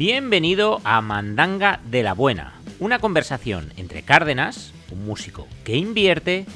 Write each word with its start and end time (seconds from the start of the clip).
Bienvenido 0.00 0.80
a 0.84 1.02
Mandanga 1.02 1.78
de 1.84 2.02
la 2.02 2.14
Buena, 2.14 2.54
una 2.78 3.00
conversación 3.00 3.70
entre 3.76 4.00
Cárdenas, 4.00 4.72
un 4.90 5.04
músico 5.04 5.46
que 5.62 5.76
invierte, 5.76 6.46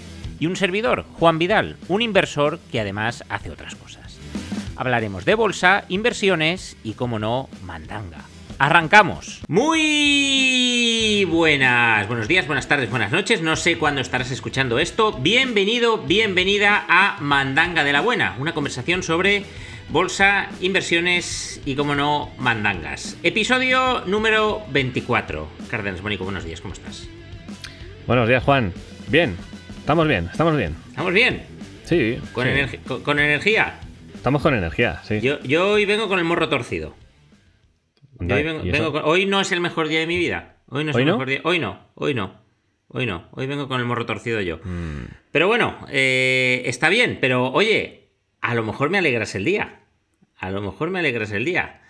y 0.40 0.46
un 0.46 0.56
servidor, 0.56 1.04
Juan 1.18 1.38
Vidal, 1.38 1.76
un 1.88 2.00
inversor 2.00 2.58
que 2.72 2.80
además 2.80 3.22
hace 3.28 3.50
otras 3.50 3.74
cosas. 3.74 4.18
Hablaremos 4.76 5.26
de 5.26 5.34
bolsa, 5.34 5.84
inversiones 5.90 6.78
y, 6.82 6.94
como 6.94 7.18
no, 7.18 7.50
mandanga. 7.66 8.24
Arrancamos. 8.58 9.42
Muy 9.46 11.26
buenas, 11.30 12.08
buenos 12.08 12.26
días, 12.26 12.46
buenas 12.46 12.66
tardes, 12.66 12.88
buenas 12.88 13.12
noches. 13.12 13.42
No 13.42 13.56
sé 13.56 13.76
cuándo 13.76 14.00
estarás 14.00 14.30
escuchando 14.30 14.78
esto. 14.78 15.12
Bienvenido, 15.12 15.98
bienvenida 15.98 16.86
a 16.88 17.18
Mandanga 17.20 17.84
de 17.84 17.92
la 17.92 18.00
Buena, 18.00 18.36
una 18.38 18.54
conversación 18.54 19.02
sobre 19.02 19.44
bolsa, 19.88 20.48
inversiones 20.60 21.60
y, 21.64 21.74
como 21.74 21.94
no, 21.94 22.30
mandangas. 22.38 23.16
Episodio 23.22 24.02
número 24.06 24.62
24. 24.70 25.48
Cárdenas 25.70 26.02
Mónico, 26.02 26.24
buenos 26.24 26.44
días, 26.44 26.60
¿cómo 26.60 26.74
estás? 26.74 27.08
Buenos 28.06 28.28
días, 28.28 28.42
Juan. 28.42 28.72
Bien, 29.08 29.36
estamos 29.78 30.08
bien, 30.08 30.28
estamos 30.30 30.56
bien. 30.56 30.74
¿Estamos 30.88 31.12
bien? 31.12 31.42
Sí. 31.84 32.18
¿Con, 32.32 32.44
sí. 32.46 32.50
energi- 32.50 32.82
con- 32.86 33.02
con 33.02 33.18
energía? 33.18 33.80
Estamos 34.14 34.42
con 34.42 34.54
energía, 34.54 35.00
sí. 35.04 35.20
Yo, 35.20 35.40
yo 35.42 35.70
hoy 35.72 35.84
vengo 35.84 36.08
con 36.08 36.18
el 36.18 36.24
morro 36.24 36.48
torcido. 36.48 36.94
Yo 38.20 38.36
hoy, 38.36 38.42
vengo- 38.42 38.64
¿y 38.64 38.70
eso? 38.70 38.78
vengo 38.78 38.92
con- 38.92 39.02
hoy 39.04 39.26
no 39.26 39.40
es 39.40 39.52
el 39.52 39.60
mejor 39.60 39.88
día 39.88 40.00
de 40.00 40.06
mi 40.06 40.16
vida. 40.16 40.56
Hoy 40.68 40.84
no 40.84 40.90
es 40.90 40.96
¿Hoy 40.96 41.02
el 41.02 41.08
no? 41.08 41.14
mejor 41.14 41.28
día. 41.28 41.40
Hoy 41.44 41.58
no, 41.58 41.88
hoy 41.94 42.14
no. 42.14 42.42
Hoy 42.88 43.06
no. 43.06 43.28
Hoy 43.32 43.46
vengo 43.46 43.68
con 43.68 43.80
el 43.80 43.86
morro 43.86 44.06
torcido 44.06 44.40
yo. 44.40 44.58
Mm, 44.62 45.04
Pero 45.32 45.46
bueno, 45.48 45.78
eh, 45.90 46.62
está 46.66 46.88
bien. 46.88 47.18
Pero 47.20 47.50
oye, 47.52 48.03
a 48.46 48.54
lo 48.54 48.62
mejor 48.62 48.90
me 48.90 48.98
alegras 48.98 49.34
el 49.34 49.44
día. 49.44 49.80
A 50.36 50.50
lo 50.50 50.60
mejor 50.60 50.90
me 50.90 50.98
alegras 50.98 51.30
el 51.32 51.44
día. 51.44 51.80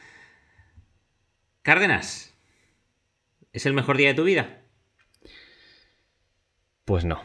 Cárdenas, 1.63 2.35
¿es 3.53 3.67
el 3.67 3.73
mejor 3.73 3.97
día 3.97 4.09
de 4.09 4.15
tu 4.15 4.25
vida? 4.25 4.61
Pues 6.85 7.05
no. 7.05 7.23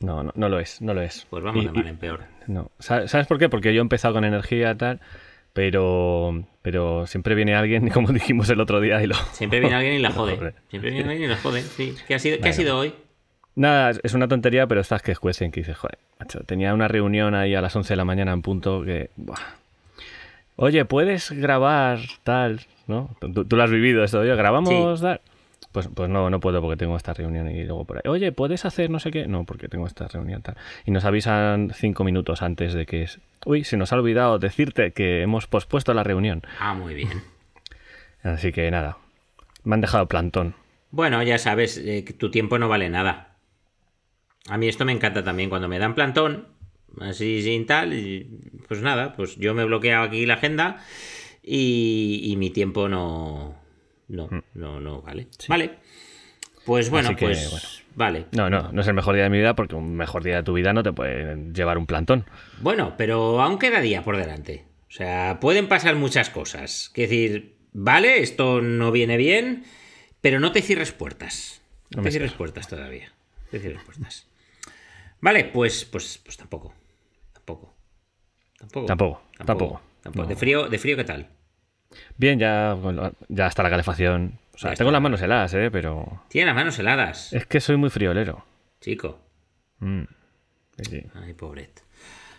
No, 0.00 0.22
no, 0.22 0.32
no 0.36 0.48
lo 0.48 0.60
es, 0.60 0.80
no 0.80 0.94
lo 0.94 1.02
es. 1.02 1.26
Pues 1.30 1.42
vamos 1.42 1.62
Y- 1.64 1.66
de 1.66 1.72
mal 1.72 1.86
en 1.88 1.96
peor. 1.96 2.24
No. 2.46 2.70
¿Sabes 2.78 3.26
por 3.26 3.38
qué? 3.38 3.48
Porque 3.48 3.74
yo 3.74 3.80
he 3.80 3.82
empezado 3.82 4.14
con 4.14 4.24
energía 4.24 4.70
y 4.70 4.76
tal, 4.76 5.00
pero, 5.52 6.44
pero 6.62 7.06
siempre 7.06 7.34
viene 7.34 7.54
alguien, 7.54 7.88
como 7.90 8.12
dijimos 8.12 8.48
el 8.50 8.60
otro 8.60 8.80
día, 8.80 9.02
y 9.02 9.06
lo... 9.06 9.14
Siempre 9.32 9.60
viene 9.60 9.74
alguien 9.74 9.94
y 9.94 9.98
la 9.98 10.10
jode. 10.12 10.54
Siempre 10.68 10.90
viene 10.92 11.10
alguien 11.10 11.30
y 11.30 11.34
la 11.34 11.40
jode. 11.40 11.62
Sí. 11.62 11.96
¿Qué 12.06 12.14
ha 12.14 12.18
sido, 12.18 12.38
¿qué 12.40 12.50
ha 12.50 12.52
sido 12.52 12.78
hoy? 12.78 12.94
Nada, 13.58 13.98
es 14.04 14.14
una 14.14 14.28
tontería, 14.28 14.68
pero 14.68 14.80
estas 14.80 15.02
que 15.02 15.10
escuecen, 15.10 15.50
que 15.50 15.60
dices, 15.60 15.76
joder, 15.76 15.98
macho, 16.20 16.44
tenía 16.44 16.72
una 16.74 16.86
reunión 16.86 17.34
ahí 17.34 17.56
a 17.56 17.60
las 17.60 17.74
11 17.74 17.92
de 17.92 17.96
la 17.96 18.04
mañana 18.04 18.32
en 18.32 18.40
punto 18.40 18.84
que... 18.84 19.10
buah. 19.16 19.36
Oye, 20.54 20.84
¿puedes 20.84 21.32
grabar 21.32 21.98
tal? 22.22 22.60
¿No? 22.86 23.10
Tú, 23.20 23.44
tú 23.44 23.56
lo 23.56 23.64
has 23.64 23.70
vivido 23.72 24.04
esto, 24.04 24.20
oye, 24.20 24.36
¿grabamos 24.36 25.00
tal? 25.00 25.20
Pues, 25.72 25.88
pues 25.92 26.08
no, 26.08 26.30
no 26.30 26.38
puedo 26.38 26.60
porque 26.62 26.76
tengo 26.76 26.96
esta 26.96 27.14
reunión 27.14 27.50
y 27.50 27.64
luego 27.64 27.84
por 27.84 27.96
ahí. 27.96 28.02
Oye, 28.08 28.30
¿puedes 28.30 28.64
hacer 28.64 28.90
no 28.90 29.00
sé 29.00 29.10
qué? 29.10 29.26
No, 29.26 29.42
porque 29.42 29.66
tengo 29.66 29.88
esta 29.88 30.06
reunión 30.06 30.40
tal. 30.40 30.56
Y 30.86 30.92
nos 30.92 31.04
avisan 31.04 31.72
cinco 31.74 32.04
minutos 32.04 32.42
antes 32.42 32.74
de 32.74 32.86
que 32.86 33.02
es... 33.02 33.18
Uy, 33.44 33.64
se 33.64 33.76
nos 33.76 33.92
ha 33.92 33.96
olvidado 33.96 34.38
decirte 34.38 34.92
que 34.92 35.22
hemos 35.22 35.48
pospuesto 35.48 35.94
la 35.94 36.04
reunión. 36.04 36.42
Ah, 36.60 36.74
muy 36.74 36.94
bien. 36.94 37.24
Así 38.22 38.52
que 38.52 38.70
nada, 38.70 38.98
me 39.64 39.74
han 39.74 39.80
dejado 39.80 40.06
plantón. 40.06 40.54
Bueno, 40.92 41.20
ya 41.24 41.38
sabes, 41.38 41.76
eh, 41.76 42.04
que 42.04 42.12
tu 42.12 42.30
tiempo 42.30 42.56
no 42.60 42.68
vale 42.68 42.88
nada. 42.88 43.27
A 44.48 44.58
mí 44.58 44.68
esto 44.68 44.84
me 44.84 44.92
encanta 44.92 45.22
también 45.22 45.50
cuando 45.50 45.68
me 45.68 45.78
dan 45.78 45.94
plantón, 45.94 46.48
así 47.00 47.42
sin 47.42 47.66
tal, 47.66 47.92
y 47.94 48.26
pues 48.66 48.80
nada, 48.82 49.12
pues 49.14 49.36
yo 49.36 49.54
me 49.54 49.64
bloqueo 49.64 50.00
aquí 50.02 50.26
la 50.26 50.34
agenda 50.34 50.84
y, 51.42 52.20
y 52.24 52.36
mi 52.36 52.50
tiempo 52.50 52.88
no, 52.88 53.56
no, 54.08 54.28
no, 54.54 54.80
no 54.80 55.02
vale. 55.02 55.28
Vale. 55.48 55.78
Pues 56.64 56.90
bueno, 56.90 57.16
que, 57.16 57.26
pues 57.26 57.50
bueno. 57.50 57.66
vale. 57.94 58.24
No, 58.32 58.50
no, 58.50 58.72
no 58.72 58.80
es 58.82 58.88
el 58.88 58.94
mejor 58.94 59.14
día 59.14 59.24
de 59.24 59.30
mi 59.30 59.38
vida 59.38 59.54
porque 59.54 59.74
un 59.74 59.96
mejor 59.96 60.22
día 60.22 60.36
de 60.36 60.42
tu 60.42 60.52
vida 60.52 60.72
no 60.72 60.82
te 60.82 60.92
puede 60.92 61.50
llevar 61.52 61.78
un 61.78 61.86
plantón. 61.86 62.26
Bueno, 62.60 62.94
pero 62.98 63.40
aún 63.40 63.58
queda 63.58 63.80
día 63.80 64.02
por 64.02 64.16
delante. 64.16 64.64
O 64.88 64.92
sea, 64.92 65.38
pueden 65.40 65.68
pasar 65.68 65.94
muchas 65.96 66.30
cosas. 66.30 66.90
Que 66.94 67.02
decir, 67.02 67.56
vale, 67.72 68.20
esto 68.22 68.60
no 68.60 68.92
viene 68.92 69.16
bien, 69.16 69.64
pero 70.20 70.40
no 70.40 70.52
te 70.52 70.62
cierres 70.62 70.92
puertas. 70.92 71.62
No, 71.90 71.98
No 71.98 72.02
te 72.02 72.10
cierres 72.10 72.32
puertas 72.32 72.68
todavía. 72.68 73.12
Te 73.50 73.60
cierres 73.60 73.82
puertas. 73.82 74.26
Vale, 75.20 75.44
pues, 75.46 75.84
pues, 75.84 76.18
pues 76.18 76.36
tampoco. 76.36 76.72
Tampoco. 77.32 77.74
Tampoco. 78.58 78.86
Tampoco, 78.86 79.22
tampoco. 79.36 79.80
tampoco. 80.02 80.22
No. 80.22 80.28
¿De 80.28 80.36
frío, 80.36 80.68
¿De 80.68 80.78
frío 80.78 80.96
qué 80.96 81.04
tal? 81.04 81.28
Bien, 82.16 82.38
ya, 82.38 82.76
ya 83.28 83.46
está 83.46 83.62
la 83.62 83.70
calefacción. 83.70 84.38
O 84.54 84.58
sea, 84.58 84.70
Ya 84.70 84.76
tengo 84.76 84.90
está. 84.90 84.92
las 84.96 85.02
manos 85.02 85.22
heladas, 85.22 85.54
¿eh? 85.54 85.70
Pero 85.70 86.22
Tiene 86.28 86.46
las 86.46 86.54
manos 86.56 86.78
heladas, 86.78 87.32
es 87.32 87.46
que 87.46 87.60
soy 87.60 87.76
muy 87.76 87.90
friolero. 87.90 88.44
chico. 88.80 89.18
Mm. 89.78 90.02
Sí. 90.82 91.04
Ay, 91.14 91.34
pobret. 91.34 91.82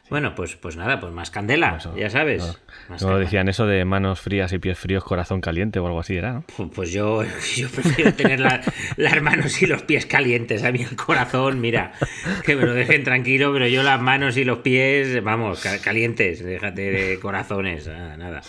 Bueno, 0.09 0.33
pues, 0.33 0.55
pues 0.55 0.75
nada, 0.75 0.99
pues 0.99 1.13
más 1.13 1.29
candela, 1.29 1.77
Eso, 1.77 1.95
ya 1.95 2.09
sabes. 2.09 2.59
no. 3.01 3.17
Decían 3.19 3.47
eso 3.47 3.67
de 3.67 3.85
manos 3.85 4.19
frías 4.21 4.51
y 4.53 4.59
pies 4.59 4.77
fríos, 4.79 5.03
corazón 5.03 5.39
caliente 5.39 5.77
o 5.79 5.85
algo 5.85 5.99
así, 5.99 6.15
¿era? 6.15 6.33
¿no? 6.33 6.43
Pu- 6.57 6.71
Pues 6.73 6.91
yo, 6.91 7.23
yo 7.55 7.69
prefiero 7.69 8.13
tener 8.13 8.39
la- 8.39 8.61
las 8.97 9.21
manos 9.21 9.61
y 9.61 9.67
los 9.67 9.83
pies 9.83 10.05
calientes. 10.07 10.63
A 10.63 10.71
mí 10.71 10.81
el 10.81 10.95
corazón, 10.95 11.61
mira, 11.61 11.93
que 12.43 12.55
me 12.55 12.65
lo 12.65 12.73
dejen 12.73 13.03
tranquilo, 13.03 13.53
pero 13.53 13.67
yo 13.67 13.83
las 13.83 14.01
manos 14.01 14.35
y 14.37 14.43
los 14.45 14.59
pies, 14.59 15.23
vamos, 15.23 15.61
ca- 15.61 15.79
calientes. 15.79 16.43
Déjate 16.43 16.89
de 16.91 17.19
corazones, 17.19 17.87
nada, 17.87 18.17
nada. 18.17 18.41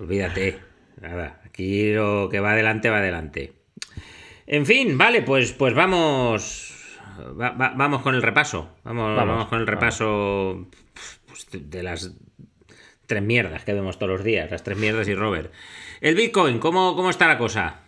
Olvídate, 0.00 0.58
nada. 1.00 1.40
Aquí 1.46 1.92
lo 1.92 2.28
que 2.30 2.40
va 2.40 2.52
adelante, 2.52 2.90
va 2.90 2.98
adelante. 2.98 3.52
En 4.46 4.66
fin, 4.66 4.98
vale, 4.98 5.22
pues, 5.22 5.52
pues 5.52 5.74
vamos. 5.74 6.67
Va- 7.18 7.50
va- 7.50 7.72
vamos 7.76 8.02
con 8.02 8.14
el 8.14 8.22
repaso. 8.22 8.70
Vamos, 8.84 9.16
Vamos, 9.16 9.34
vamos 9.34 9.48
con 9.48 9.60
el 9.60 9.66
repaso 9.66 10.66
pues, 11.26 11.46
de- 11.52 11.82
las 11.82 12.12
tres 13.06 13.22
mierdas 13.22 13.64
que 13.64 13.72
vemos 13.72 13.98
todos 13.98 14.10
los 14.12 14.24
días, 14.24 14.50
las 14.50 14.62
tres 14.62 14.76
mierdas 14.78 15.08
y 15.08 15.14
Robert. 15.14 15.52
El 16.00 16.14
Bitcoin, 16.14 16.58
¿cómo, 16.58 16.94
cómo 16.94 17.10
está 17.10 17.26
la 17.26 17.38
cosa? 17.38 17.80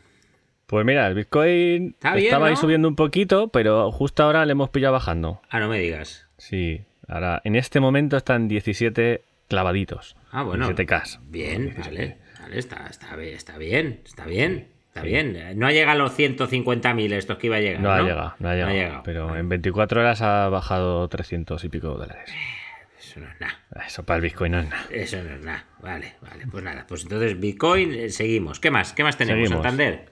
Pues 0.67 0.87
mira, 0.87 1.07
el 1.09 1.15
Bitcoin 1.15 1.89
Está 1.91 2.15
bien, 2.15 2.27
estaba 2.27 2.47
ahí 2.47 2.57
subiendo 2.57 2.89
un 2.89 2.97
poquito, 2.97 3.49
pero 3.49 3.91
justo 3.93 4.23
ahora 4.23 4.47
le 4.47 4.53
hemos 4.53 4.71
pillado 4.71 4.93
bajando. 4.95 5.43
Ah, 5.51 5.59
no 5.61 5.69
me 5.69 5.79
digas. 5.81 6.27
Sí, 6.39 6.83
ahora 7.09 7.41
en 7.45 7.57
este 7.57 7.81
momento 7.81 8.17
están 8.17 8.47
17 8.49 9.25
clavaditos. 9.49 10.17
Ah, 10.31 10.43
bueno. 10.45 10.67
17K. 10.69 11.19
Bien, 11.25 11.63
17. 11.75 11.81
vale. 11.91 12.19
Vale, 12.41 12.59
está, 12.59 12.87
está, 12.87 13.17
bien, 13.17 13.35
está 13.35 13.59
bien, 13.59 14.01
está 14.07 14.25
bien, 14.27 14.69
está 14.91 15.03
bien. 15.03 15.59
No 15.59 15.67
ha 15.67 15.73
llegado 15.73 15.93
a 16.01 16.03
los 16.05 16.13
150.000 16.19 17.13
estos 17.15 17.39
que 17.39 17.47
iba 17.47 17.57
a 17.57 17.61
llegar. 17.61 17.81
No 17.81 17.89
No, 17.89 17.95
ha 17.95 18.03
llegado, 18.03 18.35
no 18.39 18.49
ha 18.51 18.55
llegado. 18.55 19.03
Pero 19.05 19.37
en 19.37 19.49
24 19.49 20.01
horas 20.01 20.21
ha 20.23 20.49
bajado 20.49 21.09
300 21.09 21.65
y 21.65 21.69
pico 21.69 21.89
dólares. 21.89 22.31
Eso 22.99 23.21
no 23.21 23.27
es 23.29 23.41
nada. 23.41 23.59
Eso 23.87 24.05
para 24.05 24.19
el 24.19 24.23
Bitcoin 24.23 24.53
no 24.53 24.61
es 24.61 24.69
nada. 24.69 24.87
Eso 24.91 25.23
no 25.23 25.31
es 25.35 25.41
nada. 25.43 25.65
Vale, 25.83 26.15
vale. 26.21 26.47
Pues 26.51 26.63
nada. 26.63 26.85
Pues 26.89 27.03
entonces 27.03 27.41
Bitcoin, 27.41 27.93
eh, 27.95 28.09
seguimos. 28.11 28.61
¿Qué 28.61 28.71
más? 28.71 28.93
¿Qué 28.93 29.03
más 29.03 29.17
tenemos? 29.17 29.49
Seguimos. 29.49 29.65
Santander. 29.65 30.05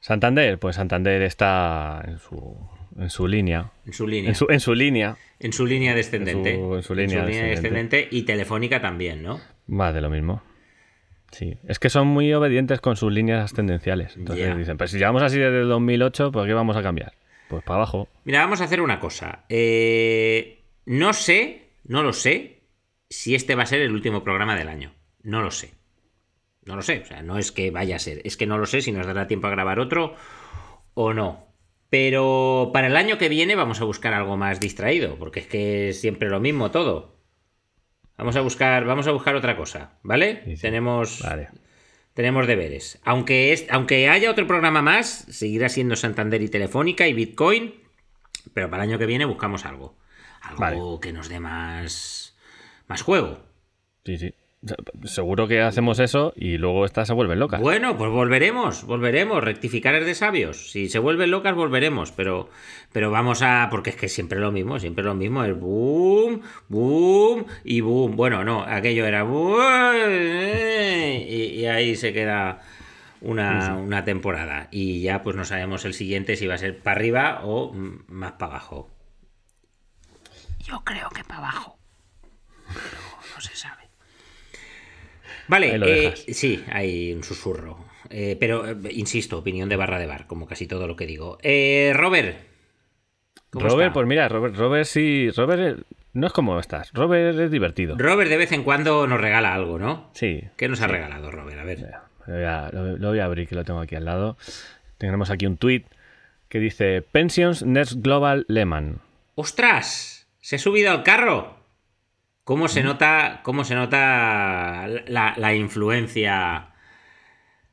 Santander, 0.00 0.58
pues 0.58 0.76
Santander 0.76 1.20
está 1.22 2.02
en 2.06 2.18
su, 2.18 2.56
en 2.98 3.10
su 3.10 3.26
línea. 3.28 3.70
En 3.84 3.92
su 3.92 4.06
línea. 4.06 4.28
En 4.30 4.34
su, 4.34 4.46
en 4.48 4.60
su 4.60 4.74
línea. 4.74 5.16
En 5.40 5.52
su 5.52 5.66
línea 5.66 5.94
descendente. 5.94 6.54
En 6.54 6.60
su- 6.60 6.74
en 6.76 6.82
su 6.82 6.94
línea 6.94 7.24
descendente. 7.24 8.08
Y 8.10 8.22
Telefónica 8.22 8.80
también, 8.80 9.22
¿no? 9.22 9.40
Más 9.66 9.92
de 9.92 10.00
lo 10.00 10.08
mismo. 10.08 10.42
Sí. 11.30 11.58
Es 11.66 11.78
que 11.78 11.90
son 11.90 12.06
muy 12.08 12.32
obedientes 12.32 12.80
con 12.80 12.96
sus 12.96 13.12
líneas 13.12 13.52
tendenciales. 13.52 14.16
Entonces 14.16 14.56
dicen, 14.56 14.78
pues 14.78 14.90
si 14.90 14.98
llevamos 14.98 15.22
así 15.22 15.38
desde 15.38 15.60
el 15.60 15.68
2008, 15.68 16.32
¿por 16.32 16.46
qué 16.46 16.54
vamos 16.54 16.76
a 16.76 16.82
cambiar? 16.82 17.12
Pues 17.48 17.62
para 17.62 17.76
abajo. 17.76 18.08
Mira, 18.24 18.40
vamos 18.40 18.60
a 18.60 18.64
hacer 18.64 18.80
una 18.80 19.00
cosa. 19.00 19.44
Eh, 19.48 20.62
no 20.86 21.12
sé, 21.12 21.70
no 21.84 22.02
lo 22.02 22.12
sé, 22.12 22.62
si 23.10 23.34
este 23.34 23.54
va 23.54 23.62
a 23.62 23.66
ser 23.66 23.80
el 23.80 23.92
último 23.92 24.22
programa 24.22 24.56
del 24.56 24.68
año. 24.68 24.92
No 25.22 25.42
lo 25.42 25.50
sé. 25.50 25.74
No 26.64 26.76
lo 26.76 26.82
sé. 26.82 27.00
O 27.00 27.06
sea, 27.06 27.22
no 27.22 27.38
es 27.38 27.52
que 27.52 27.70
vaya 27.70 27.96
a 27.96 28.00
ser. 28.00 28.20
Es 28.24 28.36
que 28.36 28.46
no 28.46 28.58
lo 28.58 28.66
sé 28.66 28.82
si 28.82 28.92
nos 28.92 29.06
dará 29.06 29.26
tiempo 29.26 29.46
a 29.46 29.50
grabar 29.50 29.80
otro 29.80 30.14
o 30.94 31.14
no. 31.14 31.46
Pero 31.90 32.70
para 32.72 32.88
el 32.88 32.96
año 32.96 33.16
que 33.16 33.30
viene 33.30 33.56
vamos 33.56 33.80
a 33.80 33.84
buscar 33.84 34.12
algo 34.12 34.36
más 34.36 34.60
distraído, 34.60 35.16
porque 35.18 35.40
es 35.40 35.46
que 35.46 35.88
es 35.90 36.00
siempre 36.00 36.28
lo 36.28 36.40
mismo 36.40 36.70
todo. 36.70 37.17
Vamos 38.18 38.34
a 38.36 38.40
buscar, 38.40 38.84
vamos 38.84 39.06
a 39.06 39.12
buscar 39.12 39.36
otra 39.36 39.56
cosa, 39.56 39.92
¿vale? 40.02 40.42
Sí, 40.44 40.56
sí. 40.56 40.62
Tenemos, 40.62 41.22
Vale. 41.22 41.48
tenemos 42.14 42.48
deberes. 42.48 43.00
Aunque, 43.04 43.52
es, 43.52 43.66
aunque 43.70 44.08
haya 44.08 44.30
otro 44.30 44.46
programa 44.46 44.82
más, 44.82 45.06
seguirá 45.30 45.68
siendo 45.68 45.94
Santander 45.94 46.42
y 46.42 46.48
Telefónica 46.48 47.06
y 47.06 47.12
Bitcoin. 47.12 47.74
Pero 48.52 48.68
para 48.70 48.82
el 48.82 48.90
año 48.90 48.98
que 48.98 49.06
viene 49.06 49.24
buscamos 49.24 49.64
algo. 49.64 49.96
Algo 50.42 50.60
Vale. 50.60 50.80
que 51.00 51.12
nos 51.12 51.28
dé 51.28 51.38
más, 51.38 52.36
más 52.88 53.02
juego. 53.02 53.40
Sí, 54.04 54.18
sí. 54.18 54.34
Seguro 55.04 55.46
que 55.46 55.60
hacemos 55.60 56.00
eso 56.00 56.32
y 56.34 56.58
luego 56.58 56.84
estas 56.84 57.06
se 57.06 57.14
vuelven 57.14 57.38
locas. 57.38 57.60
Bueno, 57.60 57.96
pues 57.96 58.10
volveremos, 58.10 58.84
volveremos. 58.84 59.42
Rectificar 59.42 59.94
es 59.94 60.04
de 60.04 60.16
sabios. 60.16 60.72
Si 60.72 60.88
se 60.88 60.98
vuelven 60.98 61.30
locas, 61.30 61.54
volveremos. 61.54 62.10
Pero, 62.10 62.50
pero 62.92 63.12
vamos 63.12 63.42
a. 63.42 63.68
Porque 63.70 63.90
es 63.90 63.96
que 63.96 64.08
siempre 64.08 64.40
lo 64.40 64.50
mismo, 64.50 64.80
siempre 64.80 65.04
lo 65.04 65.14
mismo. 65.14 65.44
Es 65.44 65.56
boom, 65.56 66.42
boom 66.68 67.46
y 67.62 67.80
boom. 67.82 68.16
Bueno, 68.16 68.42
no, 68.42 68.62
aquello 68.64 69.06
era 69.06 69.22
boom. 69.22 70.10
Y, 70.10 71.60
y 71.60 71.66
ahí 71.66 71.94
se 71.94 72.12
queda 72.12 72.60
una, 73.20 73.76
una 73.76 74.04
temporada. 74.04 74.66
Y 74.72 75.02
ya 75.02 75.22
pues 75.22 75.36
no 75.36 75.44
sabemos 75.44 75.84
el 75.84 75.94
siguiente 75.94 76.34
si 76.34 76.48
va 76.48 76.54
a 76.54 76.58
ser 76.58 76.80
para 76.80 76.96
arriba 76.96 77.40
o 77.44 77.72
más 78.08 78.32
para 78.32 78.52
abajo. 78.52 78.90
Yo 80.58 80.82
creo 80.84 81.08
que 81.10 81.22
para 81.22 81.38
abajo. 81.38 81.78
Pero 82.66 82.98
no 83.34 83.40
se 83.40 83.54
sabe. 83.54 83.87
Vale, 85.48 85.80
eh, 85.82 86.14
sí, 86.16 86.62
hay 86.70 87.12
un 87.12 87.24
susurro. 87.24 87.78
Eh, 88.10 88.36
pero, 88.38 88.68
eh, 88.68 88.76
insisto, 88.92 89.38
opinión 89.38 89.68
de 89.68 89.76
barra 89.76 89.98
de 89.98 90.06
bar, 90.06 90.26
como 90.26 90.46
casi 90.46 90.66
todo 90.66 90.86
lo 90.86 90.94
que 90.94 91.06
digo. 91.06 91.38
Robert. 91.94 92.46
Robert, 93.52 93.94
pues 93.94 94.06
mira, 94.06 94.28
Robert, 94.28 94.54
Robert 94.56 94.84
sí. 94.84 95.30
Robert 95.30 95.82
no 96.12 96.26
es 96.26 96.32
como 96.32 96.58
estás. 96.60 96.92
Robert 96.92 97.38
es 97.38 97.50
divertido. 97.50 97.96
Robert 97.98 98.30
de 98.30 98.36
vez 98.36 98.52
en 98.52 98.62
cuando 98.62 99.06
nos 99.06 99.20
regala 99.20 99.54
algo, 99.54 99.78
¿no? 99.78 100.10
Sí. 100.12 100.44
¿Qué 100.56 100.68
nos 100.68 100.82
ha 100.82 100.86
regalado, 100.86 101.30
Robert? 101.30 101.58
A 101.58 101.64
ver. 101.64 101.86
Lo 102.26 103.08
voy, 103.08 103.18
a, 103.18 103.24
abrir, 103.24 103.48
que 103.48 103.54
lo 103.54 103.64
tengo 103.64 103.80
aquí 103.80 103.94
al 103.94 104.04
lado. 104.04 104.36
Tenemos 104.98 105.30
aquí 105.30 105.46
un 105.46 105.56
tweet 105.56 105.84
que 106.50 106.60
dice: 106.60 107.00
Pensions 107.00 107.64
Next 107.64 108.02
Global 108.02 108.44
Lehman. 108.48 109.00
¡Ostras! 109.34 110.28
¡Se 110.40 110.56
ha 110.56 110.58
subido 110.58 110.90
al 110.90 111.04
carro! 111.04 111.57
¿Cómo 112.48 112.68
se 112.68 112.82
nota, 112.82 113.40
cómo 113.42 113.62
se 113.62 113.74
nota 113.74 114.88
la, 115.06 115.54
influencia 115.54 116.70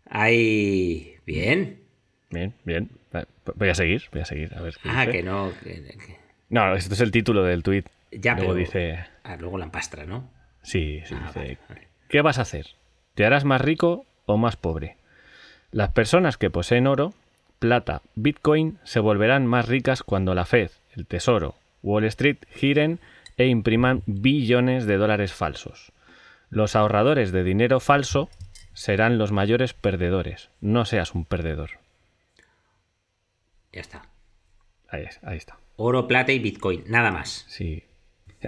ahí? 0.10 1.16
Bien. 1.26 1.80
Bien, 2.30 2.54
bien. 2.66 2.90
Voy 3.56 3.70
a 3.70 3.74
seguir, 3.74 4.04
voy 4.12 4.20
a 4.20 4.26
seguir. 4.26 4.54
A 4.54 4.62
ver 4.62 4.76
ah, 4.84 5.08
que 5.08 5.24
no. 5.24 5.54
No, 6.50 6.76
esto 6.76 6.94
es 6.94 7.00
el 7.00 7.12
título 7.12 7.46
del 7.46 7.64
tweet. 7.64 7.86
Ya, 8.12 8.36
luego 8.36 8.54
dice. 8.54 9.00
Ah, 9.24 9.38
luego 9.38 9.58
la 9.58 9.64
empastra, 9.64 10.06
¿no? 10.06 10.30
Sí, 10.62 11.02
sí. 11.06 11.16
Ah, 11.18 11.32
dice, 11.34 11.58
¿Qué 12.10 12.22
vas 12.22 12.38
a 12.38 12.42
hacer? 12.42 12.66
¿Te 13.14 13.26
harás 13.26 13.46
más 13.46 13.62
rico 13.62 14.06
o 14.26 14.36
más 14.36 14.58
pobre? 14.58 14.98
Las 15.72 15.94
personas 15.94 16.36
que 16.36 16.50
poseen 16.50 16.86
oro, 16.86 17.14
plata, 17.60 18.02
bitcoin 18.16 18.78
se 18.84 19.00
volverán 19.00 19.48
más 19.48 19.70
ricas 19.70 20.04
cuando 20.04 20.36
la 20.36 20.44
Fed, 20.44 20.72
el 20.98 21.06
Tesoro, 21.06 21.56
Wall 21.82 22.04
Street 22.04 22.40
giren 22.54 23.00
e 23.38 23.48
impriman 23.48 24.04
billones 24.06 24.86
de 24.86 24.98
dólares 24.98 25.34
falsos. 25.34 25.92
Los 26.50 26.76
ahorradores 26.76 27.32
de 27.32 27.44
dinero 27.44 27.80
falso 27.80 28.30
serán 28.74 29.18
los 29.18 29.32
mayores 29.32 29.74
perdedores. 29.74 30.50
No 30.62 30.86
seas 30.86 31.16
un 31.16 31.26
perdedor. 31.26 31.72
Ya 33.72 33.82
está. 33.82 34.04
Ahí, 34.90 35.06
ahí 35.24 35.38
está. 35.38 35.58
Oro, 35.76 36.08
plata 36.08 36.32
y 36.32 36.40
bitcoin, 36.40 36.84
nada 36.88 37.12
más. 37.12 37.46
Sí, 37.50 37.84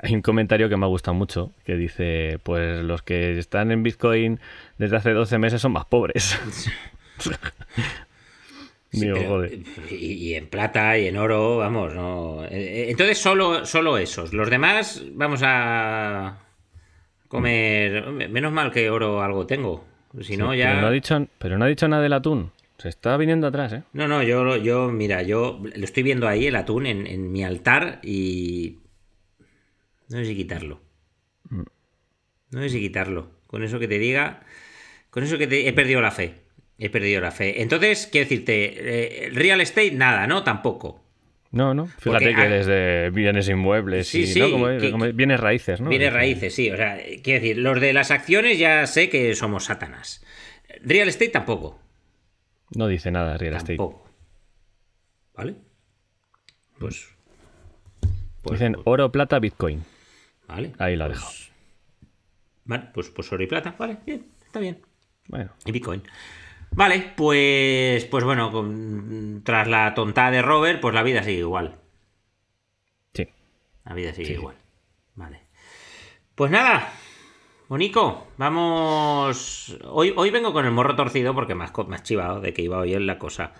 hay 0.04 0.16
un 0.16 0.22
comentario 0.22 0.70
que 0.70 0.78
me 0.78 0.86
ha 0.86 0.90
gustado 0.90 1.16
mucho 1.16 1.54
que 1.66 1.76
dice, 1.76 2.40
pues 2.44 2.84
los 2.84 3.02
que 3.02 3.38
están 3.38 3.72
en 3.72 3.84
Bitcoin 3.84 4.40
desde 4.78 4.98
hace 4.98 5.12
12 5.12 5.38
meses 5.38 5.62
son 5.62 5.74
más 5.74 5.86
pobres. 5.86 6.38
y, 8.92 10.34
en 10.34 10.48
plata 10.48 10.98
y 10.98 11.08
en 11.08 11.18
oro, 11.18 11.58
vamos, 11.58 11.94
no. 11.94 12.46
Eh, 12.46 12.50
eh, 12.52 12.86
entonces 12.90 13.18
solo, 13.18 13.66
solo 13.66 13.98
esos. 13.98 14.34
Los 14.34 14.50
demás 14.50 15.04
vamos 15.14 15.42
a 15.44 16.40
comer. 17.28 18.06
Menos 18.30 18.52
mal 18.52 18.72
que 18.72 18.90
oro 18.90 19.22
algo 19.22 19.46
tengo. 19.46 19.86
Si 20.22 20.38
no, 20.38 20.56
ya. 20.56 20.70
Pero 20.70 20.82
no, 20.82 20.88
ha 20.88 20.92
dicho, 20.92 21.28
pero 21.38 21.58
no 21.58 21.66
ha 21.66 21.68
dicho 21.68 21.88
nada 21.88 22.02
del 22.02 22.14
atún. 22.14 22.52
Se 22.78 22.90
está 22.90 23.18
viniendo 23.18 23.48
atrás, 23.48 23.74
¿eh? 23.74 23.84
No, 23.94 24.08
no, 24.08 24.22
yo, 24.24 24.56
yo 24.58 24.90
mira, 24.90 25.24
yo 25.24 25.60
lo 25.62 25.84
estoy 25.84 26.04
viendo 26.04 26.28
ahí, 26.28 26.46
el 26.46 26.56
atún, 26.56 26.86
en, 26.86 27.08
en 27.08 27.32
mi 27.32 27.44
altar 27.44 28.00
y 28.04 28.78
no 30.10 30.18
sé 30.18 30.26
si 30.26 30.36
quitarlo. 30.36 30.80
Mm. 31.50 31.64
No 32.52 32.62
sé 32.62 32.70
si 32.70 32.80
quitarlo. 32.80 33.30
Con 33.48 33.64
eso 33.64 33.80
que 33.80 33.88
te 33.88 34.00
diga. 34.00 34.42
Con 35.10 35.24
eso 35.24 35.38
que 35.38 35.48
te... 35.48 35.68
he 35.68 35.74
perdido 35.74 36.02
la 36.02 36.12
fe. 36.12 36.36
He 36.80 36.90
perdido 36.90 37.22
la 37.22 37.32
fe. 37.32 37.62
Entonces, 37.62 38.08
quiero 38.12 38.26
decirte, 38.26 39.26
eh, 39.26 39.30
real 39.32 39.62
estate, 39.62 39.92
nada, 39.92 40.28
¿no? 40.28 40.44
Tampoco. 40.44 41.04
No, 41.52 41.74
no. 41.74 41.88
Fíjate 41.88 42.36
que 42.36 42.42
eres 42.42 42.66
de 42.68 43.10
bienes 43.12 43.50
inmuebles 43.50 44.14
y 44.14 44.28
sí, 44.28 44.42
bienes 45.14 45.40
raíces, 45.40 45.82
¿no? 45.82 45.90
Bienes 45.90 46.14
raíces, 46.14 46.54
sí. 46.54 46.70
O 46.70 46.76
sea, 46.76 46.98
quiero 47.24 47.42
decir, 47.42 47.58
los 47.58 47.82
de 47.82 47.94
las 47.94 48.12
acciones 48.12 48.60
ya 48.60 48.86
sé 48.86 49.10
que 49.10 49.34
somos 49.34 49.66
sátanas. 49.66 50.24
Real 50.84 51.08
estate 51.08 51.30
tampoco. 51.30 51.80
No 52.76 52.88
dice 52.88 53.10
nada 53.12 53.38
real 53.38 53.58
tampoco. 53.58 54.04
estate. 54.04 54.18
¿Vale? 55.36 55.56
Pues, 56.78 57.10
pues 58.44 58.60
Dicen 58.60 58.74
pues 58.74 58.84
oro, 58.86 59.12
plata, 59.12 59.40
bitcoin. 59.40 59.84
¿Vale? 60.48 60.74
Ahí 60.78 60.96
la 60.96 61.10
dejo. 61.10 61.26
Pues, 61.26 61.52
vale, 62.66 62.84
pues, 62.94 63.10
pues 63.10 63.32
oro 63.32 63.44
y 63.44 63.48
plata. 63.48 63.74
Vale, 63.80 63.98
bien, 64.06 64.28
está 64.46 64.60
bien. 64.60 64.80
Bueno. 65.28 65.52
Y 65.66 65.72
Bitcoin. 65.72 66.04
Vale, 66.72 67.14
pues, 67.16 68.06
pues 68.06 68.24
bueno, 68.24 68.52
tras 69.44 69.68
la 69.68 69.94
tontada 69.94 70.32
de 70.32 70.42
Robert, 70.42 70.80
pues 70.80 70.94
la 70.94 71.04
vida 71.04 71.24
sigue 71.24 71.40
igual. 71.40 71.80
Sí. 73.14 73.28
La 73.86 73.94
vida 73.94 74.14
sigue 74.14 74.34
igual. 74.34 74.56
Vale. 75.16 75.42
Pues 76.36 76.52
nada, 76.52 76.94
Bonico, 77.68 78.28
vamos. 78.38 79.78
Hoy, 79.86 80.14
hoy 80.16 80.30
vengo 80.30 80.54
con 80.54 80.66
el 80.66 80.72
morro 80.72 80.96
torcido 80.96 81.34
porque 81.34 81.56
me 81.56 81.64
has, 81.66 82.04
chivado 82.04 82.40
de 82.40 82.54
que 82.54 82.62
iba 82.62 82.78
hoy 82.78 82.94
en 82.94 83.08
la 83.08 83.18
cosa. 83.18 83.54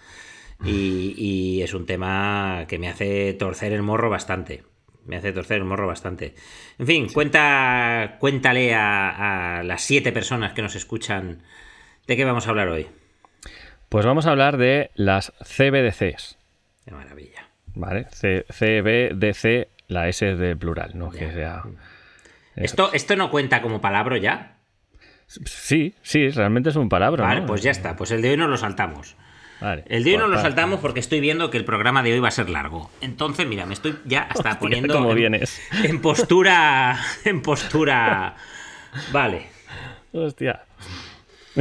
Y, 0.64 1.14
y, 1.18 1.62
es 1.62 1.74
un 1.74 1.86
tema 1.86 2.66
que 2.68 2.80
me 2.80 2.90
hace 2.90 3.34
torcer 3.34 3.74
el 3.74 3.84
morro 3.84 4.10
bastante 4.10 4.64
me 5.08 5.16
hace 5.16 5.32
torcer 5.32 5.58
el 5.58 5.64
morro 5.64 5.88
bastante. 5.88 6.36
En 6.78 6.86
fin, 6.86 7.08
cuenta, 7.12 8.18
cuéntale 8.20 8.76
a, 8.76 9.62
las 9.64 9.82
siete 9.82 10.12
personas 10.12 10.54
que 10.54 10.62
nos 10.62 10.76
escuchan 10.76 11.42
de 12.08 12.16
qué 12.16 12.26
vamos 12.26 12.48
a 12.48 12.50
hablar 12.50 12.70
hoy. 12.70 12.88
Pues 13.90 14.06
vamos 14.06 14.26
a 14.26 14.32
hablar 14.32 14.58
de 14.58 14.92
las 14.96 15.32
CBDCs. 15.44 16.38
Qué 16.86 16.92
maravilla. 16.92 17.48
Vale, 17.76 18.06
CBDC, 18.06 19.68
la 19.88 20.10
S 20.10 20.32
es 20.32 20.40
de 20.40 20.56
plural, 20.56 20.92
no 20.96 21.12
que 21.12 21.32
sea. 21.32 21.64
¿Esto, 22.56 22.92
¿Esto 22.94 23.16
no 23.16 23.30
cuenta 23.30 23.62
como 23.62 23.82
palabra 23.82 24.18
ya? 24.18 24.58
Sí, 25.28 25.94
sí, 26.02 26.30
realmente 26.30 26.70
es 26.70 26.76
un 26.76 26.90
palabra. 26.90 27.24
Vale, 27.24 27.44
pues 27.44 27.62
ya 27.62 27.72
está, 27.72 27.96
pues 27.96 28.12
el 28.12 28.22
de 28.22 28.32
hoy 28.32 28.38
nos 28.38 28.50
lo 28.50 28.58
saltamos 28.58 29.16
el 29.62 30.04
de 30.04 30.12
hoy 30.12 30.18
no 30.18 30.28
lo 30.28 30.40
saltamos 30.40 30.80
porque 30.80 31.00
estoy 31.00 31.20
viendo 31.20 31.50
que 31.50 31.58
el 31.58 31.66
programa 31.66 32.04
de 32.04 32.14
hoy 32.14 32.20
va 32.20 32.28
a 32.28 32.32
ser 32.32 32.50
largo. 32.50 32.92
Entonces, 33.02 33.48
mira, 33.48 33.66
me 33.66 33.74
estoy 33.74 33.98
ya 34.06 34.22
hasta 34.30 34.60
poniendo 34.60 34.94
en, 35.84 36.02
postura. 36.02 37.00
En 37.26 37.42
postura. 37.42 38.36
Vale. 39.12 39.48
Hostia. 40.14 40.64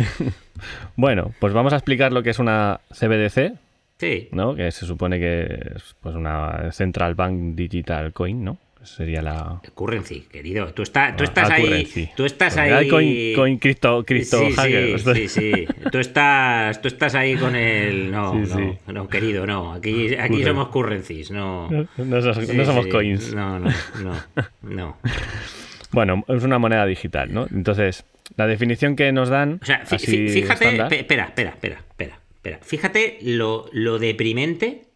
bueno, 0.96 1.32
pues 1.40 1.52
vamos 1.52 1.72
a 1.72 1.76
explicar 1.76 2.12
lo 2.12 2.22
que 2.22 2.30
es 2.30 2.38
una 2.38 2.80
CBDC. 2.90 3.54
Sí. 3.98 4.28
¿No? 4.32 4.54
Que 4.54 4.70
se 4.72 4.84
supone 4.84 5.18
que 5.18 5.72
es 5.76 5.96
pues 6.00 6.14
una 6.14 6.70
Central 6.72 7.14
Bank 7.14 7.54
Digital 7.54 8.12
Coin, 8.12 8.44
¿no? 8.44 8.58
sería 8.86 9.20
la 9.20 9.60
currency 9.74 10.20
querido 10.30 10.72
tú, 10.72 10.82
estás 10.82 11.16
tú 11.16 11.24
ah, 11.24 11.26
estás 11.26 11.50
ahí 11.50 12.10
tú 12.16 12.24
estás 12.24 12.56
ahí 12.56 12.88
coin, 12.88 13.34
coin 13.34 13.58
cripto, 13.58 14.04
sí, 14.06 14.52
hacker. 14.54 14.98
sí, 15.00 15.28
sí, 15.28 15.66
tú 15.90 15.98
estás 15.98 16.80
tú 16.80 16.88
estás 16.88 17.14
ahí 17.14 17.36
con 17.36 17.56
el 17.56 18.10
no 18.10 18.34
no, 18.34 18.78
no 18.92 19.08
querido 19.08 19.46
no 19.46 19.72
aquí 19.72 20.14
aquí 20.14 20.42
somos 20.42 20.68
currencies 20.68 21.30
no 21.30 21.68
no, 21.96 22.22
somos 22.22 22.86
coins 22.86 23.34
no 23.34 23.58
no 23.58 23.70
no 24.02 24.14
no 24.62 24.96
bueno 25.92 26.24
es 26.28 26.42
una 26.42 26.58
moneda 26.58 26.86
digital 26.86 27.32
no 27.32 27.46
entonces 27.52 28.04
la 28.36 28.46
definición 28.46 28.96
que 28.96 29.12
nos 29.12 29.28
dan 29.28 29.60
o 29.62 29.66
sea 29.66 29.84
fíjate 29.86 30.76
espera 30.98 31.24
espera 31.24 31.50
espera 31.50 31.50
espera 31.50 32.20
espera. 32.36 32.58
Fíjate 32.62 33.18
lo 33.22 33.66
lo 33.72 33.98
deprimente 33.98 34.86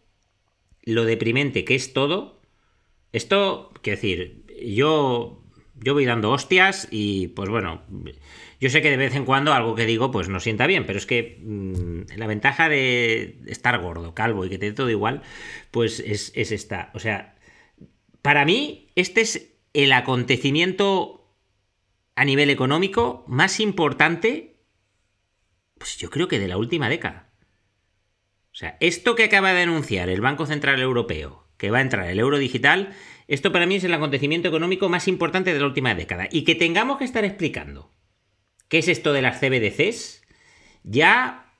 lo 0.83 1.05
deprimente 1.05 1.65
que 1.65 1.75
es 1.75 1.93
todo. 1.93 2.41
Esto, 3.11 3.71
quiero 3.81 3.97
decir, 3.97 4.45
yo, 4.65 5.43
yo 5.75 5.93
voy 5.93 6.05
dando 6.05 6.31
hostias 6.31 6.87
y 6.91 7.29
pues 7.29 7.49
bueno, 7.49 7.81
yo 8.59 8.69
sé 8.69 8.81
que 8.81 8.89
de 8.89 8.97
vez 8.97 9.15
en 9.15 9.25
cuando 9.25 9.53
algo 9.53 9.75
que 9.75 9.85
digo 9.85 10.11
pues 10.11 10.29
no 10.29 10.39
sienta 10.39 10.67
bien, 10.67 10.85
pero 10.85 10.97
es 10.97 11.05
que 11.05 11.39
mm, 11.41 12.17
la 12.17 12.27
ventaja 12.27 12.69
de 12.69 13.39
estar 13.47 13.79
gordo, 13.79 14.13
calvo 14.13 14.45
y 14.45 14.49
que 14.49 14.57
te 14.57 14.67
dé 14.67 14.73
todo 14.73 14.89
igual, 14.89 15.21
pues 15.71 15.99
es, 15.99 16.31
es 16.35 16.51
esta. 16.51 16.89
O 16.93 16.99
sea, 16.99 17.35
para 18.21 18.45
mí 18.45 18.89
este 18.95 19.21
es 19.21 19.50
el 19.73 19.91
acontecimiento 19.93 21.21
a 22.15 22.25
nivel 22.25 22.49
económico 22.49 23.23
más 23.27 23.59
importante, 23.59 24.59
pues 25.77 25.97
yo 25.97 26.09
creo 26.09 26.27
que 26.27 26.39
de 26.39 26.47
la 26.47 26.57
última 26.57 26.89
década. 26.89 27.31
O 28.51 28.55
sea, 28.55 28.77
esto 28.79 29.15
que 29.15 29.23
acaba 29.23 29.53
de 29.53 29.61
anunciar 29.61 30.09
el 30.09 30.21
Banco 30.21 30.45
Central 30.45 30.81
Europeo, 30.81 31.47
que 31.57 31.71
va 31.71 31.77
a 31.77 31.81
entrar 31.81 32.07
el 32.07 32.19
euro 32.19 32.37
digital, 32.37 32.93
esto 33.27 33.51
para 33.51 33.65
mí 33.65 33.75
es 33.75 33.83
el 33.83 33.93
acontecimiento 33.93 34.49
económico 34.49 34.89
más 34.89 35.07
importante 35.07 35.53
de 35.53 35.59
la 35.59 35.65
última 35.65 35.95
década. 35.95 36.27
Y 36.31 36.43
que 36.43 36.55
tengamos 36.55 36.97
que 36.97 37.05
estar 37.05 37.23
explicando 37.23 37.91
qué 38.67 38.79
es 38.79 38.87
esto 38.87 39.13
de 39.13 39.21
las 39.21 39.39
CBDCs, 39.39 40.21
ya 40.83 41.53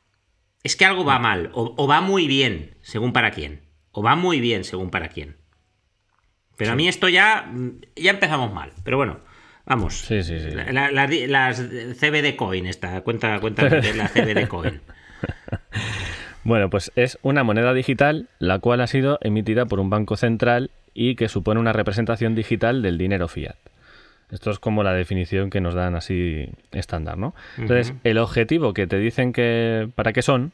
es 0.63 0.75
que 0.75 0.85
algo 0.85 1.05
va 1.05 1.17
mal, 1.19 1.49
o, 1.53 1.87
va 1.87 2.01
muy 2.01 2.27
bien, 2.27 2.77
según 2.81 3.13
para 3.13 3.31
quién. 3.31 3.69
O 3.91 4.03
va 4.03 4.15
muy 4.15 4.39
bien, 4.39 4.63
según 4.63 4.91
para 4.91 5.09
quién. 5.09 5.40
Pero 6.61 6.73
a 6.73 6.75
mí 6.75 6.87
esto 6.87 7.09
ya, 7.09 7.51
ya 7.95 8.11
empezamos 8.11 8.53
mal. 8.53 8.71
Pero 8.83 8.97
bueno, 8.97 9.17
vamos. 9.65 9.97
Sí, 9.97 10.21
sí, 10.21 10.37
sí. 10.39 10.51
las 10.51 11.59
CBD 11.59 12.35
Coin, 12.35 12.67
esta, 12.67 13.01
cuenta, 13.01 13.39
cuenta 13.39 13.63
la 13.63 14.07
CBD 14.07 14.47
Coin. 14.47 14.79
Bueno, 16.43 16.69
pues 16.69 16.91
es 16.95 17.17
una 17.23 17.43
moneda 17.43 17.73
digital 17.73 18.29
la 18.37 18.59
cual 18.59 18.81
ha 18.81 18.85
sido 18.85 19.17
emitida 19.21 19.65
por 19.65 19.79
un 19.79 19.89
banco 19.89 20.17
central 20.17 20.69
y 20.93 21.15
que 21.15 21.29
supone 21.29 21.59
una 21.59 21.73
representación 21.73 22.35
digital 22.35 22.83
del 22.83 22.99
dinero 22.99 23.27
fiat. 23.27 23.55
Esto 24.29 24.51
es 24.51 24.59
como 24.59 24.83
la 24.83 24.93
definición 24.93 25.49
que 25.49 25.61
nos 25.61 25.73
dan 25.73 25.95
así 25.95 26.47
estándar, 26.71 27.17
¿no? 27.17 27.33
Entonces, 27.57 27.95
el 28.03 28.19
objetivo 28.19 28.75
que 28.75 28.85
te 28.85 28.99
dicen 28.99 29.33
que 29.33 29.89
para 29.95 30.13
qué 30.13 30.21
son, 30.21 30.53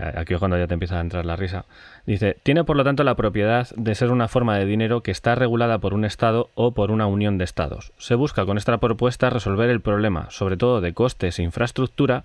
aquí 0.00 0.34
es 0.34 0.38
cuando 0.38 0.58
ya 0.58 0.66
te 0.66 0.74
empieza 0.74 0.98
a 0.98 1.00
entrar 1.00 1.24
la 1.24 1.36
risa, 1.36 1.64
dice, 2.06 2.36
tiene 2.42 2.64
por 2.64 2.76
lo 2.76 2.84
tanto 2.84 3.04
la 3.04 3.14
propiedad 3.14 3.68
de 3.76 3.94
ser 3.94 4.10
una 4.10 4.28
forma 4.28 4.58
de 4.58 4.64
dinero 4.64 5.02
que 5.02 5.10
está 5.10 5.34
regulada 5.34 5.78
por 5.78 5.94
un 5.94 6.04
Estado 6.04 6.50
o 6.54 6.72
por 6.72 6.90
una 6.90 7.06
unión 7.06 7.38
de 7.38 7.44
Estados. 7.44 7.92
Se 7.98 8.14
busca 8.14 8.44
con 8.46 8.58
esta 8.58 8.78
propuesta 8.78 9.30
resolver 9.30 9.70
el 9.70 9.80
problema, 9.80 10.30
sobre 10.30 10.56
todo 10.56 10.80
de 10.80 10.94
costes 10.94 11.38
e 11.38 11.42
infraestructura, 11.42 12.24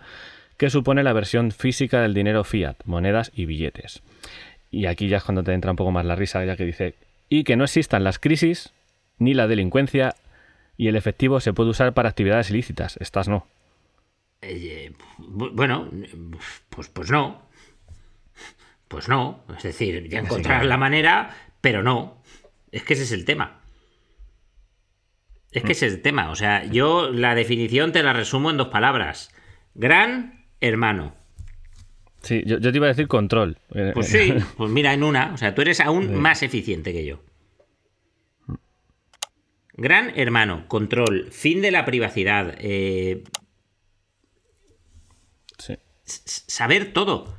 que 0.57 0.69
supone 0.69 1.03
la 1.03 1.13
versión 1.13 1.51
física 1.51 2.01
del 2.01 2.13
dinero 2.13 2.43
fiat, 2.43 2.77
monedas 2.86 3.31
y 3.36 3.45
billetes. 3.45 4.01
Y 4.71 4.88
aquí 4.88 5.07
ya 5.07 5.17
es 5.17 5.24
cuando 5.24 5.43
te 5.43 5.53
entra 5.53 5.71
un 5.71 5.77
poco 5.77 5.91
más 5.91 6.05
la 6.05 6.15
risa, 6.15 6.43
ya 6.45 6.57
que 6.57 6.65
dice, 6.65 6.95
y 7.29 7.43
que 7.43 7.55
no 7.55 7.63
existan 7.63 8.03
las 8.03 8.19
crisis 8.19 8.74
ni 9.19 9.33
la 9.33 9.47
delincuencia 9.47 10.15
y 10.77 10.88
el 10.88 10.95
efectivo 10.95 11.39
se 11.39 11.53
puede 11.53 11.71
usar 11.71 11.93
para 11.93 12.09
actividades 12.09 12.50
ilícitas. 12.50 12.97
Estas 12.97 13.27
no. 13.27 13.47
Eh, 14.41 14.93
bueno, 15.17 15.89
pues, 16.69 16.89
pues 16.89 17.09
no. 17.09 17.46
Pues 18.88 19.10
no. 19.10 19.44
Es 19.56 19.63
decir, 19.63 20.08
ya 20.10 20.20
encontrar 20.20 20.65
la 20.65 20.77
manera, 20.77 21.36
pero 21.62 21.84
no. 21.84 22.22
Es 22.72 22.84
que 22.84 22.94
ese 22.94 23.03
es 23.03 23.12
el 23.12 23.25
tema. 23.25 23.62
Es 25.51 25.62
que 25.63 25.70
mm. 25.70 25.72
ese 25.72 25.88
es 25.88 25.94
el 25.94 26.01
tema. 26.01 26.29
O 26.32 26.36
sea, 26.36 26.65
yo 26.65 27.10
la 27.10 27.36
definición 27.36 27.91
te 27.91 28.03
la 28.03 28.13
resumo 28.13 28.50
en 28.50 28.58
dos 28.58 28.67
palabras. 28.67 29.32
Gran 29.74 30.46
hermano. 30.60 31.15
Sí, 32.22 32.44
yo, 32.46 32.60
te 32.60 32.70
iba 32.75 32.88
a 32.88 32.89
decir 32.89 33.08
control. 33.08 33.58
Pues 33.94 34.08
sí, 34.08 34.34
pues 34.58 34.72
mira, 34.72 34.94
en 34.94 35.03
una. 35.03 35.34
O 35.34 35.38
sea, 35.38 35.53
tú 35.56 35.62
eres 35.62 35.79
aún 35.79 36.15
más 36.15 36.44
eficiente 36.44 36.91
que 36.94 37.06
yo. 37.06 37.24
Gran 39.74 40.12
hermano, 40.17 40.67
control, 40.67 41.32
fin 41.32 41.62
de 41.62 41.70
la 41.70 41.86
privacidad. 41.86 42.56
Eh, 42.60 43.24
saber 46.03 46.94
todo. 46.94 47.37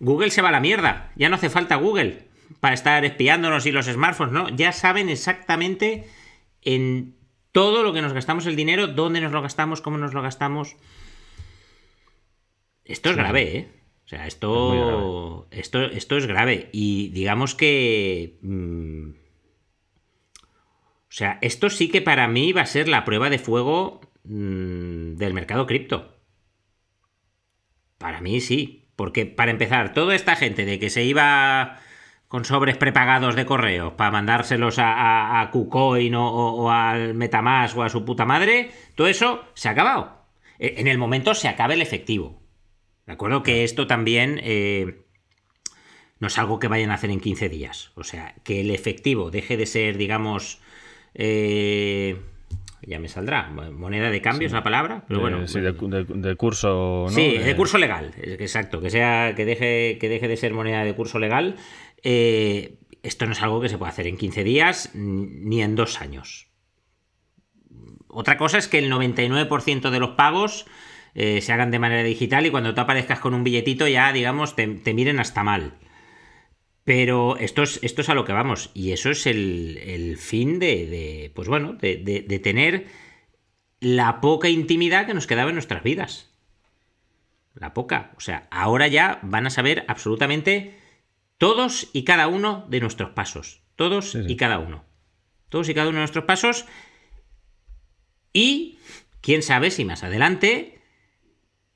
Google 0.00 0.30
se 0.30 0.42
va 0.42 0.48
a 0.48 0.52
la 0.52 0.60
mierda. 0.60 1.12
Ya 1.16 1.28
no 1.28 1.36
hace 1.36 1.50
falta 1.50 1.76
Google 1.76 2.28
para 2.60 2.74
estar 2.74 3.04
espiándonos 3.04 3.66
y 3.66 3.72
los 3.72 3.86
smartphones, 3.86 4.32
¿no? 4.32 4.48
Ya 4.50 4.72
saben 4.72 5.08
exactamente 5.08 6.06
en 6.62 7.16
todo 7.52 7.82
lo 7.82 7.92
que 7.92 8.02
nos 8.02 8.12
gastamos 8.12 8.46
el 8.46 8.56
dinero, 8.56 8.86
dónde 8.86 9.20
nos 9.20 9.32
lo 9.32 9.42
gastamos, 9.42 9.80
cómo 9.80 9.98
nos 9.98 10.14
lo 10.14 10.22
gastamos. 10.22 10.76
Esto 12.84 13.10
es 13.10 13.16
grave, 13.16 13.56
¿eh? 13.56 13.68
O 14.04 14.08
sea, 14.10 14.26
esto, 14.26 15.46
esto, 15.52 15.82
esto 15.82 16.16
es 16.16 16.26
grave. 16.26 16.68
Y 16.72 17.10
digamos 17.10 17.54
que... 17.54 18.38
Mm, 18.42 19.10
o 21.10 21.12
sea, 21.12 21.38
esto 21.42 21.70
sí 21.70 21.88
que 21.88 22.02
para 22.02 22.28
mí 22.28 22.52
va 22.52 22.62
a 22.62 22.66
ser 22.66 22.88
la 22.88 23.04
prueba 23.04 23.30
de 23.30 23.38
fuego 23.38 24.00
mm, 24.24 25.14
del 25.14 25.34
mercado 25.34 25.66
cripto. 25.66 26.16
Para 27.98 28.20
mí 28.20 28.40
sí. 28.40 28.79
Porque 29.00 29.24
para 29.24 29.50
empezar, 29.50 29.94
toda 29.94 30.14
esta 30.14 30.36
gente 30.36 30.66
de 30.66 30.78
que 30.78 30.90
se 30.90 31.04
iba 31.04 31.80
con 32.28 32.44
sobres 32.44 32.76
prepagados 32.76 33.34
de 33.34 33.46
correo 33.46 33.96
para 33.96 34.10
mandárselos 34.10 34.78
a, 34.78 35.40
a, 35.40 35.50
KuCoin 35.50 36.14
o, 36.14 36.70
al 36.70 37.14
Metamask 37.14 37.78
o 37.78 37.82
a 37.82 37.88
su 37.88 38.04
puta 38.04 38.26
madre, 38.26 38.72
todo 38.96 39.06
eso 39.06 39.42
se 39.54 39.68
ha 39.68 39.70
acabado. 39.70 40.26
E, 40.58 40.74
en 40.82 40.86
el 40.86 40.98
momento 40.98 41.32
se 41.32 41.48
acaba 41.48 41.72
el 41.72 41.80
efectivo. 41.80 42.42
De 43.06 43.14
acuerdo 43.14 43.42
que 43.42 43.64
esto 43.64 43.86
también 43.86 44.38
eh, 44.42 45.06
no 46.18 46.26
es 46.26 46.36
algo 46.36 46.58
que 46.58 46.68
vayan 46.68 46.90
a 46.90 46.96
hacer 46.96 47.08
en 47.08 47.20
15 47.20 47.48
días. 47.48 47.92
O 47.94 48.04
sea, 48.04 48.34
que 48.44 48.60
el 48.60 48.70
efectivo 48.70 49.30
deje 49.30 49.56
de 49.56 49.64
ser, 49.64 49.96
digamos, 49.96 50.60
eh, 51.14 52.20
ya 52.82 52.98
me 52.98 53.08
saldrá. 53.08 53.48
Moneda 53.50 54.10
de 54.10 54.20
cambio 54.20 54.46
es 54.46 54.52
la 54.52 54.62
palabra, 54.62 55.04
pero 55.06 55.20
bueno. 55.20 55.46
Sí, 55.46 55.60
de, 55.60 55.74
curso. 56.36 57.06
Sí, 57.10 57.38
de... 57.38 57.56
curso 57.56 57.78
legal, 57.78 58.12
exacto. 58.22 58.80
Que 58.80 58.90
sea, 58.90 59.34
que 59.34 59.44
deje, 59.44 59.98
que 59.98 60.08
deje 60.08 60.28
de 60.28 60.36
ser 60.36 60.54
moneda 60.54 60.84
de 60.84 60.94
curso 60.94 61.18
legal. 61.18 61.56
Eh, 62.02 62.78
esto 63.02 63.26
no 63.26 63.32
es 63.32 63.42
algo 63.42 63.60
que 63.60 63.68
se 63.68 63.78
pueda 63.78 63.90
hacer 63.90 64.06
en 64.06 64.16
15 64.16 64.44
días 64.44 64.90
ni 64.94 65.62
en 65.62 65.74
dos 65.74 66.00
años. 66.00 66.48
Otra 68.08 68.36
cosa 68.36 68.58
es 68.58 68.68
que 68.68 68.78
el 68.78 68.90
99% 68.90 69.90
de 69.90 70.00
los 70.00 70.10
pagos 70.10 70.66
eh, 71.14 71.40
se 71.40 71.52
hagan 71.52 71.70
de 71.70 71.78
manera 71.78 72.02
digital 72.02 72.44
y 72.46 72.50
cuando 72.50 72.74
tú 72.74 72.80
aparezcas 72.80 73.20
con 73.20 73.34
un 73.34 73.44
billetito 73.44 73.86
ya, 73.86 74.12
digamos, 74.12 74.56
te 74.56 74.94
miren 74.94 75.20
hasta 75.20 75.44
mal. 75.44 75.74
Pero 76.84 77.36
esto 77.36 77.62
es, 77.62 77.78
esto 77.82 78.00
es 78.00 78.08
a 78.08 78.14
lo 78.14 78.24
que 78.24 78.32
vamos. 78.32 78.70
Y 78.74 78.92
eso 78.92 79.10
es 79.10 79.26
el, 79.26 80.16
fin 80.18 80.58
de, 80.58 81.30
pues 81.34 81.48
bueno, 81.48 81.74
de, 81.74 81.96
de, 81.96 82.38
tener 82.38 82.86
la 83.80 84.20
poca 84.20 84.48
intimidad 84.48 85.06
que 85.06 85.14
nos 85.14 85.26
quedaba 85.26 85.50
en 85.50 85.56
nuestras 85.56 85.82
vidas. 85.82 86.30
La 87.54 87.74
poca. 87.74 88.12
O 88.16 88.20
sea, 88.20 88.48
ahora 88.50 88.88
ya 88.88 89.20
van 89.22 89.46
a 89.46 89.50
saber 89.50 89.84
absolutamente 89.88 90.74
todos 91.38 91.88
y 91.92 92.04
cada 92.04 92.28
uno 92.28 92.66
de 92.68 92.80
nuestros 92.80 93.10
pasos. 93.10 93.62
Todos 93.76 94.14
y 94.14 94.36
cada 94.36 94.58
uno. 94.58 94.84
Todos 95.48 95.68
y 95.68 95.74
cada 95.74 95.88
uno 95.88 95.96
de 95.96 96.02
nuestros 96.02 96.24
pasos. 96.24 96.66
Y, 98.32 98.78
quién 99.20 99.42
sabe 99.42 99.70
si 99.70 99.84
más 99.84 100.04
adelante, 100.04 100.80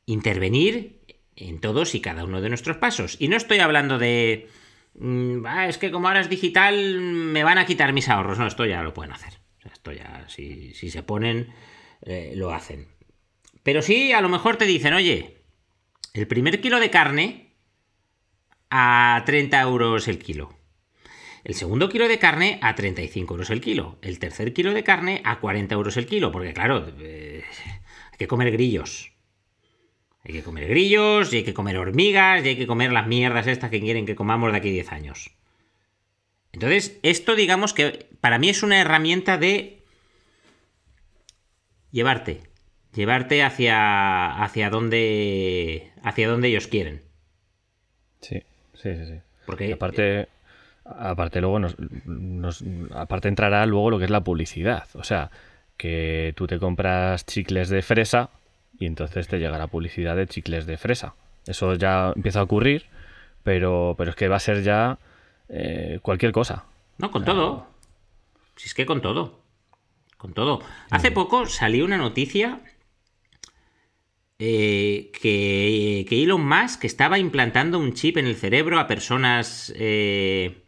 intervenir 0.06 1.00
en 1.36 1.60
todos 1.60 1.94
y 1.94 2.00
cada 2.00 2.24
uno 2.24 2.40
de 2.40 2.48
nuestros 2.48 2.76
pasos. 2.76 3.16
Y 3.18 3.28
no 3.28 3.36
estoy 3.36 3.58
hablando 3.58 3.98
de 3.98 4.48
Mm, 4.94 5.46
es 5.68 5.78
que 5.78 5.90
como 5.90 6.08
ahora 6.08 6.20
es 6.20 6.28
digital, 6.28 7.00
me 7.00 7.44
van 7.44 7.58
a 7.58 7.66
quitar 7.66 7.92
mis 7.92 8.08
ahorros. 8.08 8.38
No, 8.38 8.46
esto 8.46 8.64
ya 8.66 8.82
lo 8.82 8.94
pueden 8.94 9.12
hacer. 9.12 9.40
esto 9.64 9.92
ya, 9.92 10.26
si, 10.28 10.72
se 10.74 11.02
ponen, 11.02 11.52
eh, 12.02 12.32
lo 12.36 12.52
hacen. 12.52 12.88
Pero 13.62 13.82
sí, 13.82 14.12
a 14.12 14.20
lo 14.20 14.28
mejor 14.28 14.56
te 14.56 14.66
dicen, 14.66 14.94
oye, 14.94 15.42
el 16.12 16.26
primer 16.26 16.60
kilo 16.60 16.80
de 16.80 16.90
carne 16.90 17.54
a 18.70 19.22
30 19.26 19.60
euros 19.62 20.08
el 20.08 20.18
kilo. 20.18 20.54
El 21.44 21.54
segundo 21.54 21.88
kilo 21.88 22.08
de 22.08 22.18
carne 22.18 22.58
a 22.62 22.74
35 22.74 23.34
euros 23.34 23.50
el 23.50 23.60
kilo. 23.60 23.98
El 24.02 24.18
tercer 24.18 24.52
kilo 24.54 24.72
de 24.72 24.84
carne 24.84 25.20
a 25.24 25.40
40 25.40 25.74
euros 25.74 25.96
el 25.96 26.06
kilo. 26.06 26.32
Porque 26.32 26.54
claro, 26.54 26.86
eh, 27.00 27.44
hay 28.12 28.18
que 28.18 28.28
comer 28.28 28.50
grillos. 28.50 29.13
Hay 30.24 30.32
que 30.32 30.42
comer 30.42 30.68
grillos, 30.68 31.32
y 31.32 31.38
hay 31.38 31.44
que 31.44 31.54
comer 31.54 31.76
hormigas, 31.76 32.44
y 32.44 32.48
hay 32.48 32.56
que 32.56 32.66
comer 32.66 32.92
las 32.92 33.06
mierdas 33.06 33.46
estas 33.46 33.70
que 33.70 33.80
quieren 33.80 34.06
que 34.06 34.16
comamos 34.16 34.52
de 34.52 34.58
aquí 34.58 34.70
10 34.70 34.92
años. 34.92 35.30
Entonces, 36.52 36.98
esto 37.02 37.34
digamos 37.34 37.74
que 37.74 38.06
para 38.20 38.38
mí 38.38 38.48
es 38.48 38.62
una 38.62 38.80
herramienta 38.80 39.38
de 39.38 39.82
llevarte, 41.90 42.42
llevarte 42.94 43.42
hacia 43.42 44.42
hacia 44.42 44.70
donde 44.70 45.90
hacia 46.02 46.28
donde 46.28 46.48
ellos 46.48 46.68
quieren. 46.68 47.02
Sí, 48.20 48.42
sí, 48.74 48.96
sí, 48.96 49.06
sí. 49.06 49.20
Porque 49.46 49.72
aparte 49.72 50.28
aparte 50.84 51.40
luego 51.40 51.58
nos, 51.58 52.64
aparte 52.92 53.28
entrará 53.28 53.66
luego 53.66 53.90
lo 53.90 53.98
que 53.98 54.04
es 54.04 54.10
la 54.10 54.22
publicidad, 54.22 54.86
o 54.94 55.02
sea, 55.02 55.30
que 55.76 56.34
tú 56.36 56.46
te 56.46 56.58
compras 56.58 57.26
chicles 57.26 57.68
de 57.68 57.82
fresa 57.82 58.30
y 58.78 58.86
entonces 58.86 59.28
te 59.28 59.38
llega 59.38 59.58
la 59.58 59.66
publicidad 59.66 60.16
de 60.16 60.26
chicles 60.26 60.66
de 60.66 60.76
fresa. 60.76 61.14
Eso 61.46 61.74
ya 61.74 62.12
empieza 62.14 62.40
a 62.40 62.44
ocurrir, 62.44 62.86
pero, 63.42 63.94
pero 63.96 64.10
es 64.10 64.16
que 64.16 64.28
va 64.28 64.36
a 64.36 64.40
ser 64.40 64.62
ya 64.62 64.98
eh, 65.48 65.98
cualquier 66.02 66.32
cosa. 66.32 66.64
No, 66.98 67.10
con 67.10 67.24
todo. 67.24 67.66
Si 68.56 68.68
es 68.68 68.74
que 68.74 68.86
con 68.86 69.00
todo. 69.00 69.40
Con 70.16 70.32
todo. 70.32 70.60
Hace 70.90 71.10
poco 71.10 71.46
salió 71.46 71.84
una 71.84 71.98
noticia 71.98 72.60
eh, 74.38 75.10
que, 75.20 76.06
que, 76.08 76.22
Elon 76.22 76.46
Musk 76.46 76.84
estaba 76.84 77.18
implantando 77.18 77.78
un 77.78 77.92
chip 77.92 78.16
en 78.16 78.26
el 78.26 78.36
cerebro 78.36 78.78
a 78.78 78.86
personas 78.86 79.72
eh, 79.76 80.62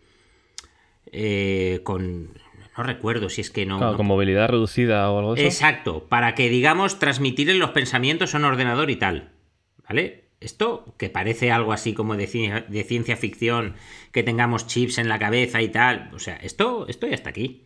con 1.85 2.31
no 2.77 2.83
recuerdo 2.83 3.31
si 3.31 3.41
es 3.41 3.51
que 3.51 3.65
no, 3.65 3.97
Con 3.97 4.07
movilidad 4.07 4.49
reducida 4.49 5.11
o 5.11 5.19
algo 5.19 5.33
así. 5.33 5.45
Exacto, 5.45 6.07
para 6.09 6.35
que, 6.35 6.49
digamos, 6.51 6.99
transmitirle 6.99 7.55
los 7.55 7.71
pensamientos 7.71 8.35
a 8.35 8.39
un 8.39 8.45
ordenador 8.45 8.91
y 8.91 8.97
tal. 8.97 9.31
¿Vale? 9.89 10.25
Esto, 10.41 10.95
que 10.99 11.09
parece 11.09 11.51
algo 11.51 11.73
así 11.73 11.95
como 11.95 12.17
de, 12.17 12.27
ciencia 12.27 13.17
ficción, 13.17 13.77
que 14.13 14.23
tengamos 14.23 14.67
chips 14.67 14.99
en 14.99 15.09
la 15.09 15.19
cabeza 15.19 15.63
y 15.63 15.69
tal. 15.69 16.11
O 16.13 16.19
sea, 16.19 16.37
esto, 16.37 16.87
esto 16.89 17.07
ya 17.07 17.15
está 17.15 17.31
aquí. 17.31 17.65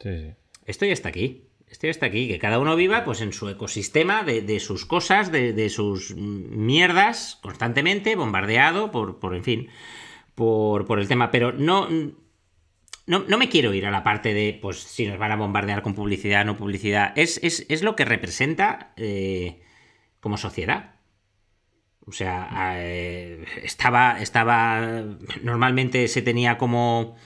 Sí, 0.00 0.10
sí. 0.18 0.34
Esto 0.66 0.84
ya 0.84 0.92
está 0.92 1.08
aquí. 1.08 1.44
Esto 1.68 1.86
ya 1.86 1.92
está 1.92 2.06
aquí. 2.06 2.26
Que 2.26 2.40
cada 2.40 2.58
uno 2.58 2.74
viva 2.74 3.04
pues 3.04 3.20
en 3.20 3.32
su 3.32 3.48
ecosistema 3.48 4.24
de, 4.24 4.60
sus 4.60 4.86
cosas, 4.86 5.30
de, 5.30 5.68
sus 5.68 6.16
mierdas, 6.16 7.38
constantemente, 7.42 8.16
bombardeado 8.16 8.90
por, 8.90 9.20
por 9.20 9.36
en 9.36 9.44
fin, 9.44 9.68
por, 10.34 10.84
por 10.86 10.98
el 10.98 11.06
tema. 11.06 11.30
Pero 11.30 11.52
no 11.52 11.88
no, 13.08 13.38
me 13.38 13.48
quiero 13.48 13.72
ir 13.72 13.86
a 13.86 13.90
la 13.90 14.04
parte 14.04 14.34
de, 14.34 14.58
pues, 14.60 14.78
si 14.78 15.06
nos 15.06 15.18
van 15.18 15.32
a 15.32 15.36
bombardear 15.36 15.80
con 15.80 15.94
publicidad, 15.94 16.44
no 16.44 16.58
publicidad. 16.58 17.12
Es, 17.16 17.82
lo 17.82 17.96
que 17.96 18.04
representa 18.04 18.92
eh, 18.96 19.62
como 20.20 20.36
sociedad. 20.36 20.96
O 22.06 22.12
sea, 22.12 22.74
eh, 22.76 23.46
estaba, 23.62 24.20
estaba. 24.20 25.04
Normalmente 25.42 26.06
se 26.08 26.22
tenía 26.22 26.58
como. 26.58 27.16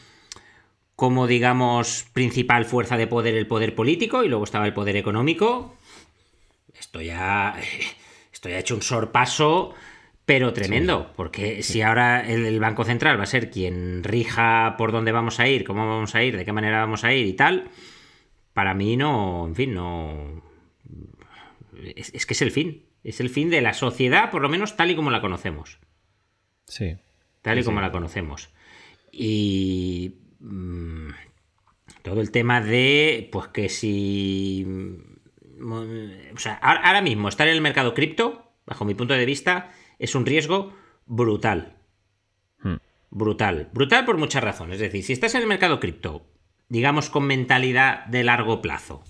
Como, 0.94 1.26
digamos, 1.26 2.06
principal 2.12 2.64
fuerza 2.64 2.96
de 2.96 3.08
poder 3.08 3.34
el 3.34 3.48
poder 3.48 3.74
político 3.74 4.22
y 4.22 4.28
luego 4.28 4.44
estaba 4.44 4.66
el 4.66 4.74
poder 4.74 4.96
económico. 4.96 5.76
Esto 6.78 7.00
ya. 7.00 7.56
Esto 8.32 8.48
ya 8.48 8.56
ha 8.56 8.60
hecho 8.60 8.76
un 8.76 8.82
sorpaso, 8.82 9.74
pero 10.32 10.54
tremendo. 10.54 11.12
Porque 11.14 11.62
si 11.62 11.82
ahora 11.82 12.26
el, 12.26 12.46
el 12.46 12.58
Banco 12.58 12.84
Central 12.84 13.18
va 13.18 13.24
a 13.24 13.26
ser 13.26 13.50
quien 13.50 14.02
rija 14.02 14.76
por 14.78 14.90
dónde 14.90 15.12
vamos 15.12 15.38
a 15.40 15.46
ir, 15.46 15.62
cómo 15.62 15.86
vamos 15.86 16.14
a 16.14 16.24
ir, 16.24 16.38
de 16.38 16.46
qué 16.46 16.52
manera 16.52 16.80
vamos 16.80 17.04
a 17.04 17.12
ir 17.12 17.26
y 17.26 17.34
tal. 17.34 17.68
Para 18.54 18.72
mí 18.72 18.96
no. 18.96 19.46
En 19.46 19.54
fin, 19.54 19.74
no. 19.74 20.42
Es, 21.96 22.14
es 22.14 22.24
que 22.24 22.32
es 22.32 22.40
el 22.40 22.50
fin. 22.50 22.82
Es 23.04 23.20
el 23.20 23.28
fin 23.28 23.50
de 23.50 23.60
la 23.60 23.74
sociedad, 23.74 24.30
por 24.30 24.40
lo 24.40 24.48
menos 24.48 24.74
tal 24.74 24.90
y 24.90 24.96
como 24.96 25.10
la 25.10 25.20
conocemos. 25.20 25.78
Sí. 26.66 26.96
Tal 27.42 27.58
y 27.58 27.60
Sí, 27.60 27.66
como 27.66 27.82
la 27.82 27.92
conocemos. 27.92 28.48
Y. 29.10 30.14
mm, 30.40 31.10
todo 32.00 32.22
el 32.22 32.30
tema 32.30 32.62
de. 32.62 33.28
Pues 33.30 33.48
que 33.48 33.68
si. 33.68 34.64
mm, 34.66 35.72
O 36.34 36.38
sea, 36.38 36.54
ahora 36.54 37.02
mismo 37.02 37.28
estar 37.28 37.46
en 37.48 37.54
el 37.54 37.60
mercado 37.60 37.92
cripto, 37.92 38.50
bajo 38.64 38.86
mi 38.86 38.94
punto 38.94 39.12
de 39.12 39.26
vista, 39.26 39.72
es 39.98 40.14
un 40.14 40.26
riesgo 40.26 40.72
brutal. 41.06 41.76
Hmm. 42.62 42.76
Brutal. 43.10 43.70
Brutal 43.72 44.04
por 44.04 44.16
muchas 44.18 44.42
razones. 44.44 44.76
Es 44.76 44.80
decir, 44.82 45.04
si 45.04 45.12
estás 45.12 45.34
en 45.34 45.42
el 45.42 45.48
mercado 45.48 45.80
cripto, 45.80 46.26
digamos 46.68 47.10
con 47.10 47.26
mentalidad 47.26 48.06
de 48.06 48.24
largo 48.24 48.62
plazo, 48.62 49.04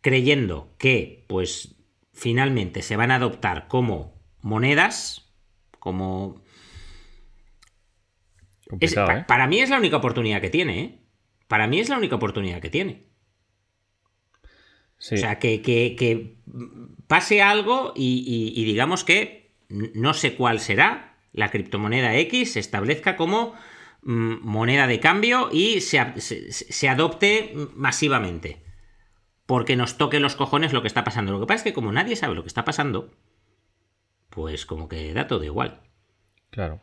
creyendo 0.00 0.74
que, 0.78 1.24
pues, 1.28 1.76
finalmente 2.12 2.82
se 2.82 2.96
van 2.96 3.10
a 3.10 3.16
adoptar 3.16 3.68
como 3.68 4.20
monedas, 4.42 5.32
como... 5.78 6.42
es- 8.64 8.68
Complicado, 8.68 9.06
pa- 9.06 9.18
¿eh? 9.18 9.24
Para 9.26 9.46
mí 9.46 9.60
es 9.60 9.70
la 9.70 9.78
única 9.78 9.96
oportunidad 9.96 10.40
que 10.40 10.50
tiene, 10.50 10.80
¿eh? 10.80 10.98
Para 11.48 11.66
mí 11.66 11.80
es 11.80 11.88
la 11.88 11.98
única 11.98 12.16
oportunidad 12.16 12.60
que 12.60 12.70
tiene. 12.70 13.06
Sí. 14.98 15.16
O 15.16 15.18
sea, 15.18 15.38
que, 15.38 15.62
que- 15.62 15.96
que 15.98 16.36
pase 17.06 17.42
algo 17.42 17.92
y, 17.96 18.24
y- 18.54 18.60
y 18.60 18.64
digamos 18.64 19.04
que 19.04 19.41
no 19.94 20.14
sé 20.14 20.34
cuál 20.34 20.60
será, 20.60 21.16
la 21.32 21.50
criptomoneda 21.50 22.16
X 22.16 22.52
se 22.52 22.60
establezca 22.60 23.16
como 23.16 23.54
mm, 24.02 24.36
moneda 24.42 24.86
de 24.86 25.00
cambio 25.00 25.48
y 25.52 25.80
se, 25.80 26.20
se 26.20 26.88
adopte 26.88 27.54
masivamente. 27.74 28.62
Porque 29.46 29.76
nos 29.76 29.98
toque 29.98 30.20
los 30.20 30.36
cojones 30.36 30.72
lo 30.72 30.82
que 30.82 30.88
está 30.88 31.04
pasando. 31.04 31.32
Lo 31.32 31.40
que 31.40 31.46
pasa 31.46 31.58
es 31.58 31.62
que 31.64 31.72
como 31.72 31.92
nadie 31.92 32.16
sabe 32.16 32.34
lo 32.34 32.42
que 32.42 32.48
está 32.48 32.64
pasando, 32.64 33.10
pues 34.30 34.66
como 34.66 34.88
que 34.88 35.12
da 35.12 35.26
todo 35.26 35.44
igual. 35.44 35.80
Claro. 36.50 36.80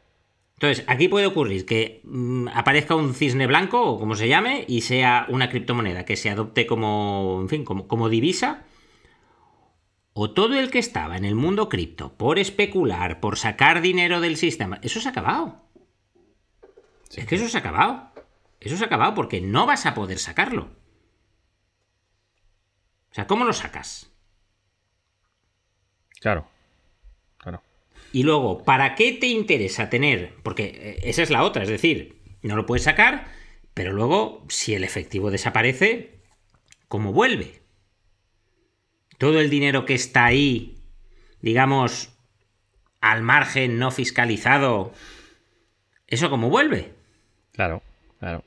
Entonces, 0.60 0.84
aquí 0.88 1.08
puede 1.08 1.26
ocurrir 1.26 1.66
que 1.66 2.02
mm, 2.04 2.50
aparezca 2.54 2.94
un 2.94 3.14
cisne 3.14 3.48
blanco, 3.48 3.82
o 3.82 3.98
como 3.98 4.16
se 4.16 4.28
llame, 4.28 4.66
y 4.68 4.82
sea 4.82 5.26
una 5.30 5.50
criptomoneda 5.50 6.04
que 6.04 6.18
se 6.18 6.30
adopte 6.30 6.68
como, 6.68 7.40
en 7.42 7.48
fin, 7.48 7.64
como, 7.64 7.88
como 7.88 8.10
divisa. 8.10 8.66
O 10.14 10.32
todo 10.32 10.60
el 10.60 10.72
que 10.72 10.80
estaba 10.80 11.18
en 11.18 11.26
el 11.26 11.36
mundo 11.36 11.70
cripto 11.70 12.18
por 12.18 12.40
especular, 12.40 13.20
por 13.20 13.38
sacar 13.38 13.82
dinero 13.82 14.22
del 14.22 14.38
sistema, 14.38 14.80
eso 14.82 15.00
se 15.00 15.08
ha 15.08 15.12
acabado. 15.12 15.64
Es 17.16 17.26
que 17.26 17.36
eso 17.36 17.48
se 17.48 17.58
ha 17.58 17.62
acabado. 17.62 18.12
Eso 18.60 18.76
se 18.76 18.84
ha 18.84 18.88
acabado 18.88 19.14
porque 19.16 19.42
no 19.42 19.66
vas 19.66 19.86
a 19.86 19.94
poder 19.94 20.20
sacarlo. 20.20 20.70
O 23.12 23.14
sea, 23.14 23.28
¿cómo 23.28 23.46
lo 23.46 23.54
sacas? 23.54 24.12
Claro. 26.20 26.48
Claro. 27.38 27.64
Y 28.12 28.24
luego, 28.24 28.64
¿para 28.64 28.96
qué 28.96 29.14
te 29.14 29.28
interesa 29.28 29.90
tener? 29.90 30.36
Porque 30.44 30.66
eh, 30.66 31.00
esa 31.04 31.24
es 31.24 31.30
la 31.30 31.44
otra, 31.44 31.64
es 31.64 31.70
decir, 31.70 32.22
no 32.42 32.56
lo 32.56 32.66
puedes 32.66 32.84
sacar, 32.84 33.28
pero 33.74 33.94
luego, 33.94 34.46
si 34.50 34.76
el 34.76 34.84
efectivo 34.84 35.32
desaparece, 35.32 36.22
¿cómo 36.88 37.14
vuelve? 37.14 37.59
Todo 39.20 39.40
el 39.40 39.52
dinero 39.52 39.86
que 39.86 39.94
está 39.94 40.26
ahí, 40.26 40.80
digamos, 41.42 42.10
al 43.02 43.22
margen 43.22 43.78
no 43.78 43.92
fiscalizado, 43.92 44.94
¿eso 46.08 46.32
cómo 46.32 46.50
vuelve? 46.50 46.94
Claro. 47.52 47.84
Claro. 48.18 48.44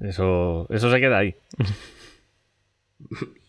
Eso, 0.00 0.66
eso 0.70 0.90
se 0.90 1.00
queda 1.00 1.18
ahí. 1.18 1.36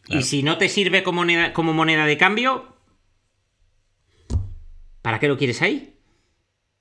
Y 0.09 0.23
si 0.23 0.43
no 0.43 0.57
te 0.57 0.67
sirve 0.67 1.01
como 1.01 1.21
moneda, 1.21 1.53
como 1.53 1.71
moneda 1.71 2.05
de 2.05 2.17
cambio, 2.17 2.75
¿para 5.01 5.17
qué 5.19 5.29
lo 5.29 5.37
quieres 5.37 5.61
ahí? 5.61 5.95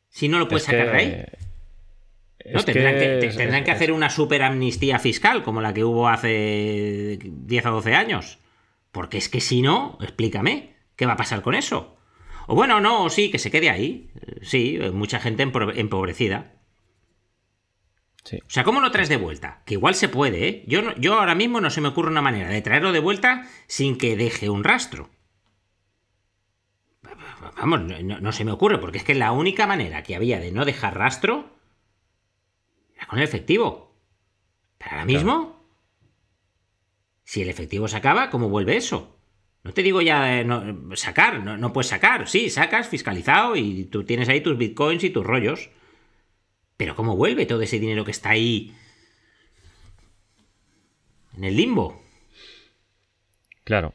Si 0.09 0.29
no 0.29 0.41
lo 0.41 0.49
puedes 0.49 0.65
Es 0.65 0.67
sacar 0.67 0.91
de 0.91 0.99
ahí. 0.99 1.25
No, 2.53 2.65
tendrán 2.65 2.95
que, 2.95 3.33
tendrán 3.37 3.71
hacer 3.71 3.93
una 3.93 4.11
super 4.11 4.43
amnistía 4.43 4.99
fiscal 4.99 5.43
como 5.43 5.61
la 5.61 5.73
que 5.75 5.85
hubo 5.85 6.09
hace 6.09 7.19
10 7.23 7.67
o 7.67 7.71
12 7.73 7.95
años. 7.95 8.39
Porque 8.91 9.19
es 9.19 9.29
que 9.29 9.41
si 9.41 9.63
no, 9.63 9.97
explícame, 10.01 10.75
¿qué 10.97 11.07
va 11.07 11.13
a 11.13 11.17
pasar 11.17 11.43
con 11.43 11.55
eso? 11.55 11.97
O 12.49 12.55
bueno, 12.55 12.81
no, 12.81 13.05
o 13.05 13.11
sí, 13.11 13.31
que 13.31 13.39
se 13.39 13.51
quede 13.51 13.71
ahí. 13.71 14.11
Eh, 14.21 14.41
Sí, 14.43 14.77
eh, 14.81 14.91
mucha 14.91 15.21
gente 15.21 15.43
empobrecida. 15.45 16.55
Sí. 18.25 18.39
O 18.39 18.51
sea, 18.51 18.65
¿cómo 18.65 18.81
lo 18.81 18.91
traes 18.91 19.09
de 19.09 19.17
vuelta? 19.17 19.63
Que 19.67 19.75
igual 19.75 19.95
se 19.95 20.09
puede, 20.09 20.49
¿eh? 20.49 20.65
Yo, 20.67 20.83
no- 20.83 20.95
yo 20.97 21.15
ahora 21.19 21.35
mismo 21.35 21.61
no 21.61 21.71
se 21.71 21.81
me 21.81 21.89
ocurre 21.89 22.11
una 22.11 22.23
manera 22.23 22.49
de 22.51 22.63
traerlo 22.63 22.93
de 22.93 23.01
vuelta 23.01 23.49
sin 23.67 23.97
que 23.99 24.17
deje 24.17 24.49
un 24.51 24.63
rastro. 24.65 25.11
Vamos, 27.57 27.81
no- 27.83 28.21
no 28.21 28.33
se 28.33 28.45
me 28.45 28.53
ocurre, 28.53 28.79
porque 28.79 28.99
es 28.99 29.05
que 29.05 29.15
la 29.15 29.33
única 29.33 29.67
manera 29.67 30.03
que 30.03 30.15
había 30.17 30.39
de 30.41 30.53
no 30.53 30.65
dejar 30.65 30.97
rastro 30.97 31.52
era 33.03 33.07
con 33.09 33.19
el 33.19 33.25
efectivo. 33.25 33.97
Pero 34.79 34.91
ahora 34.93 35.05
mismo, 35.05 35.67
si 37.25 37.43
el 37.43 37.49
efectivo 37.49 37.89
se 37.89 37.97
acaba, 37.97 38.31
¿cómo 38.31 38.49
vuelve 38.49 38.77
eso? 38.77 39.19
No 39.65 39.73
te 39.73 39.83
digo 39.83 40.03
ya 40.03 40.25
de 40.25 40.45
no- 40.45 40.97
sacar, 40.97 41.41
no, 41.43 41.57
no 41.57 41.73
puedes 41.73 41.89
sacar. 41.89 42.29
Sí, 42.29 42.51
sacas 42.51 42.89
fiscalizado 42.89 43.55
y 43.57 43.85
tú 43.85 44.05
tienes 44.05 44.29
ahí 44.29 44.41
tus 44.41 44.59
bitcoins 44.59 45.05
y 45.05 45.11
tus 45.11 45.25
rollos. 45.25 45.71
Pero 46.77 46.97
¿cómo 46.97 47.17
vuelve 47.17 47.47
todo 47.47 47.63
ese 47.63 47.79
dinero 47.79 48.05
que 48.05 48.11
está 48.11 48.31
ahí 48.31 48.75
en 51.37 51.45
el 51.45 51.57
limbo? 51.57 52.03
Claro. 53.65 53.95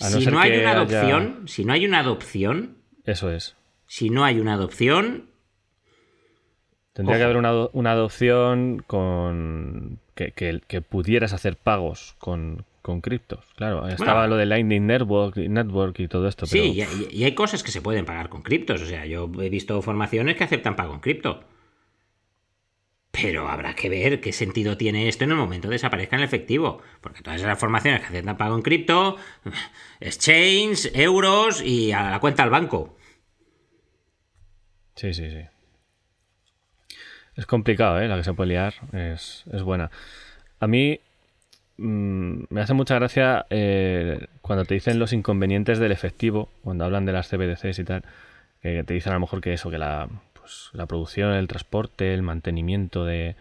No 0.00 0.10
si 0.10 0.26
no 0.26 0.38
hay 0.40 0.52
una 0.58 0.70
haya- 0.70 0.80
adopción, 0.80 1.48
si 1.48 1.64
no 1.64 1.72
hay 1.72 1.84
una 1.86 1.98
adopción, 2.00 2.78
Eso 3.04 3.30
es. 3.32 3.56
si 3.86 4.10
no 4.10 4.24
hay 4.24 4.38
una 4.40 4.54
adopción, 4.54 5.30
Tendría 6.94 7.16
Ojo. 7.16 7.20
que 7.20 7.24
haber 7.24 7.36
una, 7.36 7.52
una 7.72 7.90
adopción 7.92 8.82
con 8.86 9.98
que, 10.14 10.30
que- 10.32 10.62
que 10.66 10.80
pudieras 10.80 11.32
hacer 11.32 11.56
pagos 11.56 12.14
con, 12.18 12.64
con 12.82 13.00
criptos. 13.00 13.44
Claro, 13.56 13.86
estaba 13.88 14.26
lo 14.28 14.36
de 14.36 14.46
Lightning 14.46 14.86
Network, 14.86 15.36
Network 15.36 15.98
y 16.00 16.06
todo 16.08 16.28
esto. 16.28 16.46
Pero 16.50 16.62
sí, 16.64 16.70
y, 16.70 16.82
y- 16.82 17.08
y 17.20 17.24
hay 17.24 17.34
cosas 17.34 17.62
que 17.64 17.72
se 17.72 17.82
pueden 17.82 18.04
pagar 18.06 18.28
con 18.28 18.42
criptos. 18.42 18.80
O 18.80 18.86
sea, 18.86 19.04
yo 19.06 19.30
he 19.42 19.48
visto 19.50 19.82
formaciones 19.82 20.36
que 20.36 20.44
aceptan 20.44 20.76
pago 20.76 20.94
en 20.94 21.00
cripto. 21.00 21.42
Pero 23.10 23.48
habrá 23.48 23.74
que 23.74 23.88
ver 23.88 24.20
qué 24.20 24.32
sentido 24.32 24.76
tiene 24.76 25.06
esto 25.08 25.22
en 25.24 25.30
el 25.30 25.36
momento 25.36 25.68
de 25.68 25.74
desaparezca 25.74 26.16
en 26.16 26.22
el 26.22 26.26
efectivo. 26.26 26.80
Porque 27.00 27.22
todas 27.22 27.40
esas 27.40 27.58
formaciones 27.58 28.00
que 28.00 28.06
aceptan 28.06 28.36
pago 28.36 28.56
en 28.56 28.62
cripto, 28.62 29.16
exchange, 30.00 30.90
euros 30.94 31.60
y 31.62 31.92
a 31.92 32.10
la 32.10 32.18
cuenta 32.20 32.42
al 32.42 32.50
banco. 32.50 32.96
Sí, 34.96 35.12
sí, 35.14 35.30
sí. 35.30 35.42
Es 37.36 37.46
complicado, 37.46 38.00
¿eh? 38.00 38.08
La 38.08 38.16
que 38.16 38.24
se 38.24 38.32
puede 38.34 38.50
liar 38.50 38.74
es, 38.92 39.44
es 39.52 39.62
buena. 39.62 39.90
A 40.60 40.66
mí 40.66 41.00
mm, 41.78 42.44
me 42.50 42.60
hace 42.60 42.74
mucha 42.74 42.94
gracia 42.96 43.46
eh, 43.50 44.26
cuando 44.40 44.64
te 44.64 44.74
dicen 44.74 44.98
los 44.98 45.12
inconvenientes 45.12 45.78
del 45.78 45.92
efectivo, 45.92 46.48
cuando 46.62 46.84
hablan 46.84 47.04
de 47.06 47.12
las 47.12 47.28
CBDCs 47.28 47.78
y 47.78 47.84
tal, 47.84 48.04
que 48.62 48.84
te 48.84 48.94
dicen 48.94 49.12
a 49.12 49.14
lo 49.16 49.20
mejor 49.20 49.40
que 49.40 49.52
eso, 49.52 49.70
que 49.70 49.78
la, 49.78 50.08
pues, 50.32 50.70
la 50.72 50.86
producción, 50.86 51.32
el 51.32 51.48
transporte, 51.48 52.14
el 52.14 52.22
mantenimiento 52.22 53.04
de 53.04 53.36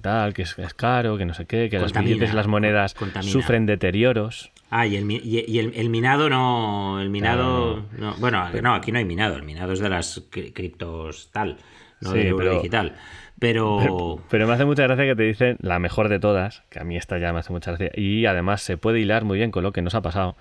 tal, 0.00 0.32
que 0.32 0.42
es, 0.42 0.56
es 0.58 0.74
caro, 0.74 1.18
que 1.18 1.24
no 1.24 1.34
sé 1.34 1.44
qué, 1.46 1.68
que 1.68 1.78
billetes 1.78 2.34
las 2.34 2.46
monedas 2.46 2.94
contamina. 2.94 3.32
sufren 3.32 3.66
deterioros. 3.66 4.52
Ah, 4.70 4.86
y 4.86 4.96
el, 4.96 5.10
y- 5.10 5.44
y 5.46 5.58
el- 5.58 5.72
el 5.74 5.88
minado 5.90 6.28
no. 6.28 7.00
El 7.00 7.08
minado. 7.10 7.84
no. 7.98 8.14
Bueno, 8.18 8.48
no, 8.62 8.74
aquí 8.74 8.92
no 8.92 8.98
hay 8.98 9.04
minado. 9.04 9.36
El 9.36 9.42
minado 9.42 9.72
es 9.72 9.80
de 9.80 9.88
las 9.88 10.30
cri- 10.30 10.52
criptos 10.52 11.30
tal, 11.32 11.56
no 12.00 12.12
Sí, 12.12 12.18
euro 12.20 12.36
pero- 12.38 12.54
digital. 12.56 12.96
Pero. 13.38 13.78
Pero, 13.80 14.20
pero 14.30 14.46
me 14.46 14.54
hace 14.54 14.64
mucha 14.64 14.82
gracia 14.84 15.04
que 15.04 15.14
te 15.16 15.22
dicen 15.24 15.56
la 15.60 15.78
mejor 15.78 16.08
de 16.08 16.18
todas, 16.18 16.62
que 16.70 16.78
a 16.80 16.84
mí 16.84 16.96
esta 16.96 17.18
ya 17.18 17.32
me 17.32 17.40
hace 17.40 17.52
mucha 17.52 17.72
gracia, 17.72 17.90
y 17.94 18.24
además 18.26 18.62
se 18.62 18.76
puede 18.78 18.98
hilar 19.00 19.24
muy 19.24 19.38
bien 19.38 19.50
con 19.50 19.62
lo 19.62 19.72
que 19.72 19.82
nos 19.82 19.94
ha 19.94 20.00
pasado. 20.02 20.36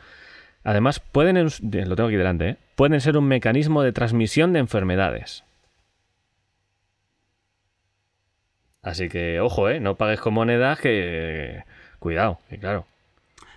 Además, 0.64 1.00
pueden, 1.00 1.38
en- 1.38 1.50
lo 1.90 1.96
tengo 1.96 2.08
aquí 2.08 2.16
delante, 2.18 2.50
¿eh? 2.50 2.58
pueden 2.76 3.00
ser 3.02 3.18
un 3.18 3.28
mecanismo 3.28 3.84
de 3.84 3.92
transmisión 3.92 4.52
de 4.54 4.60
enfermedades. 4.60 5.44
Así 8.82 9.10
que, 9.10 9.40
ojo, 9.40 9.70
¿eh? 9.70 9.80
no 9.80 9.96
pagues 9.96 10.20
con 10.20 10.34
monedas 10.34 10.80
que... 10.80 11.64
Cuidado, 12.00 12.40
que 12.50 12.60
claro. 12.60 12.86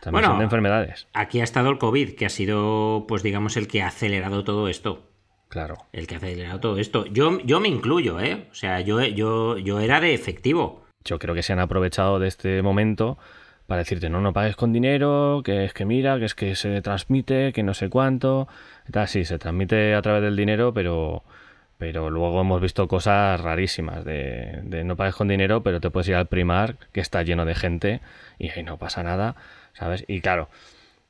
También 0.01 0.25
son 0.25 0.39
de 0.39 0.45
enfermedades. 0.45 1.07
Aquí 1.13 1.41
ha 1.41 1.45
estado 1.45 1.69
el 1.71 1.79
COVID, 1.79 2.15
que 2.15 2.25
ha 2.25 2.31
sido, 2.31 3.05
pues 3.07 3.23
digamos, 3.23 3.57
el 3.59 3.69
que 3.69 3.83
ha 3.83 3.89
acelerado 3.89 4.45
todo 4.45 4.69
esto. 4.69 5.08
Claro. 5.49 5.79
El 5.93 6.07
que 6.07 6.15
ha 6.15 6.19
acelerado 6.19 6.61
todo 6.61 6.79
esto. 6.79 7.07
Yo, 7.07 7.41
yo 7.41 7.61
me 7.61 7.69
incluyo, 7.69 8.21
¿eh? 8.21 8.47
O 8.51 8.55
sea, 8.55 8.81
yo, 8.81 9.03
yo, 9.03 9.57
yo 9.59 9.81
era 9.81 10.01
de 10.01 10.15
efectivo. 10.15 10.85
Yo 11.05 11.19
creo 11.19 11.35
que 11.35 11.43
se 11.43 11.53
han 11.53 11.61
aprovechado 11.61 12.19
de 12.19 12.29
este 12.29 12.61
momento 12.63 13.19
para 13.67 13.81
decirte, 13.81 14.09
no, 14.09 14.21
no 14.21 14.33
pagues 14.33 14.57
con 14.57 14.73
dinero, 14.73 15.43
que 15.45 15.65
es 15.65 15.75
que 15.75 15.85
mira, 15.85 16.19
que 16.19 16.25
es 16.25 16.35
que 16.35 16.55
se 16.55 16.81
transmite, 16.81 17.53
que 17.53 17.63
no 17.63 17.75
sé 17.75 17.89
cuánto. 17.89 18.49
Tal, 18.91 19.09
sí, 19.09 19.25
se 19.25 19.39
transmite 19.39 19.95
a 19.95 20.03
través 20.03 20.23
del 20.23 20.37
dinero, 20.37 20.73
pero, 20.73 21.23
pero 21.77 22.09
luego 22.11 22.41
hemos 22.41 22.61
visto 22.61 22.89
cosas 22.89 23.41
rarísimas 23.41 24.05
de, 24.05 24.61
de 24.65 24.85
no 24.85 24.97
pagues 24.97 25.15
con 25.15 25.29
dinero, 25.29 25.63
pero 25.63 25.81
te 25.81 25.91
puedes 25.91 26.09
ir 26.09 26.15
al 26.15 26.27
primar, 26.27 26.77
que 26.93 27.01
está 27.01 27.23
lleno 27.23 27.45
de 27.45 27.55
gente, 27.55 28.01
y 28.39 28.49
ahí 28.51 28.63
no 28.63 28.79
pasa 28.79 29.03
nada, 29.03 29.37
¿sabes? 29.75 30.05
Y 30.09 30.23
claro, 30.23 30.49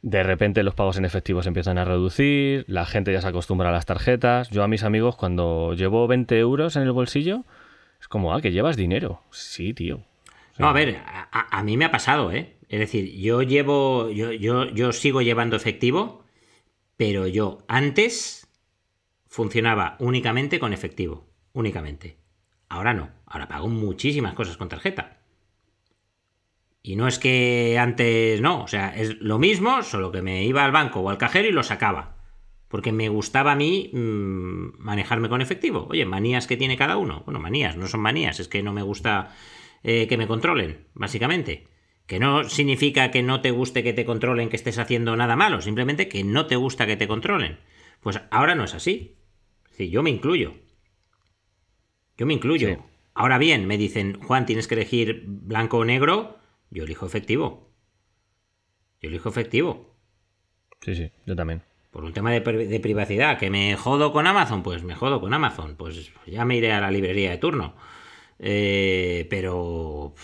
de 0.02 0.22
repente 0.22 0.62
los 0.62 0.74
pagos 0.74 0.96
en 0.96 1.04
efectivo 1.04 1.42
se 1.42 1.48
empiezan 1.48 1.78
a 1.78 1.84
reducir, 1.84 2.64
la 2.68 2.86
gente 2.86 3.12
ya 3.12 3.20
se 3.20 3.28
acostumbra 3.28 3.70
a 3.70 3.72
las 3.72 3.86
tarjetas. 3.86 4.50
Yo 4.50 4.62
a 4.62 4.68
mis 4.68 4.84
amigos 4.84 5.16
cuando 5.16 5.74
llevo 5.74 6.06
20 6.06 6.38
euros 6.38 6.76
en 6.76 6.82
el 6.82 6.92
bolsillo, 6.92 7.44
es 8.00 8.08
como, 8.08 8.34
ah, 8.34 8.40
que 8.40 8.52
llevas 8.52 8.76
dinero. 8.76 9.22
Sí, 9.30 9.74
tío. 9.74 10.02
No, 10.58 10.68
a 10.68 10.72
ver, 10.72 11.00
a, 11.06 11.62
mí 11.62 11.76
me 11.76 11.84
ha 11.84 11.92
pasado, 11.92 12.32
¿eh? 12.32 12.56
Es 12.68 12.80
decir, 12.80 13.12
yo 13.16 13.42
llevo, 13.42 14.10
yo, 14.10 14.32
yo, 14.32 14.64
yo 14.66 14.92
sigo 14.92 15.22
llevando 15.22 15.56
efectivo, 15.56 16.24
pero 16.96 17.28
yo 17.28 17.62
antes 17.68 18.48
funcionaba 19.28 19.96
únicamente 20.00 20.58
con 20.58 20.72
efectivo, 20.72 21.28
únicamente. 21.52 22.16
Ahora 22.68 22.92
no, 22.92 23.10
ahora 23.26 23.46
pago 23.46 23.68
muchísimas 23.68 24.34
cosas 24.34 24.56
con 24.56 24.68
tarjeta. 24.68 25.17
Y 26.82 26.96
no 26.96 27.08
es 27.08 27.18
que 27.18 27.76
antes 27.78 28.40
no, 28.40 28.62
o 28.62 28.68
sea, 28.68 28.94
es 28.96 29.18
lo 29.20 29.38
mismo, 29.38 29.82
solo 29.82 30.12
que 30.12 30.22
me 30.22 30.44
iba 30.44 30.64
al 30.64 30.72
banco 30.72 31.00
o 31.00 31.10
al 31.10 31.18
cajero 31.18 31.48
y 31.48 31.52
lo 31.52 31.62
sacaba. 31.62 32.16
Porque 32.68 32.92
me 32.92 33.08
gustaba 33.08 33.52
a 33.52 33.56
mí 33.56 33.90
mmm, 33.92 34.78
manejarme 34.78 35.28
con 35.28 35.40
efectivo. 35.40 35.86
Oye, 35.90 36.04
manías 36.04 36.46
que 36.46 36.56
tiene 36.56 36.76
cada 36.76 36.96
uno. 36.98 37.22
Bueno, 37.24 37.40
manías, 37.40 37.76
no 37.76 37.88
son 37.88 38.00
manías, 38.00 38.40
es 38.40 38.48
que 38.48 38.62
no 38.62 38.72
me 38.72 38.82
gusta 38.82 39.34
eh, 39.82 40.06
que 40.06 40.16
me 40.16 40.26
controlen, 40.26 40.86
básicamente. 40.94 41.68
Que 42.06 42.18
no 42.18 42.44
significa 42.44 43.10
que 43.10 43.22
no 43.22 43.40
te 43.40 43.50
guste 43.50 43.82
que 43.82 43.92
te 43.92 44.04
controlen, 44.04 44.48
que 44.48 44.56
estés 44.56 44.78
haciendo 44.78 45.16
nada 45.16 45.36
malo, 45.36 45.60
simplemente 45.60 46.08
que 46.08 46.24
no 46.24 46.46
te 46.46 46.56
gusta 46.56 46.86
que 46.86 46.96
te 46.96 47.08
controlen. 47.08 47.58
Pues 48.00 48.20
ahora 48.30 48.54
no 48.54 48.64
es 48.64 48.74
así. 48.74 49.16
Sí, 49.70 49.90
yo 49.90 50.02
me 50.02 50.10
incluyo. 50.10 50.54
Yo 52.16 52.26
me 52.26 52.34
incluyo. 52.34 52.84
Ahora 53.14 53.38
bien, 53.38 53.66
me 53.66 53.78
dicen, 53.78 54.20
Juan, 54.22 54.46
tienes 54.46 54.68
que 54.68 54.74
elegir 54.74 55.24
blanco 55.26 55.78
o 55.78 55.84
negro. 55.84 56.37
Yo 56.70 56.84
elijo 56.84 57.06
efectivo. 57.06 57.70
Yo 59.00 59.08
elijo 59.08 59.28
efectivo. 59.28 59.94
Sí, 60.80 60.94
sí, 60.94 61.10
yo 61.26 61.36
también. 61.36 61.62
Por 61.90 62.04
un 62.04 62.12
tema 62.12 62.30
de, 62.32 62.40
privacidad, 62.40 63.38
que 63.38 63.50
me 63.50 63.76
jodo 63.76 64.12
con 64.12 64.26
Amazon, 64.26 64.62
pues 64.62 64.82
me 64.82 64.94
jodo 64.94 65.20
con 65.20 65.32
Amazon. 65.32 65.76
Pues 65.76 66.12
ya 66.26 66.44
me 66.44 66.56
iré 66.56 66.72
a 66.72 66.80
la 66.80 66.90
librería 66.90 67.30
de 67.30 67.38
turno. 67.38 67.74
Eh, 68.38 69.26
pero 69.30 70.14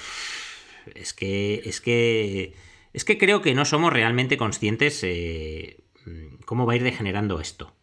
es 0.94 1.14
que 1.14 1.62
es 1.64 1.80
que 1.80 2.54
es 2.92 3.04
que 3.04 3.18
creo 3.18 3.40
que 3.42 3.54
no 3.54 3.64
somos 3.64 3.92
realmente 3.92 4.37
conscientes 4.37 5.02
eh, 5.02 5.83
cómo 6.44 6.66
va 6.66 6.74
a 6.74 6.76
ir 6.76 6.83
degenerando 6.83 7.40
esto. 7.40 7.74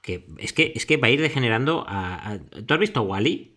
Que 0.00 0.26
es 0.38 0.52
que 0.52 0.72
es 0.74 0.86
que 0.86 0.96
va 0.96 1.08
a 1.08 1.10
ir 1.10 1.20
degenerando 1.20 1.84
a, 1.88 2.38
¿Tú 2.66 2.74
has 2.74 2.80
visto 2.80 3.02
Wally? 3.02 3.56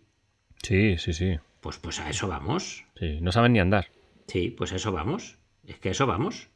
Sí, 0.63 0.97
sí, 0.97 1.13
sí. 1.13 1.37
Pues, 1.67 1.79
pues 1.79 1.99
a 1.99 2.09
eso 2.09 2.29
vamos. 2.29 2.85
Sí, 2.97 3.19
no 3.19 3.33
saben 3.33 3.51
ni 3.51 3.59
andar. 3.59 3.87
Sí, 4.27 4.51
pues 4.51 4.71
a 4.71 4.77
eso 4.77 4.93
vamos. 4.93 5.37
Es 5.65 5.77
que 5.79 5.89
a 5.89 5.91
eso 5.91 6.07
vamos. 6.07 6.47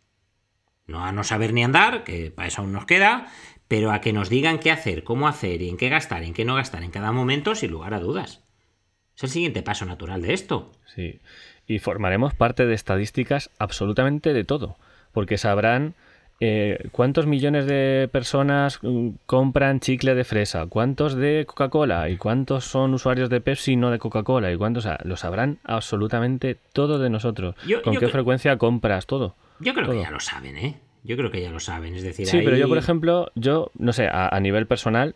No 0.88 1.04
a 1.04 1.12
no 1.12 1.26
saber 1.26 1.52
ni 1.52 1.66
andar, 1.66 2.06
que 2.06 2.32
para 2.32 2.48
eso 2.48 2.62
aún 2.62 2.72
nos 2.72 2.86
queda, 2.86 3.28
pero 3.68 3.92
a 3.92 4.00
que 4.00 4.14
nos 4.14 4.30
digan 4.30 4.58
qué 4.60 4.72
hacer, 4.72 5.04
cómo 5.04 5.28
hacer 5.28 5.62
y 5.64 5.68
en 5.68 5.76
qué 5.76 5.90
gastar, 5.90 6.24
en 6.24 6.34
qué 6.34 6.46
no 6.46 6.56
gastar 6.56 6.84
en 6.84 6.92
cada 6.92 7.12
momento, 7.12 7.56
sin 7.56 7.72
lugar 7.72 7.94
a 7.94 8.00
dudas. 8.00 8.42
Es 9.18 9.24
el 9.24 9.30
siguiente 9.32 9.64
paso 9.64 9.86
natural 9.86 10.22
de 10.22 10.32
esto. 10.32 10.72
Sí. 10.96 11.20
Y 11.68 11.80
formaremos 11.80 12.34
parte 12.34 12.66
de 12.66 12.74
estadísticas 12.74 13.50
absolutamente 13.60 14.32
de 14.32 14.46
todo, 14.46 14.78
porque 15.12 15.38
sabrán 15.38 15.94
eh, 16.44 16.90
¿cuántos 16.92 17.28
millones 17.28 17.68
de 17.68 18.10
personas 18.12 18.80
mm, 18.82 19.10
compran 19.28 19.80
chicle 19.80 20.16
de 20.16 20.24
fresa? 20.24 20.66
¿Cuántos 20.66 21.14
de 21.14 21.46
Coca-Cola? 21.48 22.10
¿Y 22.10 22.18
cuántos 22.18 22.66
son 22.66 22.96
usuarios 22.96 23.30
de 23.30 23.42
Pepsi 23.42 23.74
y 23.74 23.76
no 23.76 23.92
de 23.92 24.00
Coca-Cola? 24.00 24.52
¿Y 24.52 24.58
cuántos? 24.58 24.88
lo 25.04 25.18
sabrán 25.18 25.60
absolutamente 25.64 26.58
todo 26.74 26.98
de 26.98 27.12
nosotros. 27.12 27.54
¿Con 27.84 27.96
qué 27.96 28.08
frecuencia 28.08 28.58
compras? 28.58 29.06
Todo. 29.06 29.36
Yo 29.60 29.76
creo 29.76 29.92
que 29.92 30.02
ya 30.02 30.10
lo 30.10 30.20
saben, 30.20 30.58
¿eh? 30.58 30.80
Yo 31.04 31.16
creo 31.16 31.30
que 31.30 31.44
ya 31.44 31.52
lo 31.52 31.60
saben. 31.60 31.94
Es 31.94 32.02
decir, 32.02 32.26
sí, 32.26 32.42
pero 32.44 32.58
yo, 32.58 32.68
por 32.68 32.80
ejemplo, 32.80 33.32
yo, 33.36 33.70
no 33.78 33.94
sé, 33.94 34.10
a, 34.12 34.40
nivel 34.40 34.66
personal, 34.66 35.14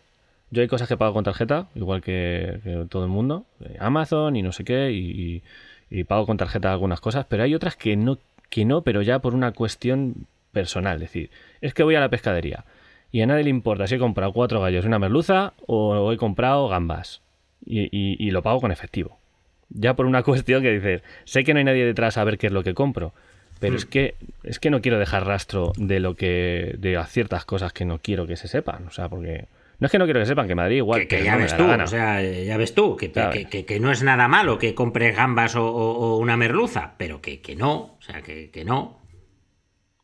yo 0.52 0.62
hay 0.62 0.68
cosas 0.68 0.86
que 0.86 0.96
pago 0.96 1.12
con 1.12 1.24
tarjeta, 1.24 1.66
igual 1.74 2.02
que, 2.02 2.86
todo 2.88 3.02
el 3.02 3.10
mundo, 3.10 3.46
Amazon 3.80 4.36
y 4.36 4.42
no 4.42 4.52
sé 4.52 4.62
qué, 4.62 4.92
y, 4.92 5.42
y, 5.90 6.04
pago 6.04 6.24
con 6.24 6.36
tarjeta 6.36 6.70
algunas 6.72 7.00
cosas, 7.00 7.26
pero 7.28 7.42
hay 7.42 7.52
otras 7.56 7.74
que 7.74 7.96
no, 7.96 8.18
que 8.48 8.64
no, 8.64 8.82
pero 8.82 9.02
ya 9.02 9.18
por 9.18 9.34
una 9.34 9.50
cuestión 9.50 10.26
personal. 10.56 10.96
Es 10.96 11.12
decir, 11.12 11.30
es 11.60 11.74
que 11.74 11.82
voy 11.82 11.96
a 11.96 12.00
la 12.00 12.08
pescadería 12.08 12.64
y 13.12 13.20
a 13.20 13.26
nadie 13.26 13.44
le 13.44 13.50
importa 13.50 13.86
si 13.86 13.96
he 13.96 13.98
comprado 13.98 14.32
cuatro 14.32 14.62
gallos 14.62 14.84
y 14.84 14.88
una 14.88 14.98
merluza 14.98 15.52
o 15.66 16.10
he 16.12 16.16
comprado 16.16 16.66
gambas 16.68 17.20
y, 17.66 18.30
lo 18.30 18.42
pago 18.42 18.62
con 18.62 18.72
efectivo. 18.72 19.18
Ya 19.68 19.94
por 19.94 20.06
una 20.06 20.22
cuestión 20.30 20.62
que 20.62 20.72
dices, 20.72 21.02
sé 21.24 21.44
que 21.44 21.52
no 21.52 21.58
hay 21.58 21.64
nadie 21.64 21.84
detrás 21.84 22.16
a 22.16 22.24
ver 22.24 22.38
qué 22.38 22.46
es 22.46 22.54
lo 22.54 22.64
que 22.64 22.72
compro, 22.72 23.12
pero 23.60 23.76
es 23.76 23.84
hmm. 23.84 23.90
que 23.90 24.14
es 24.44 24.58
que 24.58 24.70
no 24.70 24.80
quiero 24.80 24.98
dejar 24.98 25.26
rastro 25.26 25.72
de 25.76 26.00
lo 26.00 26.14
que 26.14 26.74
de 26.78 26.98
ciertas 27.06 27.44
cosas 27.44 27.74
que 27.74 27.84
no 27.84 27.98
quiero 27.98 28.26
que 28.26 28.36
se 28.36 28.48
sepan, 28.48 28.86
o 28.86 28.90
sea, 28.90 29.10
porque 29.10 29.48
no 29.78 29.86
es 29.86 29.92
que 29.92 29.98
no 29.98 30.06
quiero 30.06 30.20
que 30.20 30.26
sepan 30.26 30.48
que 30.48 30.54
daría 30.54 30.78
igual. 30.78 31.06
Que, 31.06 31.22
ya 31.22 31.36
ves 31.36 31.54
tú, 31.54 31.64
o 31.64 31.86
sea, 31.86 32.22
ya 32.22 32.56
ves 32.56 32.74
tú, 32.74 32.96
que, 32.96 33.10
que, 33.10 33.80
no 33.80 33.92
es 33.92 34.02
nada 34.02 34.26
malo 34.26 34.58
que 34.58 34.74
compres 34.74 35.14
gambas 35.14 35.54
o, 35.54 36.16
una 36.16 36.36
merluza, 36.36 36.94
pero 36.96 37.20
que, 37.20 37.40
no, 37.56 37.74
o 37.74 37.98
sea, 38.00 38.22
que, 38.22 38.62
no. 38.64 39.00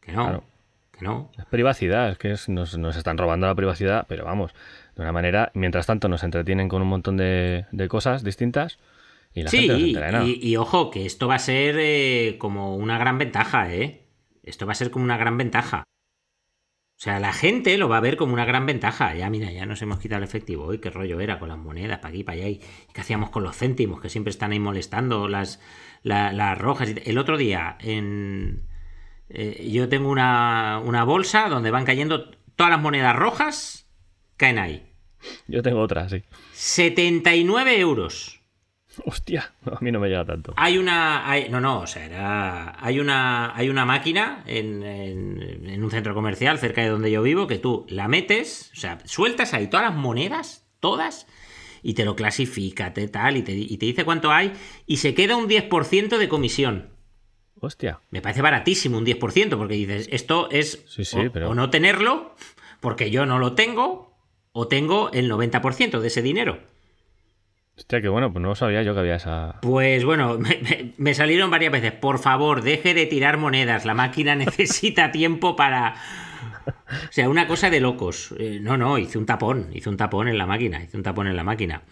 Que 0.03 0.13
no. 0.13 0.45
Que 0.91 1.05
no. 1.05 1.31
Es 1.39 1.47
privacidad, 1.47 2.11
es 2.11 2.19
que 2.19 2.35
nos, 2.49 2.97
están 2.97 3.17
robando 3.17 3.47
la 3.47 3.55
privacidad, 3.55 4.05
pero 4.09 4.25
vamos, 4.25 4.53
de 4.95 5.03
una 5.03 5.13
manera, 5.13 5.51
mientras 5.55 5.87
tanto 5.87 6.09
nos 6.09 6.23
entretienen 6.23 6.69
con 6.69 6.83
un 6.83 6.89
montón 6.89 7.17
de, 7.17 7.65
cosas 7.89 8.23
distintas. 8.23 8.79
Y 9.35 9.43
la 9.43 9.49
sí, 9.49 9.67
gente 9.67 10.13
no 10.13 10.27
y, 10.27 10.39
y, 10.43 10.57
ojo, 10.59 10.91
que 10.91 11.07
esto 11.07 11.27
va 11.27 11.37
a 11.37 11.39
ser 11.39 11.77
eh, 11.79 12.37
como 12.39 12.77
una 12.77 12.99
gran 12.99 13.17
ventaja, 13.17 13.73
¿eh? 13.73 14.03
Esto 14.43 14.67
va 14.67 14.73
a 14.73 14.75
ser 14.75 14.91
como 14.91 15.07
una 15.07 15.17
gran 15.17 15.39
ventaja. 15.39 15.85
O 17.03 17.05
sea, 17.05 17.19
la 17.19 17.33
gente 17.33 17.79
lo 17.79 17.89
va 17.89 17.97
a 17.97 18.01
ver 18.01 18.17
como 18.17 18.33
una 18.33 18.45
gran 18.45 18.65
ventaja. 18.65 19.15
Ya, 19.17 19.29
mira, 19.29 19.51
ya 19.51 19.67
nos 19.67 19.83
hemos 19.83 19.99
quitado 19.99 20.19
el 20.19 20.25
efectivo. 20.25 20.67
Uy, 20.67 20.79
qué 20.79 20.89
rollo 20.89 21.19
era 21.19 21.41
con 21.41 21.49
las 21.49 21.59
monedas, 21.59 21.99
para 21.99 22.11
aquí, 22.11 22.23
para 22.23 22.39
allá. 22.39 22.49
¿Y 22.49 22.61
qué 22.93 23.01
hacíamos 23.01 23.31
con 23.31 23.43
los 23.43 23.57
céntimos? 23.57 24.01
Que 24.01 24.09
siempre 24.09 24.31
están 24.31 24.53
ahí 24.53 24.61
molestando 24.61 25.27
las, 25.27 25.61
las 26.05 26.59
rojas. 26.59 26.91
El 27.05 27.19
otro 27.19 27.37
día, 27.39 27.77
en, 27.81 28.63
eh, 29.35 29.69
yo 29.71 29.89
tengo 29.89 30.11
una, 30.11 31.05
bolsa 31.07 31.49
donde 31.49 31.71
van 31.71 31.85
cayendo 31.85 32.31
todas 32.55 32.71
las 32.71 32.81
monedas 32.81 33.17
rojas, 33.17 33.89
caen 34.37 34.59
ahí. 34.59 34.87
Yo 35.47 35.63
tengo 35.63 35.81
otra, 35.81 36.09
sí. 36.09 36.23
79 36.53 37.79
euros. 37.79 38.41
Hostia, 39.07 39.55
a 39.65 39.79
mí 39.81 39.91
no 39.91 40.01
me 40.01 40.09
llega 40.09 40.27
tanto. 40.27 40.53
Hay 40.57 40.77
una. 40.77 41.25
no, 41.49 41.61
no, 41.63 41.81
o 41.81 41.87
sea, 41.87 42.77
hay, 42.79 43.01
una, 43.01 43.57
hay 43.57 43.71
una 43.71 43.87
máquina 43.87 44.43
en, 44.47 44.83
en, 44.83 45.83
un 45.83 45.91
centro 45.91 46.13
comercial 46.13 46.59
cerca 46.59 46.83
de 46.83 46.91
donde 46.91 47.11
yo 47.11 47.23
vivo 47.23 47.47
que 47.47 47.59
tú 47.59 47.87
la 47.89 48.09
metes, 48.09 48.71
o 48.77 48.81
sea, 48.81 48.99
sueltas 49.05 49.55
ahí 49.55 49.69
todas 49.69 49.87
las 49.87 49.95
monedas, 49.95 50.69
todas, 50.79 51.27
y 51.83 51.95
te 51.95 52.05
lo 52.05 52.17
clasifica, 52.17 52.93
te 52.93 53.09
tal, 53.09 53.39
y 53.39 53.43
te, 53.43 53.53
y 53.53 53.79
te 53.79 53.87
dice 53.87 54.05
cuánto 54.05 54.31
hay, 54.31 54.53
y 54.87 54.99
se 54.99 55.15
queda 55.15 55.37
un 55.37 55.49
10% 55.49 56.19
de 56.19 56.29
comisión. 56.29 56.92
Hostia. 57.65 58.01
Me 58.11 58.21
parece 58.21 58.43
baratísimo 58.43 58.99
un 58.99 59.07
10%, 59.07 59.57
porque 59.57 59.75
dices, 59.75 60.09
esto 60.11 60.49
es 60.51 60.85
o, 61.15 61.55
no 61.55 61.71
tenerlo, 61.71 62.35
porque 62.81 63.13
yo 63.13 63.25
no 63.25 63.39
lo 63.39 63.55
tengo, 63.55 64.17
o 64.51 64.67
tengo 64.67 65.13
el 65.13 65.31
90% 65.31 66.01
de 66.01 66.09
ese 66.09 66.23
dinero. 66.23 66.59
Hostia, 67.79 68.01
qué 68.01 68.09
bueno, 68.09 68.33
pues 68.33 68.43
no 68.43 68.57
sabía 68.57 68.83
yo 68.83 68.95
que 68.95 69.01
había 69.01 69.15
esa. 69.15 69.61
Pues 69.63 70.05
bueno, 70.05 70.41
me, 70.97 71.15
salieron 71.15 71.53
varias 71.53 71.71
veces. 71.71 71.93
Por 71.93 72.19
favor, 72.19 72.63
deje 72.63 72.95
de 72.95 73.07
tirar 73.07 73.39
monedas. 73.39 73.85
La 73.85 73.95
máquina 73.95 74.35
necesita 74.35 75.13
tiempo 75.13 75.55
para. 75.55 75.95
O 76.67 77.13
sea, 77.13 77.29
una 77.29 77.47
cosa 77.47 77.71
de 77.71 77.79
locos. 77.79 78.35
Eh, 78.41 78.59
no, 78.61 78.77
no, 78.77 78.99
hice 78.99 79.19
un 79.19 79.27
tapón. 79.27 79.71
Hice 79.73 79.89
un 79.89 79.97
tapón 79.97 80.27
en 80.27 80.37
la 80.37 80.47
máquina. 80.47 80.83
Hice 80.83 80.97
un 80.97 81.05
tapón 81.05 81.29
en 81.29 81.37
la 81.37 81.45
máquina. 81.45 81.83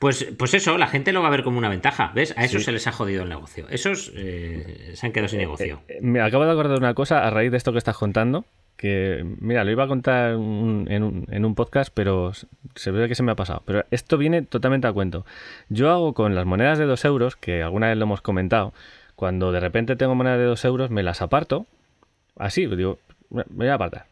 Pues, 0.00 0.32
pues 0.38 0.54
eso, 0.54 0.78
la 0.78 0.86
gente 0.86 1.12
lo 1.12 1.20
va 1.20 1.28
a 1.28 1.30
ver 1.30 1.44
como 1.44 1.58
una 1.58 1.68
ventaja. 1.68 2.10
¿Ves? 2.14 2.32
A 2.38 2.46
eso 2.46 2.58
se 2.58 2.72
les 2.72 2.86
ha 2.86 2.92
jodido 2.92 3.22
el 3.22 3.28
negocio. 3.28 3.66
Esos 3.68 4.10
eh, 4.16 4.92
se 4.94 5.06
han 5.06 5.12
quedado 5.12 5.28
sin 5.28 5.40
eh, 5.40 5.42
negocio. 5.42 5.82
Eh, 5.88 5.98
me 6.00 6.22
acabo 6.22 6.46
de 6.46 6.52
acordar 6.52 6.72
de 6.72 6.78
una 6.78 6.94
cosa 6.94 7.26
a 7.26 7.28
raíz 7.28 7.50
de 7.50 7.58
esto 7.58 7.70
que 7.72 7.76
estás 7.76 7.98
contando. 7.98 8.46
Que, 8.78 9.22
mira, 9.40 9.62
lo 9.62 9.70
iba 9.70 9.84
a 9.84 9.88
contar 9.88 10.30
en, 10.30 10.38
un, 10.38 11.26
en, 11.28 11.44
un, 11.44 11.54
podcast, 11.54 11.92
pero 11.92 12.32
se 12.76 12.90
ve 12.90 13.08
que 13.08 13.14
se 13.14 13.22
me 13.22 13.32
ha 13.32 13.34
pasado. 13.34 13.62
Pero 13.66 13.84
esto 13.90 14.16
viene 14.16 14.40
totalmente 14.40 14.86
a 14.86 14.92
cuento. 14.94 15.26
Yo 15.68 15.90
hago 15.90 16.14
con 16.14 16.34
las 16.34 16.46
monedas 16.46 16.78
de 16.78 16.86
2 16.86 17.04
euros, 17.04 17.36
que 17.36 17.62
alguna 17.62 17.88
vez 17.88 17.98
lo 17.98 18.04
hemos 18.04 18.22
comentado, 18.22 18.72
cuando 19.16 19.52
de 19.52 19.60
repente 19.60 19.96
tengo 19.96 20.14
monedas 20.14 20.38
de 20.38 20.44
2 20.44 20.64
euros, 20.64 20.88
me 20.88 21.02
las 21.02 21.20
aparto. 21.20 21.66
Así, 22.38 22.64
digo, 22.64 22.98
me 23.28 23.44
voy 23.50 23.66
a 23.66 23.74
apartar. 23.74 24.06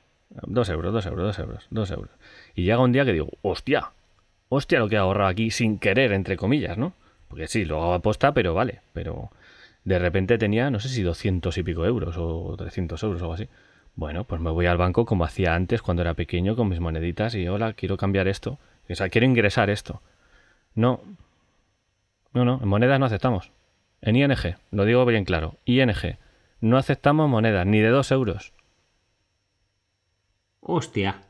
2 0.46 0.68
euros, 0.68 0.92
2 0.92 1.06
euros, 1.06 1.24
2 1.24 1.38
euros, 1.38 1.66
2 1.70 1.90
euros. 1.92 2.10
Y 2.54 2.64
llega 2.64 2.78
un 2.78 2.92
día 2.92 3.06
que 3.06 3.14
digo, 3.14 3.30
hostia, 3.40 3.92
hostia 4.48 4.78
lo 4.78 4.88
que 4.88 4.96
he 4.96 4.98
ahorrado 4.98 5.30
aquí 5.30 5.50
sin 5.50 5.78
querer, 5.78 6.12
entre 6.12 6.36
comillas, 6.36 6.78
¿no? 6.78 6.92
Porque 7.28 7.48
sí, 7.48 7.64
lo 7.64 7.82
hago 7.82 7.94
aposta, 7.94 8.32
pero 8.32 8.54
vale. 8.54 8.80
Pero 8.92 9.30
de 9.84 9.98
repente 9.98 10.38
tenía, 10.38 10.70
no 10.70 10.80
sé 10.80 10.88
si 10.88 11.02
200 11.02 11.56
y 11.58 11.62
pico 11.62 11.84
euros 11.84 12.16
o 12.18 12.54
300 12.56 13.02
euros 13.02 13.20
o 13.20 13.24
algo 13.24 13.34
así. 13.34 13.48
Bueno, 13.94 14.24
pues 14.24 14.40
me 14.40 14.50
voy 14.50 14.66
al 14.66 14.78
banco 14.78 15.04
como 15.04 15.24
hacía 15.24 15.54
antes 15.54 15.82
cuando 15.82 16.02
era 16.02 16.14
pequeño 16.14 16.56
con 16.56 16.68
mis 16.68 16.80
moneditas 16.80 17.34
y 17.34 17.48
hola, 17.48 17.72
quiero 17.72 17.96
cambiar 17.96 18.28
esto. 18.28 18.58
O 18.88 18.94
sea, 18.94 19.08
quiero 19.08 19.26
ingresar 19.26 19.70
esto. 19.70 20.00
No. 20.74 21.00
No, 22.32 22.44
no, 22.44 22.60
en 22.62 22.68
monedas 22.68 23.00
no 23.00 23.06
aceptamos. 23.06 23.50
En 24.00 24.14
ING, 24.16 24.56
lo 24.70 24.84
digo 24.84 25.04
bien 25.04 25.24
claro, 25.24 25.56
ING, 25.64 26.16
no 26.60 26.76
aceptamos 26.76 27.28
monedas 27.28 27.66
ni 27.66 27.80
de 27.80 27.88
2 27.88 28.12
euros. 28.12 28.52
Hostia. 30.60 31.22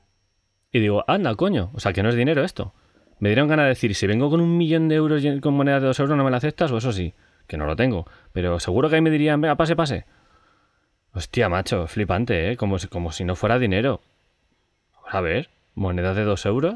Y 0.70 0.80
digo, 0.80 1.04
anda, 1.06 1.34
coño, 1.34 1.70
o 1.72 1.80
sea, 1.80 1.92
que 1.92 2.02
no 2.02 2.10
es 2.10 2.14
dinero 2.14 2.44
esto. 2.44 2.74
Me 3.20 3.28
dieron 3.30 3.48
ganas 3.48 3.64
de 3.64 3.68
decir, 3.70 3.94
si 3.94 4.06
vengo 4.06 4.30
con 4.30 4.40
un 4.40 4.56
millón 4.56 4.88
de 4.88 4.94
euros 4.96 5.22
con 5.40 5.54
monedas 5.54 5.80
de 5.82 5.88
2 5.88 5.98
euros, 6.00 6.16
¿no 6.16 6.24
me 6.24 6.30
la 6.30 6.36
aceptas? 6.36 6.70
O 6.72 6.78
eso 6.78 6.92
sí, 6.92 7.14
que 7.46 7.56
no 7.56 7.66
lo 7.66 7.74
tengo. 7.76 8.06
Pero 8.32 8.60
seguro 8.60 8.88
que 8.88 8.96
ahí 8.96 9.00
me 9.00 9.10
dirían, 9.10 9.40
venga, 9.40 9.56
pase, 9.56 9.74
pase. 9.76 10.04
Hostia, 11.12 11.48
macho, 11.48 11.86
flipante, 11.86 12.52
¿eh? 12.52 12.56
Como 12.56 12.78
si, 12.78 12.86
como 12.88 13.10
si 13.12 13.24
no 13.24 13.34
fuera 13.34 13.58
dinero. 13.58 14.00
A 15.10 15.20
ver, 15.20 15.48
monedas 15.74 16.14
de 16.16 16.24
2 16.24 16.46
euros. 16.46 16.74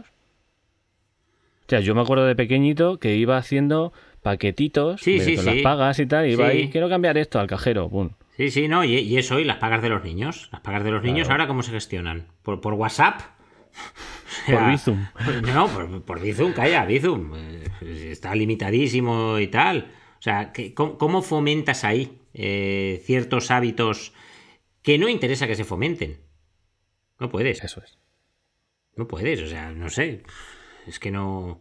Hostia, 1.61 1.81
yo 1.81 1.95
me 1.95 2.01
acuerdo 2.01 2.25
de 2.27 2.35
pequeñito 2.35 2.99
que 2.99 3.15
iba 3.15 3.37
haciendo 3.37 3.93
paquetitos 4.23 5.01
Sí, 5.01 5.19
de- 5.19 5.25
sí, 5.25 5.35
con 5.37 5.45
sí. 5.45 5.51
las 5.55 5.63
pagas 5.63 5.99
y 6.01 6.07
tal. 6.07 6.27
Y 6.27 6.33
iba 6.33 6.47
ahí, 6.49 6.71
quiero 6.71 6.89
cambiar 6.89 7.17
esto 7.19 7.39
al 7.39 7.47
cajero. 7.47 7.89
Pum. 7.89 8.11
Sí, 8.37 8.51
sí, 8.51 8.67
no, 8.67 8.83
y, 8.83 8.95
y 8.99 9.19
eso, 9.19 9.39
y 9.39 9.45
las 9.45 9.59
pagas 9.59 9.83
de 9.83 9.91
los 9.91 10.03
niños. 10.03 10.49
Las 10.51 10.63
pagas 10.63 10.83
de 10.85 10.91
los 10.91 11.03
niños, 11.03 11.29
ahora 11.31 11.47
cómo 11.47 11.63
se 11.63 11.71
gestionan. 11.71 12.27
¿Por, 12.43 12.61
por 12.61 12.75
WhatsApp? 12.75 13.21
Por 14.47 14.55
sea, 14.55 14.69
Bizum. 14.71 15.07
No, 15.55 15.69
por, 15.69 16.03
por 16.03 16.21
Bizum, 16.21 16.53
calla, 16.53 16.85
Bizum. 16.85 17.33
Eh, 17.35 17.65
Está 18.11 18.35
limitadísimo 18.35 19.39
y 19.39 19.49
tal. 19.49 19.93
O 20.19 20.23
sea, 20.23 20.53
¿cómo, 20.75 20.99
cómo 20.99 21.23
fomentas 21.23 21.85
ahí 21.85 22.21
eh, 22.35 23.03
ciertos 23.05 23.51
hábitos 23.51 24.13
que 24.83 24.99
no 24.99 25.09
interesa 25.09 25.47
que 25.47 25.57
se 25.57 25.65
fomenten? 25.65 26.21
No 27.19 27.29
puedes. 27.29 27.63
Eso 27.63 27.83
es. 27.83 27.99
No 28.97 29.09
puedes, 29.09 29.41
o 29.41 29.47
sea, 29.47 29.73
no 29.73 29.89
sé. 29.89 30.23
Es 30.87 30.99
que 30.99 31.11
no. 31.11 31.61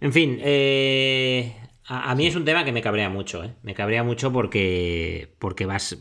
En 0.00 0.12
fin, 0.12 0.38
eh, 0.42 1.56
a, 1.86 2.10
a 2.10 2.14
mí 2.14 2.26
es 2.26 2.36
un 2.36 2.44
tema 2.44 2.64
que 2.64 2.72
me 2.72 2.82
cabrea 2.82 3.08
mucho, 3.08 3.42
¿eh? 3.42 3.54
Me 3.62 3.74
cabrea 3.74 4.02
mucho 4.04 4.32
porque, 4.32 5.34
porque 5.38 5.66
vas, 5.66 5.98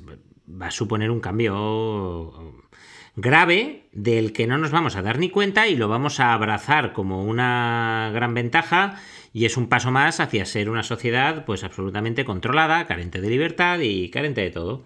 va 0.50 0.68
a 0.68 0.72
suponer 0.72 1.10
un 1.12 1.22
cambio 1.22 2.65
grave 3.16 3.84
del 3.92 4.34
que 4.34 4.48
no 4.48 4.58
nos 4.58 4.72
vamos 4.72 4.96
a 4.96 5.02
dar 5.02 5.20
ni 5.20 5.30
cuenta 5.30 5.68
y 5.68 5.76
lo 5.76 5.88
vamos 5.88 6.20
a 6.20 6.34
abrazar 6.34 6.94
como 6.94 7.24
una 7.24 8.12
gran 8.14 8.34
ventaja 8.34 9.00
y 9.34 9.46
es 9.46 9.58
un 9.58 9.68
paso 9.68 9.92
más 9.92 10.20
hacia 10.20 10.46
ser 10.46 10.70
una 10.70 10.84
sociedad 10.84 11.46
pues 11.46 11.64
absolutamente 11.64 12.26
controlada, 12.26 12.88
carente 12.88 13.22
de 13.22 13.30
libertad 13.30 13.80
y 13.82 14.10
carente 14.10 14.42
de 14.42 14.52
todo. 14.52 14.84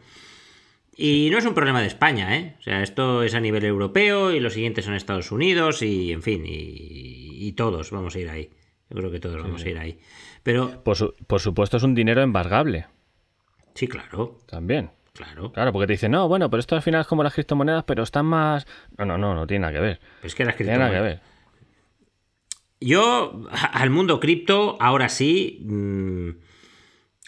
Y 0.96 1.30
no 1.32 1.38
es 1.38 1.46
un 1.46 1.54
problema 1.54 1.80
de 1.82 1.88
España, 1.88 2.36
¿eh? 2.38 2.56
O 2.60 2.62
sea, 2.62 2.84
esto 2.84 3.24
es 3.24 3.34
a 3.34 3.40
nivel 3.40 3.64
europeo 3.64 4.32
y 4.32 4.40
los 4.42 4.54
siguientes 4.54 4.84
son 4.86 4.96
Estados 4.96 5.32
Unidos 5.32 5.82
y, 5.82 6.12
en 6.12 6.22
fin, 6.22 6.44
y, 6.46 7.48
y 7.48 7.52
todos 7.54 7.90
vamos 7.92 8.16
a 8.16 8.20
ir 8.20 8.30
ahí. 8.30 8.50
Yo 8.90 8.98
creo 8.98 9.12
que 9.12 9.20
todos 9.20 9.42
vamos 9.42 9.64
a 9.64 9.70
ir 9.70 9.78
ahí. 9.78 9.98
Pero, 10.44 10.84
Por, 10.84 10.98
su- 10.98 11.14
por 11.28 11.40
supuesto, 11.40 11.78
es 11.78 11.84
un 11.84 11.96
dinero 11.96 12.22
embargable 12.22 12.88
sí, 13.76 13.88
claro, 13.88 14.40
también. 14.46 14.92
Claro. 15.26 15.52
Claro, 15.52 15.72
porque 15.74 15.88
te 15.88 15.94
dicen, 15.94 16.12
no, 16.12 16.28
bueno, 16.28 16.50
pero 16.50 16.60
esto 16.60 16.76
al 16.76 16.82
final 16.82 17.02
es 17.02 17.08
como 17.08 17.24
las 17.24 17.34
criptomonedas, 17.34 17.84
pero 17.84 18.04
están 18.04 18.26
más. 18.26 18.66
No, 18.98 19.06
no, 19.06 19.18
no, 19.18 19.36
no 19.36 19.46
tiene 19.46 19.62
nada 19.64 19.74
que 19.74 19.80
ver. 19.80 20.00
Es 20.24 20.34
que 20.34 20.46
las 20.46 20.56
No 20.56 20.58
tiene 20.58 20.78
nada 20.78 20.90
que 20.90 20.96
criptomonedas- 20.98 21.04
ver. 21.04 21.22
Yo, 22.82 23.46
al 23.52 23.90
mundo 23.90 24.20
cripto, 24.22 24.78
ahora 24.80 25.10
sí, 25.10 25.60
mm, 25.66 26.30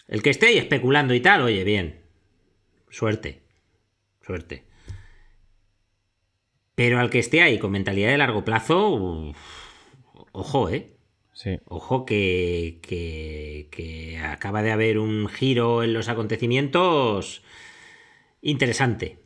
el 0.08 0.22
que 0.22 0.30
esté 0.30 0.46
ahí 0.46 0.56
especulando 0.58 1.12
y 1.12 1.20
tal, 1.20 1.42
oye, 1.42 1.62
bien, 1.64 2.00
suerte, 2.88 3.42
suerte. 4.24 4.64
Pero 6.74 6.98
al 6.98 7.10
que 7.10 7.18
esté 7.18 7.42
ahí 7.42 7.58
con 7.58 7.70
mentalidad 7.70 8.08
de 8.10 8.18
largo 8.18 8.44
plazo, 8.44 8.88
uf, 8.88 9.36
ojo, 10.32 10.70
¿eh? 10.70 10.96
Sí. 11.34 11.58
Ojo 11.66 12.04
que, 12.06 12.78
que, 12.82 13.68
que 13.70 14.18
acaba 14.18 14.62
de 14.62 14.72
haber 14.72 14.98
un 14.98 15.28
giro 15.28 15.82
en 15.82 15.92
los 15.92 16.08
acontecimientos 16.08 17.42
interesante, 18.42 19.18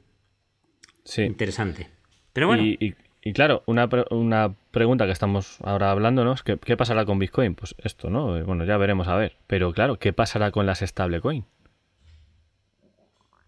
Sí. 1.05 1.23
interesante. 1.23 1.89
Pero 2.33 2.47
bueno, 2.47 2.63
Y, 2.63 2.77
y- 2.81 2.95
y 3.23 3.33
claro, 3.33 3.63
una, 3.67 3.89
pre- 3.89 4.05
una 4.11 4.55
pregunta 4.71 5.05
que 5.07 5.13
estamos 5.13 5.59
ahora 5.63 5.91
hablando, 5.91 6.25
¿no? 6.25 6.33
Es 6.33 6.43
que, 6.43 6.59
¿qué 6.59 6.77
pasará 6.77 7.05
con 7.07 7.19
Bitcoin? 7.19 7.55
Pues 7.57 7.75
esto, 7.79 8.09
¿no? 8.11 8.37
Eh, 8.37 8.43
Bueno, 8.45 8.65
ya 8.65 8.77
veremos 8.77 9.09
a 9.09 9.17
ver. 9.17 9.37
Pero 9.49 9.73
claro, 9.73 9.99
¿qué 9.99 10.13
pasará 10.13 10.51
con 10.53 10.65
las 10.67 10.79
stablecoin? 10.81 11.45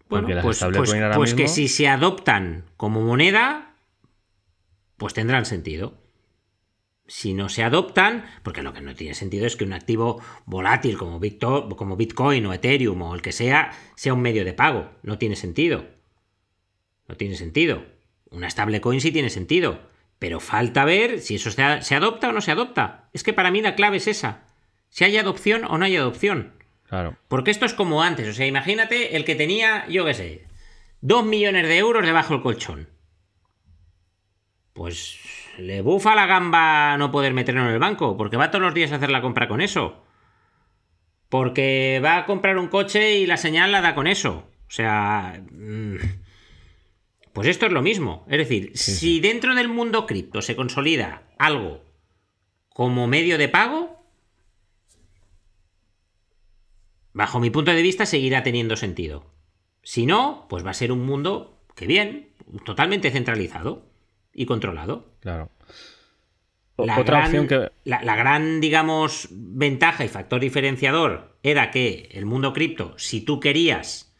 Bueno, 0.09 0.23
Porque 0.23 0.35
las 0.35 0.43
pues, 0.43 0.57
stablecoin 0.57 0.85
pues- 0.89 1.01
ahora 1.03 1.15
pues 1.15 1.33
que 1.35 1.47
si 1.47 1.67
se 1.67 1.87
adoptan 1.87 2.65
como 2.77 3.01
moneda, 3.01 3.75
pues 4.97 5.13
tendrán 5.13 5.45
sentido. 5.45 5.93
Si 7.09 7.33
no 7.33 7.49
se 7.49 7.63
adoptan, 7.63 8.23
porque 8.43 8.61
lo 8.61 8.71
que 8.71 8.81
no 8.81 8.93
tiene 8.93 9.15
sentido 9.15 9.47
es 9.47 9.55
que 9.55 9.63
un 9.63 9.73
activo 9.73 10.21
volátil 10.45 10.95
como, 10.95 11.19
como 11.75 11.97
Bitcoin 11.97 12.45
o 12.45 12.53
Ethereum 12.53 13.01
o 13.01 13.15
el 13.15 13.23
que 13.23 13.31
sea, 13.31 13.71
sea 13.95 14.13
un 14.13 14.21
medio 14.21 14.45
de 14.45 14.53
pago. 14.53 14.91
No 15.01 15.17
tiene 15.17 15.35
sentido. 15.35 15.87
No 17.07 17.17
tiene 17.17 17.35
sentido. 17.35 17.83
Una 18.29 18.47
stablecoin 18.47 19.01
sí 19.01 19.11
tiene 19.11 19.31
sentido. 19.31 19.81
Pero 20.19 20.39
falta 20.39 20.85
ver 20.85 21.19
si 21.19 21.35
eso 21.35 21.49
se, 21.49 21.81
se 21.81 21.95
adopta 21.95 22.29
o 22.29 22.31
no 22.31 22.41
se 22.41 22.51
adopta. 22.51 23.09
Es 23.11 23.23
que 23.23 23.33
para 23.33 23.49
mí 23.49 23.61
la 23.61 23.73
clave 23.73 23.97
es 23.97 24.07
esa. 24.07 24.45
Si 24.89 25.03
hay 25.03 25.17
adopción 25.17 25.65
o 25.65 25.79
no 25.79 25.85
hay 25.85 25.95
adopción. 25.95 26.53
Claro. 26.87 27.17
Porque 27.27 27.49
esto 27.49 27.65
es 27.65 27.73
como 27.73 28.03
antes, 28.03 28.27
o 28.27 28.33
sea, 28.33 28.45
imagínate 28.45 29.15
el 29.15 29.25
que 29.25 29.35
tenía, 29.35 29.87
yo 29.87 30.05
qué 30.05 30.13
sé, 30.13 30.47
dos 31.01 31.25
millones 31.25 31.67
de 31.67 31.77
euros 31.77 32.05
debajo 32.05 32.33
del 32.33 32.43
colchón. 32.43 32.89
Pues 34.73 35.19
le 35.59 35.81
bufa 35.81 36.15
la 36.15 36.25
gamba 36.25 36.97
no 36.97 37.11
poder 37.11 37.33
meterlo 37.33 37.61
en 37.61 37.73
el 37.73 37.79
banco, 37.79 38.17
porque 38.17 38.37
va 38.37 38.51
todos 38.51 38.63
los 38.63 38.73
días 38.73 38.91
a 38.91 38.95
hacer 38.95 39.09
la 39.11 39.21
compra 39.21 39.47
con 39.47 39.61
eso. 39.61 40.03
Porque 41.29 42.01
va 42.03 42.17
a 42.17 42.25
comprar 42.25 42.57
un 42.57 42.67
coche 42.67 43.17
y 43.19 43.25
la 43.25 43.37
señal 43.37 43.71
la 43.71 43.81
da 43.81 43.95
con 43.95 44.07
eso. 44.07 44.49
O 44.67 44.71
sea... 44.71 45.41
mm, 45.51 45.95
Pues 47.33 47.47
esto 47.47 47.67
es 47.67 47.71
lo 47.71 47.81
mismo. 47.81 48.25
Es 48.27 48.37
decir, 48.37 48.71
si 48.75 49.19
dentro 49.19 49.55
del 49.55 49.69
mundo 49.69 50.05
cripto 50.05 50.41
se 50.41 50.55
consolida 50.55 51.23
algo 51.37 51.83
como 52.69 53.07
medio 53.07 53.37
de 53.37 53.49
pago, 53.49 54.03
bajo 57.13 57.39
mi 57.39 57.49
punto 57.49 57.71
de 57.71 57.81
vista, 57.81 58.05
seguirá 58.05 58.43
teniendo 58.43 58.75
sentido. 58.75 59.31
Si 59.83 60.05
no, 60.05 60.47
pues 60.49 60.65
va 60.65 60.71
a 60.71 60.73
ser 60.73 60.91
un 60.91 61.05
mundo 61.05 61.63
que 61.75 61.85
bien, 61.87 62.33
totalmente 62.65 63.11
centralizado 63.11 63.88
y 64.33 64.45
controlado. 64.45 65.13
Claro. 65.19 65.49
La 66.77 66.97
Otra 66.97 67.17
gran, 67.17 67.25
opción 67.25 67.47
que. 67.47 67.71
la, 67.83 68.01
la 68.03 68.15
gran, 68.15 68.61
digamos, 68.61 69.27
ventaja 69.31 70.05
y 70.05 70.07
factor 70.07 70.39
diferenciador 70.39 71.37
era 71.43 71.71
que 71.71 72.07
el 72.13 72.25
mundo 72.25 72.53
cripto, 72.53 72.93
si 72.97 73.19
tú 73.21 73.39
querías, 73.41 74.13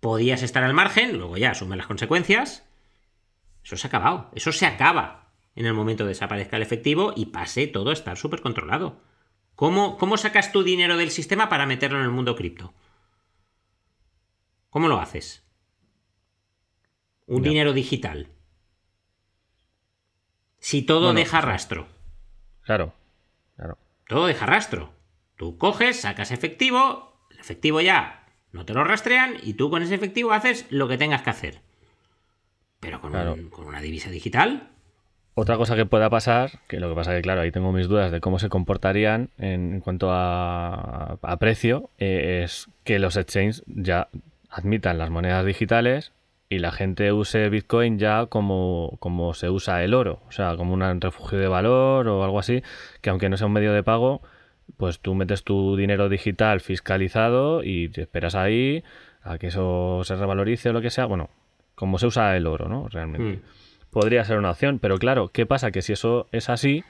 podías 0.00 0.42
estar 0.42 0.62
al 0.62 0.74
margen, 0.74 1.18
luego 1.18 1.36
ya 1.36 1.50
asume 1.50 1.76
las 1.76 1.86
consecuencias. 1.88 2.64
Eso 3.64 3.76
se 3.76 3.86
ha 3.86 3.88
acabado. 3.88 4.30
Eso 4.34 4.52
se 4.52 4.64
acaba 4.66 5.32
en 5.56 5.66
el 5.66 5.74
momento 5.74 6.04
que 6.04 6.08
desaparezca 6.10 6.56
el 6.56 6.62
efectivo 6.62 7.12
y 7.16 7.26
pase 7.26 7.66
todo 7.66 7.90
a 7.90 7.94
estar 7.94 8.16
súper 8.16 8.42
controlado. 8.42 9.00
¿Cómo, 9.56 9.96
¿Cómo 9.96 10.16
sacas 10.18 10.52
tu 10.52 10.62
dinero 10.62 10.96
del 10.96 11.10
sistema 11.10 11.48
para 11.48 11.66
meterlo 11.66 11.98
en 11.98 12.04
el 12.04 12.10
mundo 12.10 12.36
cripto? 12.36 12.74
¿Cómo 14.70 14.86
lo 14.88 15.00
haces? 15.00 15.42
Un 17.26 17.42
Ya. 17.42 17.48
dinero 17.48 17.72
digital. 17.72 18.28
Si 20.66 20.82
todo 20.82 21.02
Bueno, 21.12 21.20
deja 21.20 21.40
rastro. 21.40 21.86
Claro. 22.62 22.92
Claro. 23.54 23.78
Todo 24.08 24.26
deja 24.26 24.46
rastro. 24.46 24.90
Tú 25.36 25.58
coges, 25.58 26.00
sacas 26.00 26.32
efectivo, 26.32 27.12
el 27.30 27.38
efectivo 27.38 27.80
ya 27.80 28.24
no 28.50 28.64
te 28.64 28.74
lo 28.74 28.82
rastrean 28.82 29.36
y 29.44 29.52
tú 29.54 29.70
con 29.70 29.84
ese 29.84 29.94
efectivo 29.94 30.32
haces 30.32 30.66
lo 30.70 30.88
que 30.88 30.98
tengas 30.98 31.22
que 31.22 31.30
hacer. 31.30 31.60
Pero 32.80 33.00
con, 33.00 33.12
Claro. 33.12 33.34
un- 33.34 33.48
con 33.48 33.66
una 33.66 33.80
divisa 33.80 34.10
digital, 34.10 34.70
Otra 35.38 35.56
cosa 35.56 35.76
que 35.76 35.86
pueda 35.86 36.10
pasar, 36.10 36.50
que 36.66 36.80
lo 36.80 36.88
que 36.88 36.94
pasa 36.96 37.14
que, 37.14 37.20
claro, 37.22 37.42
ahí 37.42 37.52
tengo 37.52 37.70
mis 37.70 37.86
dudas 37.88 38.10
de 38.10 38.20
cómo 38.20 38.38
se 38.40 38.48
comportarían 38.48 39.28
en, 39.38 39.74
en 39.74 39.80
cuanto 39.80 40.10
a, 40.10 41.18
a 41.22 41.36
precio, 41.36 41.90
eh, 41.98 42.40
es 42.42 42.68
que 42.82 42.98
los 42.98 43.16
exchanges 43.16 43.62
ya 43.66 44.08
admitan 44.50 44.96
las 44.98 45.10
monedas 45.10 45.44
digitales 45.46 46.10
y 46.48 46.58
la 46.58 46.70
gente 46.70 47.12
use 47.12 47.48
Bitcoin 47.48 47.98
ya 47.98 48.26
como, 48.26 48.96
como 49.00 49.34
se 49.34 49.50
usa 49.50 49.82
el 49.82 49.94
oro, 49.94 50.20
o 50.28 50.32
sea, 50.32 50.56
como 50.56 50.74
un 50.74 51.00
refugio 51.00 51.38
de 51.38 51.48
valor 51.48 52.06
o 52.08 52.24
algo 52.24 52.38
así, 52.38 52.62
que 53.00 53.10
aunque 53.10 53.28
no 53.28 53.36
sea 53.36 53.48
un 53.48 53.52
medio 53.52 53.72
de 53.72 53.82
pago, 53.82 54.22
pues 54.76 55.00
tú 55.00 55.14
metes 55.14 55.44
tu 55.44 55.76
dinero 55.76 56.08
digital 56.08 56.60
fiscalizado 56.60 57.62
y 57.64 57.88
te 57.88 58.02
esperas 58.02 58.34
ahí 58.34 58.84
a 59.22 59.38
que 59.38 59.48
eso 59.48 60.02
se 60.04 60.16
revalorice 60.16 60.70
o 60.70 60.72
lo 60.72 60.80
que 60.80 60.90
sea. 60.90 61.06
Bueno, 61.06 61.30
como 61.74 61.98
se 61.98 62.06
usa 62.06 62.36
el 62.36 62.46
oro, 62.46 62.68
¿no? 62.68 62.88
Realmente. 62.88 63.38
Mm. 63.38 63.42
Podría 63.90 64.24
ser 64.24 64.38
una 64.38 64.50
opción, 64.50 64.78
pero 64.78 64.98
claro, 64.98 65.28
¿qué 65.28 65.46
pasa? 65.46 65.70
Que 65.70 65.82
si 65.82 65.92
eso 65.92 66.28
es 66.30 66.50
así, 66.50 66.84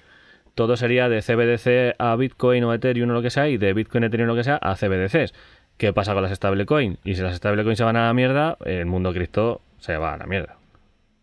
todo 0.55 0.77
sería 0.77 1.09
de 1.09 1.23
CBDC 1.23 1.95
a 1.99 2.17
Bitcoin 2.17 2.65
o 2.65 2.75
Ethereum 2.75 3.11
o 3.11 3.13
lo 3.13 3.23
que 3.23 3.31
sea, 3.31 3.49
y 3.49 3.59
de 3.59 3.73
Bitcoin, 3.73 4.05
Ethereum 4.05 4.29
o 4.29 4.33
lo 4.33 4.37
que 4.37 4.45
sea 4.45 4.57
a 4.57 4.75
CBDCs. 4.75 5.35
¿Qué 5.77 5.93
pasa 5.93 6.15
con 6.15 6.23
las 6.23 6.33
stablecoin? 6.35 6.99
Y 7.05 7.15
si 7.17 7.23
las 7.23 7.37
stablecoin 7.37 7.77
se 7.77 7.85
van 7.85 7.97
a 7.97 8.07
la 8.07 8.15
mierda, 8.15 8.57
el 8.65 8.87
mundo 8.87 9.13
cripto 9.13 9.61
se 9.79 9.97
va 9.97 10.15
a 10.15 10.17
la 10.17 10.27
mierda. 10.27 10.59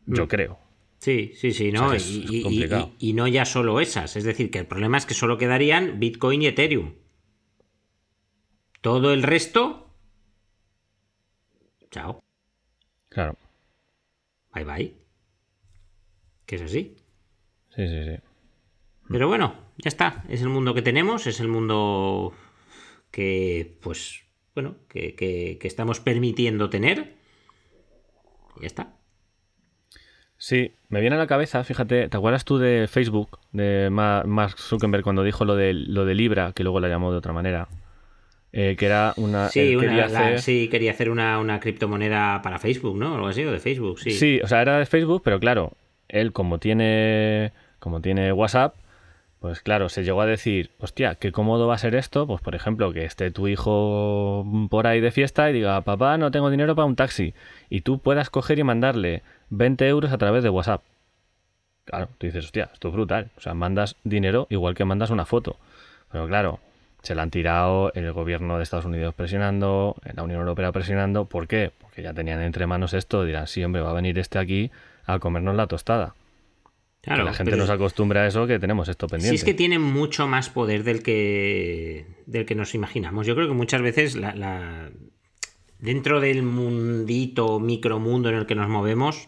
Yo 0.06 0.26
Mm. 0.26 0.28
creo. 0.28 0.60
Sí, 1.00 1.34
sí, 1.36 1.52
sí, 1.52 1.72
¿no? 1.72 1.86
O 1.88 1.90
sea, 1.90 1.92
que 1.92 1.98
es 1.98 2.10
y, 2.10 2.20
y- 2.30 2.40
y- 2.40 2.44
complicado. 2.44 2.92
y- 3.00 3.10
y 3.10 3.14
no 3.14 3.28
ya 3.28 3.46
solo 3.46 3.80
esas. 3.80 4.16
Es 4.16 4.24
decir, 4.24 4.52
que 4.52 4.60
el 4.60 4.68
problema 4.68 4.98
es 4.98 5.06
que 5.06 5.14
solo 5.14 5.38
quedarían 5.38 6.00
Bitcoin 6.00 6.42
y 6.44 6.48
Ethereum. 6.48 6.94
Todo 8.82 9.14
el 9.14 9.24
resto. 9.24 9.90
Chao. 11.92 12.24
Claro. 13.10 13.38
Bye 14.54 14.64
bye. 14.66 14.94
Que 16.46 16.56
es 16.56 16.62
así. 16.62 16.96
Sí, 17.76 17.88
sí, 17.88 18.04
sí. 18.04 18.18
Pero 19.10 19.28
bueno, 19.28 19.56
ya 19.78 19.90
está. 19.90 20.24
Es 20.30 20.42
el 20.42 20.50
mundo 20.50 20.74
que 20.74 20.82
tenemos, 20.82 21.28
es 21.28 21.40
el 21.40 21.48
mundo 21.48 22.34
que, 23.12 23.78
pues, 23.82 24.24
bueno, 24.54 24.76
que, 24.90 25.16
que- 25.16 25.58
que 25.60 25.68
estamos 25.68 26.00
permitiendo 26.00 26.70
tener. 26.70 27.14
Y 28.58 28.62
ya 28.62 28.68
está. 28.68 28.94
Sí, 30.38 30.74
me 30.90 31.00
viene 31.00 31.16
a 31.16 31.20
la 31.20 31.28
cabeza, 31.28 31.64
fíjate, 31.64 32.10
¿te 32.10 32.18
acuerdas 32.18 32.44
tú 32.44 32.58
de 32.58 32.88
Facebook, 32.90 33.40
de 33.54 33.90
Ma- 33.90 34.24
Mark 34.26 34.58
Zuckerberg 34.60 35.04
cuando 35.04 35.24
dijo 35.24 35.46
lo 35.46 35.56
de, 35.56 35.74
lo 35.74 36.04
de 36.06 36.16
Libra, 36.16 36.52
que 36.54 36.64
luego 36.64 36.82
la 36.82 36.90
llamó 36.90 37.12
de 37.12 37.18
otra 37.18 37.32
manera? 37.32 37.70
Eh, 38.52 38.76
que 38.78 38.86
era 38.86 39.14
una... 39.16 39.48
Sí, 39.50 39.76
una- 39.76 39.88
quería 39.88 40.08
la- 40.10 40.20
hacer- 40.20 40.42
sí, 40.42 40.68
quería 40.70 40.92
hacer 40.92 41.10
una, 41.10 41.40
una 41.40 41.60
criptomoneda 41.62 42.42
para 42.44 42.60
Facebook, 42.60 42.98
¿no? 42.98 43.16
Algo 43.16 43.28
así, 43.28 43.44
o 43.46 43.52
de 43.52 43.60
Facebook, 43.60 44.00
sí. 44.00 44.12
Sí, 44.12 44.42
o 44.44 44.48
sea, 44.48 44.62
era 44.62 44.78
de 44.80 44.86
Facebook, 44.86 45.22
pero 45.24 45.40
claro, 45.40 45.72
él 46.10 46.34
como 46.34 46.60
tiene, 46.60 47.54
como 47.80 48.02
tiene 48.02 48.34
WhatsApp, 48.34 48.76
pues 49.44 49.60
claro, 49.60 49.90
se 49.90 50.06
llegó 50.06 50.22
a 50.22 50.26
decir, 50.26 50.72
hostia, 50.80 51.16
qué 51.16 51.34
cómodo 51.34 51.68
va 51.68 51.76
a 51.76 51.78
ser 51.78 51.96
esto, 51.96 52.26
pues 52.26 52.40
por 52.40 52.56
ejemplo, 52.56 52.94
que 52.94 53.04
esté 53.04 53.30
tu 53.30 53.50
hijo 53.50 54.48
por 54.70 54.88
ahí 54.88 55.02
de 55.02 55.12
fiesta 55.12 55.50
y 55.50 55.54
diga, 55.54 55.82
papá, 55.82 56.18
no 56.18 56.32
tengo 56.32 56.50
dinero 56.50 56.76
para 56.76 56.86
un 56.86 56.96
taxi, 56.96 57.34
y 57.70 57.82
tú 57.82 58.00
puedas 58.00 58.30
coger 58.30 58.58
y 58.60 58.64
mandarle 58.64 59.22
20 59.50 59.86
euros 59.90 60.14
a 60.14 60.18
través 60.18 60.44
de 60.44 60.50
WhatsApp. 60.50 60.82
Claro, 61.84 62.08
tú 62.18 62.26
dices, 62.26 62.46
hostia, 62.46 62.70
esto 62.72 62.88
es 62.88 62.94
brutal. 62.94 63.32
O 63.36 63.42
sea, 63.42 63.54
mandas 63.54 63.98
dinero 64.06 64.48
igual 64.50 64.76
que 64.76 64.86
mandas 64.86 65.10
una 65.10 65.26
foto. 65.26 65.58
Pero 66.10 66.26
claro, 66.26 66.62
se 67.02 67.14
la 67.14 67.24
han 67.24 67.30
tirado 67.30 67.92
el 67.96 68.14
gobierno 68.14 68.56
de 68.56 68.64
Estados 68.64 68.86
Unidos 68.86 69.14
presionando, 69.14 69.98
la 70.06 70.24
Unión 70.24 70.40
Europea 70.40 70.72
presionando. 70.72 71.26
¿Por 71.26 71.50
qué? 71.50 71.74
Porque 71.82 72.02
ya 72.02 72.14
tenían 72.14 72.42
entre 72.42 72.66
manos 72.66 72.94
esto. 72.94 73.26
Dirán, 73.26 73.48
sí, 73.48 73.62
hombre, 73.62 73.82
va 73.82 73.90
a 73.90 73.94
venir 73.94 74.18
este 74.20 74.40
aquí 74.40 74.72
a 75.06 75.20
comernos 75.20 75.58
la 75.58 75.68
tostada. 75.68 76.16
Claro, 77.04 77.24
que 77.24 77.26
la 77.26 77.34
gente 77.34 77.52
pero 77.52 77.62
nos 77.62 77.70
acostumbra 77.70 78.22
a 78.22 78.28
eso, 78.28 78.48
que 78.48 78.60
tenemos 78.60 78.88
esto 78.88 79.08
pendiente. 79.08 79.30
Si 79.38 79.42
es 79.42 79.44
que 79.44 79.54
tiene 79.54 79.78
mucho 79.78 80.26
más 80.28 80.50
poder 80.50 80.84
del 80.86 81.04
que, 81.04 82.08
del 82.26 82.46
que 82.46 82.56
nos 82.56 82.74
imaginamos. 82.76 83.28
Yo 83.28 83.36
creo 83.36 83.48
que 83.50 83.54
muchas 83.54 83.82
veces 83.82 84.16
la, 84.16 84.34
la- 84.36 84.90
dentro 85.80 86.22
del 86.22 86.44
mundito, 86.44 87.60
micromundo 87.60 88.30
en 88.30 88.36
el 88.36 88.46
que 88.46 88.56
nos 88.56 88.70
movemos, 88.70 89.28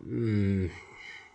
mm, 0.00 0.64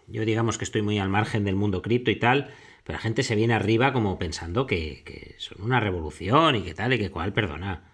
yo 0.08 0.26
digamos 0.26 0.58
que 0.58 0.66
estoy 0.66 0.82
muy 0.82 1.00
al 1.00 1.08
margen 1.10 1.46
del 1.46 1.56
mundo 1.56 1.82
cripto 1.82 2.12
y 2.12 2.18
tal, 2.18 2.54
pero 2.84 2.98
la 2.98 3.02
gente 3.02 3.24
se 3.24 3.36
viene 3.36 3.54
arriba 3.54 3.94
como 3.94 4.20
pensando 4.20 4.66
que, 4.68 5.04
que 5.06 5.36
son 5.40 5.62
una 5.62 5.80
revolución 5.80 6.56
y 6.58 6.62
que 6.64 6.74
tal 6.74 6.92
y 6.94 6.98
que 7.00 7.10
cual, 7.10 7.32
perdona. 7.32 7.90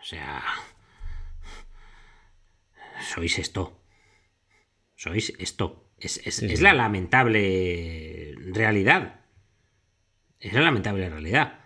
O 0.00 0.04
sea, 0.04 0.42
sois 3.14 3.38
esto. 3.38 3.78
Sois 4.96 5.32
esto. 5.38 5.84
Es, 6.00 6.18
es- 6.26 6.36
Sí, 6.36 6.46
es 6.46 6.58
sí. 6.58 6.62
la 6.64 6.74
lamentable 6.74 8.34
realidad. 8.52 9.20
Es 10.40 10.52
la 10.52 10.60
lamentable 10.60 11.08
realidad. 11.08 11.58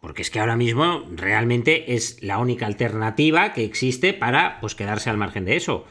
Porque 0.00 0.22
es 0.22 0.30
que 0.30 0.40
ahora 0.40 0.56
mismo 0.56 1.04
realmente 1.12 1.94
es 1.94 2.22
la 2.22 2.38
única 2.38 2.66
alternativa 2.66 3.52
que 3.52 3.64
existe 3.64 4.12
para 4.14 4.60
pues 4.60 4.74
quedarse 4.74 5.10
al 5.10 5.16
margen 5.16 5.44
de 5.44 5.56
eso. 5.56 5.86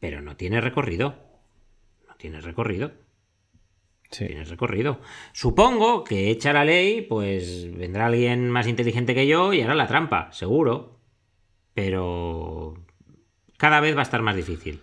Pero 0.00 0.20
no 0.20 0.36
tiene 0.36 0.60
recorrido. 0.60 1.16
No 2.06 2.14
tiene 2.16 2.40
recorrido. 2.40 2.92
Sí. 4.10 4.26
Tiene 4.26 4.44
recorrido. 4.44 5.00
Supongo 5.32 6.02
que 6.04 6.30
hecha 6.30 6.52
la 6.52 6.64
ley, 6.64 7.02
pues 7.02 7.72
vendrá 7.76 8.06
alguien 8.06 8.48
más 8.48 8.66
inteligente 8.66 9.14
que 9.14 9.26
yo 9.26 9.52
y 9.52 9.60
hará 9.60 9.74
la 9.74 9.86
trampa, 9.86 10.30
seguro. 10.32 11.00
Pero 11.74 12.74
cada 13.56 13.80
vez 13.80 13.94
va 13.96 14.00
a 14.00 14.02
estar 14.04 14.22
más 14.22 14.36
difícil. 14.36 14.80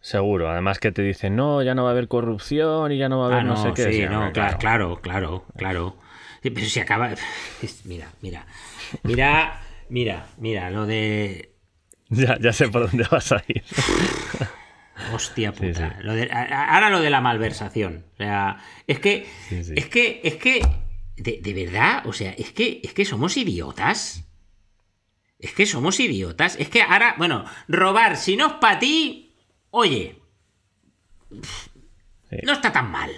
Seguro. 0.00 0.50
Además 0.50 0.78
que 0.78 0.92
te 0.92 1.02
dicen, 1.02 1.36
no, 1.36 1.62
ya 1.62 1.74
no 1.74 1.82
va 1.84 1.90
a 1.90 1.92
haber 1.92 2.08
corrupción 2.08 2.92
y 2.92 2.98
ya 2.98 3.08
no 3.08 3.18
va 3.18 3.24
a 3.24 3.26
haber 3.28 3.40
Ah, 3.40 3.44
no, 3.44 3.56
sé 3.56 3.72
qué. 3.74 3.92
sí, 3.92 4.02
no, 4.08 4.32
claro, 4.32 5.00
claro, 5.02 5.44
claro. 5.56 5.96
Sí, 6.42 6.50
pero 6.50 6.66
si 6.66 6.80
acaba. 6.80 7.10
Mira, 7.84 8.08
mira. 8.22 8.46
Mira, 9.02 9.60
mira, 9.88 10.26
mira, 10.38 10.70
lo 10.70 10.86
de. 10.86 11.52
Ya, 12.10 12.38
ya 12.40 12.52
sé 12.54 12.68
por 12.68 12.88
dónde 12.88 13.06
vas 13.10 13.32
a 13.32 13.42
ir. 13.48 13.62
Hostia 15.12 15.52
puta. 15.52 15.90
sí. 15.90 15.96
Lo 16.02 16.14
de- 16.14 16.30
a- 16.32 16.42
a- 16.42 16.74
ahora 16.74 16.90
lo 16.90 17.00
de 17.00 17.10
la 17.10 17.20
malversación. 17.20 18.04
O 18.14 18.16
sea, 18.16 18.58
es 18.86 18.98
que. 18.98 19.26
Es 19.50 19.86
que. 19.88 20.20
Es 20.24 20.36
que. 20.36 20.60
De, 21.16 21.40
de 21.42 21.52
verdad, 21.54 22.06
o 22.06 22.12
sea, 22.12 22.30
es 22.32 22.52
que. 22.52 22.80
Es 22.82 22.92
que 22.94 23.04
somos 23.04 23.36
idiotas. 23.36 24.24
Es 25.38 25.52
que 25.52 25.66
somos 25.66 26.00
idiotas. 26.00 26.56
Es 26.58 26.68
que 26.68 26.82
ahora. 26.82 27.14
Bueno, 27.18 27.44
robar, 27.68 28.16
si 28.16 28.36
no 28.36 28.46
es 28.46 28.52
para 28.54 28.78
ti. 28.78 29.27
Oye. 29.70 30.18
No 32.42 32.52
está 32.52 32.72
tan 32.72 32.90
mal. 32.90 33.10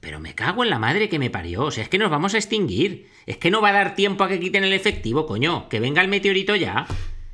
Pero 0.00 0.20
me 0.20 0.34
cago 0.34 0.62
en 0.64 0.70
la 0.70 0.78
madre 0.78 1.08
que 1.08 1.18
me 1.18 1.30
parió. 1.30 1.64
O 1.64 1.70
sea, 1.70 1.82
es 1.82 1.88
que 1.88 1.98
nos 1.98 2.10
vamos 2.10 2.34
a 2.34 2.38
extinguir. 2.38 3.08
Es 3.26 3.36
que 3.36 3.50
no 3.50 3.60
va 3.60 3.70
a 3.70 3.72
dar 3.72 3.94
tiempo 3.94 4.24
a 4.24 4.28
que 4.28 4.40
quiten 4.40 4.64
el 4.64 4.72
efectivo, 4.72 5.26
coño. 5.26 5.68
Que 5.68 5.80
venga 5.80 6.00
el 6.02 6.08
meteorito 6.08 6.54
ya. 6.56 6.86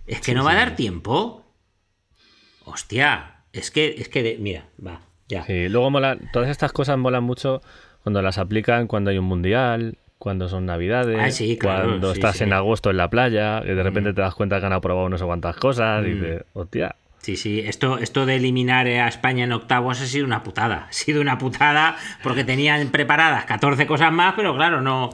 Es 0.06 0.20
que 0.20 0.34
no 0.34 0.44
va 0.44 0.52
a 0.52 0.56
dar 0.56 0.76
tiempo. 0.76 1.44
Hostia. 2.64 3.36
Es 3.52 3.70
que, 3.70 3.94
es 3.98 4.08
que, 4.08 4.22
de- 4.22 4.38
mira, 4.38 4.66
va, 4.84 5.02
ya. 5.28 5.44
Sí, 5.44 5.68
luego 5.68 5.90
mola, 5.90 6.18
todas 6.32 6.48
estas 6.50 6.72
cosas 6.72 6.98
molan 6.98 7.22
mucho 7.22 7.60
cuando 8.02 8.20
las 8.20 8.38
aplican 8.38 8.88
cuando 8.88 9.10
hay 9.10 9.18
un 9.18 9.26
mundial, 9.26 9.96
cuando 10.18 10.48
son 10.48 10.66
navidades, 10.66 11.16
Ah, 11.20 11.30
sí, 11.30 11.56
claro, 11.56 11.88
cuando 11.90 12.12
sí, 12.12 12.18
estás 12.18 12.36
sí. 12.38 12.44
Mm. 12.44 12.46
en 12.48 12.52
agosto 12.54 12.90
en 12.90 12.96
la 12.96 13.08
playa, 13.10 13.62
que 13.62 13.74
de 13.76 13.82
repente 13.82 14.12
te 14.12 14.20
das 14.22 14.34
cuenta 14.34 14.58
que 14.58 14.66
han 14.66 14.72
aprobado 14.72 15.08
no 15.08 15.16
sé 15.18 15.24
cuántas 15.24 15.54
cosas, 15.56 16.04
y 16.04 16.14
dices, 16.14 16.42
hostia, 16.52 16.96
Sí, 17.24 17.38
sí, 17.38 17.60
esto, 17.60 17.96
esto 17.98 18.26
de 18.26 18.36
eliminar 18.36 18.86
a 18.86 19.08
España 19.08 19.44
en 19.44 19.52
octavos 19.52 19.98
ha 20.02 20.04
sido 20.06 20.26
una 20.26 20.42
putada. 20.42 20.88
Ha 20.90 20.92
sido 20.92 21.22
una 21.22 21.38
putada 21.38 21.96
porque 22.22 22.44
tenían 22.44 22.88
preparadas 22.88 23.46
14 23.46 23.86
cosas 23.86 24.12
más, 24.12 24.34
pero 24.36 24.54
claro, 24.54 24.82
no, 24.82 25.08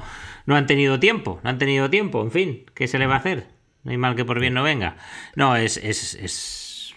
no 0.44 0.56
han 0.56 0.66
tenido 0.66 0.98
tiempo. 0.98 1.38
No 1.44 1.50
han 1.50 1.58
tenido 1.58 1.88
tiempo, 1.88 2.20
en 2.22 2.32
fin, 2.32 2.64
¿qué 2.74 2.88
se 2.88 2.98
le 2.98 3.06
va 3.06 3.14
a 3.14 3.18
hacer? 3.18 3.46
No 3.84 3.92
hay 3.92 3.96
mal 3.96 4.16
que 4.16 4.24
por 4.24 4.40
bien 4.40 4.54
no 4.54 4.64
venga. 4.64 4.96
No, 5.36 5.54
es, 5.54 5.76
es, 5.76 6.14
es, 6.16 6.94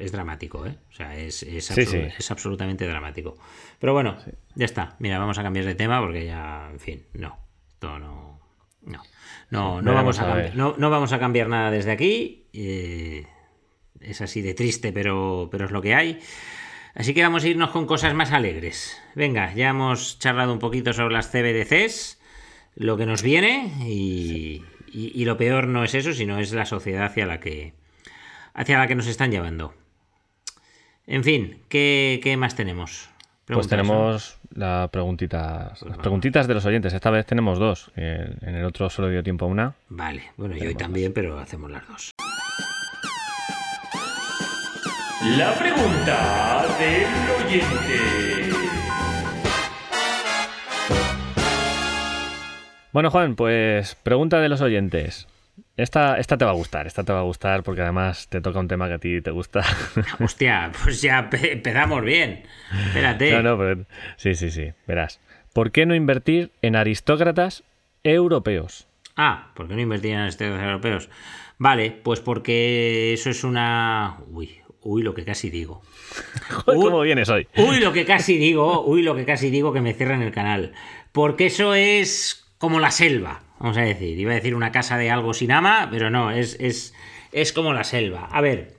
es 0.00 0.12
dramático, 0.12 0.64
¿eh? 0.64 0.78
O 0.88 0.92
sea, 0.94 1.14
es, 1.14 1.42
es, 1.42 1.66
Sí, 1.66 1.74
absolu- 1.82 2.08
sí. 2.10 2.14
es 2.18 2.30
absolutamente 2.30 2.86
dramático. 2.88 3.36
Pero 3.78 3.92
bueno, 3.92 4.16
ya 4.54 4.64
está. 4.64 4.96
Mira, 4.98 5.18
vamos 5.18 5.36
a 5.36 5.42
cambiar 5.42 5.66
de 5.66 5.74
tema 5.74 6.00
porque 6.00 6.24
ya, 6.24 6.70
en 6.72 6.80
fin, 6.80 7.02
no. 7.12 7.36
Esto 7.68 7.98
no. 7.98 8.40
No. 8.86 9.02
No, 9.50 9.82
no, 9.82 9.92
vamos, 9.92 10.18
a 10.20 10.48
no, 10.54 10.74
no 10.78 10.88
vamos 10.90 11.12
a 11.12 11.18
cambiar 11.18 11.48
nada 11.48 11.70
desde 11.70 11.90
aquí. 11.92 12.46
eh, 12.54 13.26
es 14.06 14.20
así 14.20 14.42
de 14.42 14.54
triste, 14.54 14.92
pero, 14.92 15.48
pero 15.50 15.64
es 15.66 15.70
lo 15.70 15.82
que 15.82 15.94
hay. 15.94 16.20
Así 16.94 17.12
que 17.14 17.22
vamos 17.22 17.42
a 17.44 17.48
irnos 17.48 17.70
con 17.70 17.86
cosas 17.86 18.14
más 18.14 18.30
alegres. 18.32 19.00
Venga, 19.14 19.52
ya 19.54 19.70
hemos 19.70 20.18
charlado 20.18 20.52
un 20.52 20.58
poquito 20.60 20.92
sobre 20.92 21.14
las 21.14 21.28
CBDCs, 21.30 22.20
lo 22.76 22.96
que 22.96 23.06
nos 23.06 23.22
viene 23.22 23.72
y, 23.86 24.62
y- 24.92 25.12
y 25.14 25.24
lo 25.24 25.36
peor 25.36 25.66
no 25.66 25.82
es 25.84 25.94
eso, 25.94 26.12
sino 26.12 26.38
es 26.38 26.52
la 26.52 26.66
sociedad 26.66 27.06
hacia 27.06 27.26
la 27.26 27.40
que, 27.40 27.74
hacia 28.54 28.78
la 28.78 28.86
que 28.86 28.94
nos 28.94 29.06
están 29.08 29.30
llevando. 29.32 29.74
En 31.06 31.24
fin, 31.24 31.58
¿qué, 31.68 32.20
qué 32.22 32.36
más 32.36 32.54
tenemos? 32.54 33.10
pues 33.46 33.68
tenemos 33.68 34.38
la 34.54 34.88
preguntitas, 34.90 35.82
las 35.82 35.98
preguntitas 35.98 36.46
de 36.48 36.54
los 36.54 36.64
oyentes. 36.64 36.94
Esta 36.94 37.10
vez 37.10 37.26
tenemos 37.26 37.58
dos. 37.58 37.90
En 37.96 38.54
el 38.54 38.64
otro 38.64 38.88
solo 38.88 39.10
dio 39.10 39.22
tiempo 39.22 39.44
a 39.44 39.48
una. 39.48 39.74
Vale, 39.90 40.22
bueno, 40.38 40.56
yo 40.56 40.68
hoy 40.68 40.74
también, 40.74 41.12
pero 41.12 41.38
hacemos 41.38 41.70
las 41.70 41.86
dos. 41.86 42.10
La 45.24 45.54
pregunta 45.54 46.66
del 46.78 47.46
oyente. 47.46 48.50
Bueno, 52.92 53.10
Juan, 53.10 53.34
pues 53.34 53.96
pregunta 53.96 54.40
de 54.40 54.48
los 54.48 54.60
oyentes. 54.60 55.26
Esta, 55.76 56.18
esta 56.18 56.36
te 56.36 56.44
va 56.44 56.52
a 56.52 56.54
gustar, 56.54 56.86
esta 56.86 57.02
te 57.04 57.12
va 57.12 57.20
a 57.20 57.24
gustar 57.24 57.62
porque 57.64 57.80
además 57.82 58.28
te 58.28 58.40
toca 58.40 58.60
un 58.60 58.68
tema 58.68 58.86
que 58.86 58.94
a 58.94 58.98
ti 58.98 59.20
te 59.22 59.30
gusta. 59.30 59.62
Hostia, 60.20 60.70
pues 60.82 61.00
ya 61.02 61.28
pe- 61.30 61.52
empezamos 61.54 62.02
bien. 62.02 62.44
Espérate. 62.86 63.32
No, 63.32 63.42
no, 63.42 63.58
pero 63.58 63.84
sí, 64.16 64.34
sí, 64.34 64.50
sí, 64.50 64.72
verás. 64.86 65.20
¿Por 65.52 65.72
qué 65.72 65.86
no 65.86 65.94
invertir 65.94 66.50
en 66.62 66.76
aristócratas 66.76 67.64
europeos? 68.04 68.86
Ah, 69.16 69.52
¿por 69.54 69.68
qué 69.68 69.74
no 69.74 69.80
invertir 69.80 70.12
en 70.12 70.18
aristócratas 70.18 70.64
europeos? 70.64 71.08
Vale, 71.58 71.90
pues 71.90 72.20
porque 72.20 73.12
eso 73.14 73.30
es 73.30 73.42
una... 73.44 74.18
Uy, 74.30 74.60
uy, 74.84 75.02
lo 75.02 75.14
que 75.14 75.24
casi 75.24 75.50
digo. 75.50 75.82
Joder, 76.50 76.80
¿Cómo 76.80 77.00
vienes 77.00 77.28
hoy? 77.28 77.48
Uy, 77.56 77.80
lo 77.80 77.92
que 77.92 78.04
casi 78.04 78.38
digo, 78.38 78.84
uy, 78.84 79.02
lo 79.02 79.16
que 79.16 79.24
casi 79.24 79.50
digo 79.50 79.72
que 79.72 79.80
me 79.80 79.94
cierran 79.94 80.22
el 80.22 80.32
canal. 80.32 80.72
Porque 81.12 81.46
eso 81.46 81.74
es 81.74 82.46
como 82.58 82.80
la 82.80 82.90
selva, 82.90 83.42
vamos 83.58 83.76
a 83.76 83.82
decir. 83.82 84.18
Iba 84.18 84.32
a 84.32 84.36
decir 84.36 84.54
una 84.54 84.72
casa 84.72 84.96
de 84.96 85.10
algo 85.10 85.34
sin 85.34 85.52
ama, 85.52 85.88
pero 85.90 86.10
no, 86.10 86.30
es, 86.30 86.56
es, 86.60 86.94
es 87.32 87.52
como 87.52 87.72
la 87.72 87.84
selva. 87.84 88.28
A 88.30 88.40
ver, 88.40 88.74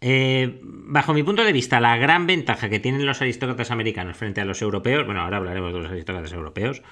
eh, 0.00 0.60
bajo 0.62 1.14
mi 1.14 1.22
punto 1.22 1.44
de 1.44 1.52
vista, 1.52 1.80
la 1.80 1.96
gran 1.96 2.26
ventaja 2.26 2.68
que 2.68 2.80
tienen 2.80 3.06
los 3.06 3.20
aristócratas 3.22 3.70
americanos 3.70 4.16
frente 4.16 4.40
a 4.40 4.44
los 4.44 4.62
europeos, 4.62 5.04
bueno, 5.06 5.22
ahora 5.22 5.38
hablaremos 5.38 5.72
de 5.72 5.80
los 5.80 5.90
aristócratas 5.90 6.32
europeos, 6.32 6.82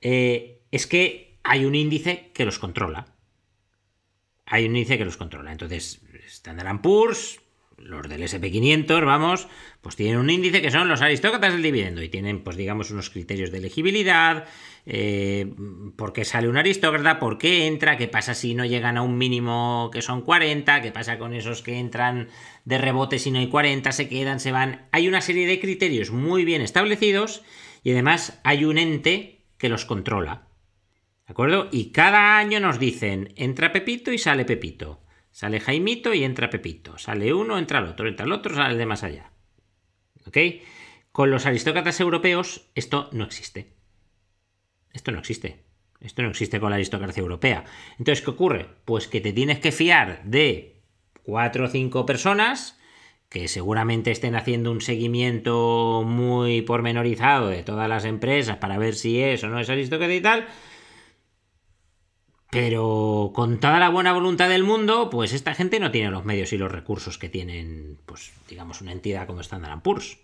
eh, 0.00 0.60
es 0.70 0.86
que 0.86 1.38
hay 1.42 1.64
un 1.64 1.74
índice 1.74 2.30
que 2.34 2.44
los 2.44 2.58
controla. 2.58 3.06
Hay 4.46 4.66
un 4.66 4.76
índice 4.76 4.98
que 4.98 5.04
los 5.04 5.16
controla. 5.16 5.52
Entonces, 5.52 6.02
Standard 6.26 6.80
Poor's, 6.80 7.40
los 7.78 8.08
del 8.08 8.22
SP500, 8.22 9.04
vamos, 9.04 9.48
pues 9.80 9.96
tienen 9.96 10.18
un 10.18 10.30
índice 10.30 10.62
que 10.62 10.70
son 10.70 10.88
los 10.88 11.02
aristócratas 11.02 11.52
del 11.52 11.62
dividendo 11.62 12.02
y 12.02 12.08
tienen, 12.08 12.42
pues 12.42 12.56
digamos, 12.56 12.90
unos 12.90 13.10
criterios 13.10 13.50
de 13.50 13.58
elegibilidad, 13.58 14.46
eh, 14.86 15.52
por 15.96 16.12
qué 16.12 16.24
sale 16.24 16.48
un 16.48 16.56
aristócrata, 16.56 17.18
por 17.18 17.38
qué 17.38 17.66
entra, 17.66 17.96
qué 17.96 18.08
pasa 18.08 18.34
si 18.34 18.54
no 18.54 18.64
llegan 18.64 18.96
a 18.96 19.02
un 19.02 19.18
mínimo 19.18 19.90
que 19.92 20.02
son 20.02 20.22
40, 20.22 20.82
qué 20.82 20.92
pasa 20.92 21.18
con 21.18 21.34
esos 21.34 21.62
que 21.62 21.78
entran 21.78 22.28
de 22.64 22.78
rebote 22.78 23.18
si 23.18 23.30
no 23.30 23.38
hay 23.38 23.48
40, 23.48 23.92
se 23.92 24.08
quedan, 24.08 24.40
se 24.40 24.52
van. 24.52 24.88
Hay 24.92 25.08
una 25.08 25.20
serie 25.20 25.46
de 25.46 25.60
criterios 25.60 26.10
muy 26.10 26.44
bien 26.44 26.62
establecidos 26.62 27.42
y 27.82 27.92
además 27.92 28.40
hay 28.44 28.64
un 28.64 28.78
ente 28.78 29.46
que 29.58 29.68
los 29.68 29.84
controla. 29.84 30.48
¿De 31.26 31.32
acuerdo? 31.32 31.68
Y 31.72 31.90
cada 31.90 32.36
año 32.36 32.60
nos 32.60 32.78
dicen, 32.78 33.32
entra 33.36 33.72
Pepito 33.72 34.12
y 34.12 34.18
sale 34.18 34.44
Pepito. 34.44 35.03
Sale 35.34 35.58
Jaimito 35.58 36.14
y 36.14 36.22
entra 36.22 36.48
Pepito. 36.48 36.96
Sale 36.96 37.34
uno, 37.34 37.58
entra 37.58 37.80
el 37.80 37.86
otro, 37.86 38.06
entra 38.06 38.24
el 38.24 38.30
otro, 38.30 38.54
sale 38.54 38.74
el 38.74 38.78
de 38.78 38.86
más 38.86 39.02
allá. 39.02 39.32
¿Ok? 40.28 40.38
Con 41.10 41.32
los 41.32 41.44
aristócratas 41.44 41.98
europeos 41.98 42.70
esto 42.76 43.08
no 43.10 43.24
existe. 43.24 43.74
Esto 44.92 45.10
no 45.10 45.18
existe. 45.18 45.64
Esto 46.00 46.22
no 46.22 46.28
existe 46.28 46.60
con 46.60 46.70
la 46.70 46.76
aristocracia 46.76 47.20
europea. 47.20 47.64
Entonces, 47.98 48.24
¿qué 48.24 48.30
ocurre? 48.30 48.68
Pues 48.84 49.08
que 49.08 49.20
te 49.20 49.32
tienes 49.32 49.58
que 49.58 49.72
fiar 49.72 50.22
de 50.22 50.82
cuatro 51.24 51.64
o 51.64 51.68
cinco 51.68 52.06
personas 52.06 52.78
que 53.28 53.48
seguramente 53.48 54.12
estén 54.12 54.36
haciendo 54.36 54.70
un 54.70 54.82
seguimiento 54.82 56.04
muy 56.06 56.62
pormenorizado 56.62 57.48
de 57.48 57.64
todas 57.64 57.88
las 57.88 58.04
empresas 58.04 58.58
para 58.58 58.78
ver 58.78 58.94
si 58.94 59.20
es 59.20 59.42
o 59.42 59.48
no 59.48 59.58
es 59.58 59.68
aristócrata 59.68 60.14
y 60.14 60.20
tal. 60.20 60.46
Pero 62.54 63.32
con 63.34 63.58
toda 63.58 63.80
la 63.80 63.88
buena 63.88 64.12
voluntad 64.12 64.48
del 64.48 64.62
mundo, 64.62 65.10
pues 65.10 65.32
esta 65.32 65.54
gente 65.54 65.80
no 65.80 65.90
tiene 65.90 66.12
los 66.12 66.24
medios 66.24 66.52
y 66.52 66.56
los 66.56 66.70
recursos 66.70 67.18
que 67.18 67.28
tienen, 67.28 67.98
pues 68.06 68.32
digamos, 68.48 68.80
una 68.80 68.92
entidad 68.92 69.26
como 69.26 69.40
Standard 69.40 69.82
Poor's 69.82 70.18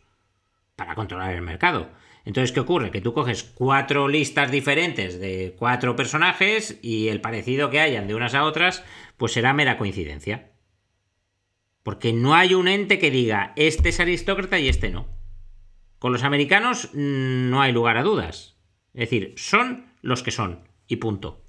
para 0.77 0.95
controlar 0.95 1.35
el 1.35 1.43
mercado. 1.43 1.91
Entonces, 2.25 2.53
¿qué 2.53 2.61
ocurre? 2.61 2.93
Que 2.93 3.01
tú 3.01 3.15
coges 3.15 3.43
cuatro 3.43 4.07
listas 4.07 4.53
diferentes 4.53 5.19
de 5.19 5.57
cuatro 5.59 5.97
personajes 5.97 6.79
y 6.83 7.09
el 7.09 7.21
parecido 7.21 7.69
que 7.69 7.81
hayan 7.81 8.07
de 8.07 8.15
unas 8.15 8.35
a 8.35 8.45
otras, 8.45 8.85
pues 9.17 9.33
será 9.33 9.53
mera 9.53 9.77
coincidencia. 9.77 10.53
Porque 11.83 12.13
no 12.13 12.37
hay 12.37 12.55
un 12.55 12.69
ente 12.69 13.01
que 13.01 13.11
diga, 13.11 13.55
este 13.57 13.89
es 13.89 13.99
aristócrata 13.99 14.61
y 14.61 14.69
este 14.69 14.91
no. 14.91 15.09
Con 15.99 16.13
los 16.13 16.23
americanos 16.23 16.91
mm, 16.93 17.51
no 17.51 17.61
hay 17.61 17.73
lugar 17.73 17.97
a 17.97 18.05
dudas. 18.05 18.57
Es 18.95 19.11
decir, 19.11 19.35
son 19.37 19.87
los 20.01 20.23
que 20.23 20.31
son. 20.31 20.69
Y 20.87 20.97
punto. 20.97 21.43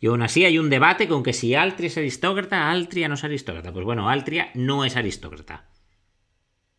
Y 0.00 0.06
aún 0.06 0.22
así 0.22 0.46
hay 0.46 0.58
un 0.58 0.70
debate 0.70 1.06
con 1.06 1.22
que 1.22 1.34
si 1.34 1.54
Altria 1.54 1.88
es 1.88 1.98
aristócrata, 1.98 2.70
Altria 2.70 3.06
no 3.06 3.14
es 3.14 3.24
aristócrata. 3.24 3.70
Pues 3.70 3.84
bueno, 3.84 4.08
Altria 4.08 4.50
no 4.54 4.86
es 4.86 4.96
aristócrata. 4.96 5.68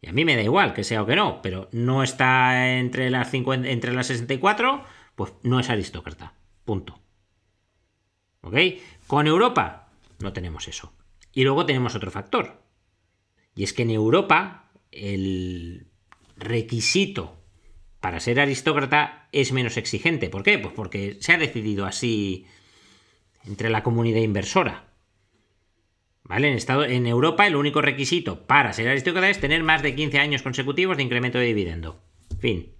Y 0.01 0.09
a 0.09 0.13
mí 0.13 0.25
me 0.25 0.35
da 0.35 0.41
igual 0.41 0.73
que 0.73 0.83
sea 0.83 1.03
o 1.03 1.05
que 1.05 1.15
no, 1.15 1.41
pero 1.43 1.69
no 1.71 2.01
está 2.01 2.79
entre 2.79 3.11
las, 3.11 3.29
50, 3.29 3.69
entre 3.69 3.93
las 3.93 4.07
64, 4.07 4.83
pues 5.15 5.33
no 5.43 5.59
es 5.59 5.69
aristócrata. 5.69 6.33
Punto. 6.65 6.99
¿Ok? 8.41 8.55
Con 9.05 9.27
Europa 9.27 9.89
no 10.19 10.33
tenemos 10.33 10.67
eso. 10.67 10.91
Y 11.31 11.43
luego 11.43 11.67
tenemos 11.67 11.93
otro 11.93 12.09
factor. 12.09 12.63
Y 13.53 13.63
es 13.63 13.73
que 13.73 13.83
en 13.83 13.91
Europa 13.91 14.71
el 14.91 15.87
requisito 16.37 17.37
para 17.99 18.19
ser 18.19 18.39
aristócrata 18.39 19.29
es 19.31 19.51
menos 19.51 19.77
exigente. 19.77 20.29
¿Por 20.29 20.41
qué? 20.41 20.57
Pues 20.57 20.73
porque 20.73 21.17
se 21.21 21.33
ha 21.33 21.37
decidido 21.37 21.85
así 21.85 22.47
entre 23.45 23.69
la 23.69 23.83
comunidad 23.83 24.21
inversora. 24.21 24.87
¿Vale? 26.23 26.49
En, 26.49 26.55
estado, 26.55 26.85
en 26.85 27.07
Europa 27.07 27.45
el 27.45 27.55
único 27.55 27.81
requisito 27.81 28.45
para 28.45 28.73
ser 28.73 28.87
aristócrata 28.87 29.29
es 29.29 29.39
tener 29.39 29.63
más 29.63 29.81
de 29.81 29.95
15 29.95 30.19
años 30.19 30.41
consecutivos 30.43 30.97
de 30.97 31.03
incremento 31.03 31.37
de 31.37 31.45
dividendo. 31.45 32.01
Fin. 32.39 32.73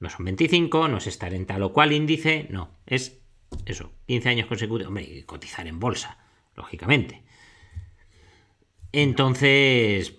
No 0.00 0.10
son 0.10 0.24
25, 0.24 0.88
no 0.88 0.96
es 0.96 1.06
estar 1.06 1.32
en 1.32 1.46
tal 1.46 1.62
o 1.62 1.72
cual 1.72 1.92
índice, 1.92 2.48
no. 2.50 2.70
Es 2.86 3.20
eso, 3.66 3.92
15 4.06 4.28
años 4.28 4.46
consecutivos. 4.46 4.88
Hombre, 4.88 5.24
cotizar 5.26 5.66
en 5.66 5.78
bolsa, 5.78 6.18
lógicamente. 6.56 7.22
Entonces... 8.92 10.16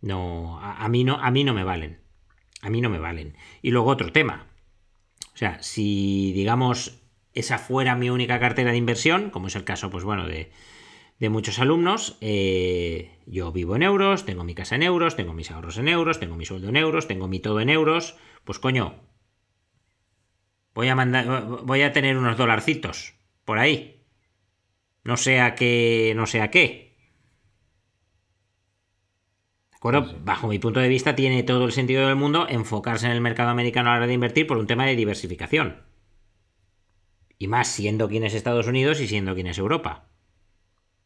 No, 0.00 0.58
a, 0.58 0.88
mí 0.88 1.04
no, 1.04 1.16
a 1.16 1.30
mí 1.30 1.44
no 1.44 1.52
me 1.52 1.64
valen. 1.64 2.00
A 2.62 2.70
mí 2.70 2.80
no 2.80 2.88
me 2.88 2.98
valen. 2.98 3.36
Y 3.60 3.70
luego 3.70 3.90
otro 3.90 4.12
tema. 4.12 4.46
Sea, 5.40 5.56
si 5.62 6.34
digamos 6.34 7.00
esa 7.32 7.56
fuera 7.56 7.96
mi 7.96 8.10
única 8.10 8.38
cartera 8.38 8.72
de 8.72 8.76
inversión, 8.76 9.30
como 9.30 9.46
es 9.46 9.56
el 9.56 9.64
caso, 9.64 9.88
pues 9.88 10.04
bueno, 10.04 10.26
de, 10.26 10.50
muchos 11.30 11.58
alumnos, 11.58 12.18
eh, 12.20 13.16
yo 13.24 13.50
vivo 13.50 13.74
en 13.74 13.82
euros, 13.82 14.26
tengo 14.26 14.44
mi 14.44 14.54
casa 14.54 14.74
en 14.74 14.82
euros, 14.82 15.16
tengo 15.16 15.32
mis 15.32 15.50
ahorros 15.50 15.78
en 15.78 15.88
euros, 15.88 16.20
tengo 16.20 16.36
mi 16.36 16.44
sueldo 16.44 16.68
en 16.68 16.76
euros, 16.76 17.08
tengo 17.08 17.26
mi 17.26 17.40
todo 17.40 17.58
en 17.62 17.70
euros, 17.70 18.18
pues 18.44 18.58
coño, 18.58 18.96
voy 20.74 20.88
a 20.88 20.94
mandar, 20.94 21.46
voy 21.64 21.80
a 21.80 21.92
tener 21.94 22.18
unos 22.18 22.36
dolarcitos 22.36 23.14
por 23.46 23.58
ahí. 23.58 24.04
No 25.04 25.16
sé 25.16 25.40
a 25.40 25.54
qué, 25.54 26.12
no 26.14 26.26
sé 26.26 26.42
a 26.42 26.50
qué. 26.50 26.89
¿De 29.82 29.88
acuerdo? 29.88 30.14
Bajo 30.22 30.46
mi 30.46 30.58
punto 30.58 30.78
de 30.78 30.90
vista 30.90 31.16
tiene 31.16 31.42
todo 31.42 31.64
el 31.64 31.72
sentido 31.72 32.06
del 32.06 32.14
mundo 32.14 32.46
enfocarse 32.46 33.06
en 33.06 33.12
el 33.12 33.22
mercado 33.22 33.48
americano 33.48 33.88
a 33.88 33.92
la 33.92 33.98
hora 34.00 34.06
de 34.06 34.12
invertir 34.12 34.46
por 34.46 34.58
un 34.58 34.66
tema 34.66 34.84
de 34.84 34.94
diversificación. 34.94 35.80
Y 37.38 37.48
más 37.48 37.68
siendo 37.68 38.06
quien 38.06 38.24
es 38.24 38.34
Estados 38.34 38.66
Unidos 38.66 39.00
y 39.00 39.08
siendo 39.08 39.34
quien 39.34 39.46
es 39.46 39.56
Europa. 39.56 40.10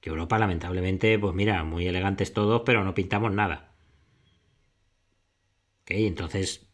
Que 0.01 0.11
Europa, 0.11 0.41
lamentablemente, 0.41 1.17
pues 1.21 1.37
mira, 1.37 1.63
muy 1.63 1.87
elegantes 1.87 2.33
todos, 2.33 2.63
pero 2.67 2.83
no 2.83 2.95
pintamos 2.95 3.33
nada. 3.33 3.77
Ok, 5.83 5.93
entonces. 5.93 6.69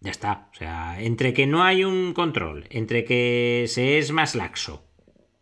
Ya 0.00 0.12
está. 0.12 0.48
O 0.54 0.54
sea, 0.54 1.02
entre 1.02 1.34
que 1.34 1.46
no 1.46 1.62
hay 1.62 1.84
un 1.84 2.14
control, 2.14 2.66
entre 2.70 3.04
que 3.04 3.66
se 3.68 3.98
es 3.98 4.10
más 4.10 4.34
laxo 4.34 4.88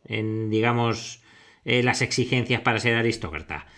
en, 0.04 0.50
digamos, 0.50 1.22
eh, 1.64 1.84
las 1.84 2.02
exigencias 2.02 2.62
para 2.62 2.80
ser 2.80 2.96
aristócrata 2.96 3.68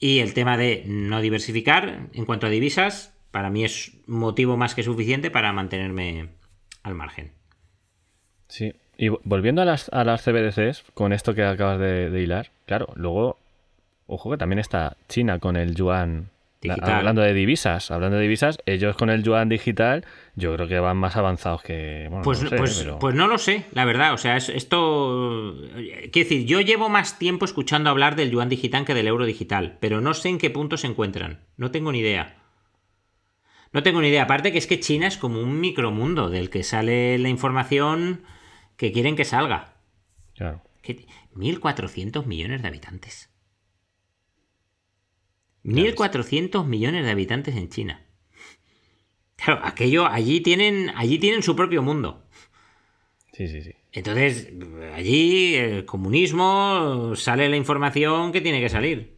y 0.00 0.20
el 0.20 0.34
tema 0.34 0.56
de 0.56 0.82
no 0.86 1.20
diversificar 1.20 2.08
en 2.12 2.24
cuanto 2.24 2.46
a 2.46 2.50
divisas, 2.50 3.14
para 3.30 3.50
mí 3.50 3.64
es 3.64 3.92
motivo 4.06 4.56
más 4.56 4.74
que 4.74 4.82
suficiente 4.82 5.30
para 5.30 5.52
mantenerme 5.52 6.30
al 6.82 6.94
margen. 6.94 7.32
Sí, 8.48 8.74
y 8.96 9.08
volviendo 9.08 9.62
a 9.62 9.64
las, 9.66 9.88
a 9.90 10.02
las 10.04 10.24
CBDCs, 10.24 10.84
con 10.94 11.12
esto 11.12 11.34
que 11.34 11.44
acabas 11.44 11.78
de, 11.78 12.10
de, 12.10 12.22
hilar, 12.22 12.50
claro, 12.66 12.88
luego, 12.96 13.38
ojo 14.06 14.30
que 14.30 14.38
también 14.38 14.58
está 14.58 14.96
China 15.08 15.38
con 15.38 15.56
el 15.56 15.74
yuan. 15.74 16.30
Digital. 16.62 16.92
hablando 16.92 17.22
de 17.22 17.32
divisas, 17.32 17.90
hablando 17.90 18.18
de 18.18 18.24
divisas, 18.24 18.58
ellos 18.66 18.94
con 18.94 19.08
el 19.08 19.22
yuan 19.22 19.48
digital, 19.48 20.04
yo 20.36 20.54
creo 20.54 20.68
que 20.68 20.78
van 20.78 20.98
más 20.98 21.16
avanzados 21.16 21.62
que. 21.62 22.06
Bueno, 22.10 22.22
pues, 22.22 22.42
no 22.42 22.50
sé, 22.50 22.56
pues, 22.56 22.78
pero... 22.78 22.98
pues, 22.98 23.14
no 23.14 23.28
lo 23.28 23.38
sé, 23.38 23.64
la 23.72 23.86
verdad. 23.86 24.12
O 24.12 24.18
sea, 24.18 24.36
es, 24.36 24.50
esto. 24.50 25.56
Quiero 25.74 26.10
decir, 26.12 26.44
yo 26.44 26.60
llevo 26.60 26.90
más 26.90 27.18
tiempo 27.18 27.46
escuchando 27.46 27.88
hablar 27.88 28.14
del 28.14 28.30
yuan 28.30 28.50
digital 28.50 28.84
que 28.84 28.92
del 28.92 29.06
euro 29.06 29.24
digital, 29.24 29.78
pero 29.80 30.02
no 30.02 30.12
sé 30.12 30.28
en 30.28 30.36
qué 30.36 30.50
punto 30.50 30.76
se 30.76 30.86
encuentran. 30.86 31.40
No 31.56 31.70
tengo 31.70 31.92
ni 31.92 32.00
idea. 32.00 32.36
No 33.72 33.82
tengo 33.82 34.02
ni 34.02 34.08
idea. 34.08 34.24
Aparte 34.24 34.52
que 34.52 34.58
es 34.58 34.66
que 34.66 34.80
China 34.80 35.06
es 35.06 35.16
como 35.16 35.40
un 35.40 35.60
micromundo 35.60 36.28
del 36.28 36.50
que 36.50 36.62
sale 36.62 37.18
la 37.18 37.28
información 37.30 38.22
que 38.76 38.92
quieren 38.92 39.16
que 39.16 39.24
salga. 39.24 39.76
Claro. 40.34 40.62
1.400 41.34 42.26
millones 42.26 42.62
de 42.62 42.68
habitantes. 42.68 43.29
1.400 45.64 46.64
millones 46.66 47.04
de 47.04 47.10
habitantes 47.10 47.56
en 47.56 47.68
China. 47.68 48.02
Claro, 49.36 49.60
aquello, 49.64 50.06
allí 50.06 50.40
tienen, 50.40 50.90
allí 50.96 51.18
tienen 51.18 51.42
su 51.42 51.56
propio 51.56 51.82
mundo. 51.82 52.24
Sí, 53.32 53.48
sí, 53.48 53.62
sí. 53.62 53.74
Entonces, 53.92 54.52
allí 54.94 55.54
el 55.54 55.84
comunismo 55.86 57.12
sale 57.16 57.48
la 57.48 57.56
información 57.56 58.32
que 58.32 58.40
tiene 58.40 58.60
que 58.60 58.68
salir. 58.68 59.16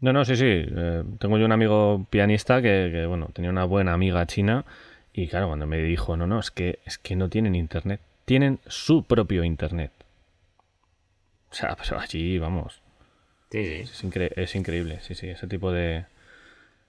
No, 0.00 0.12
no, 0.12 0.24
sí, 0.24 0.36
sí. 0.36 0.44
Eh, 0.44 1.04
tengo 1.18 1.38
yo 1.38 1.44
un 1.44 1.52
amigo 1.52 2.06
pianista 2.10 2.60
que, 2.60 2.90
que, 2.92 3.06
bueno, 3.06 3.30
tenía 3.32 3.50
una 3.50 3.64
buena 3.64 3.94
amiga 3.94 4.26
china 4.26 4.64
y 5.12 5.26
claro, 5.26 5.48
cuando 5.48 5.66
me 5.66 5.78
dijo, 5.78 6.16
no, 6.16 6.28
no, 6.28 6.38
es 6.38 6.52
que, 6.52 6.78
es 6.84 6.96
que 6.98 7.16
no 7.16 7.28
tienen 7.28 7.56
internet. 7.56 8.00
Tienen 8.24 8.60
su 8.66 9.02
propio 9.02 9.42
internet. 9.42 9.90
O 11.50 11.54
sea, 11.54 11.76
pero 11.76 11.98
allí, 11.98 12.38
vamos. 12.38 12.82
Sí, 13.50 13.64
sí. 13.64 13.74
Es, 13.82 14.04
incre- 14.04 14.32
es 14.36 14.54
increíble, 14.54 14.98
sí, 15.00 15.14
sí, 15.14 15.28
ese 15.28 15.46
tipo 15.46 15.72
de... 15.72 16.04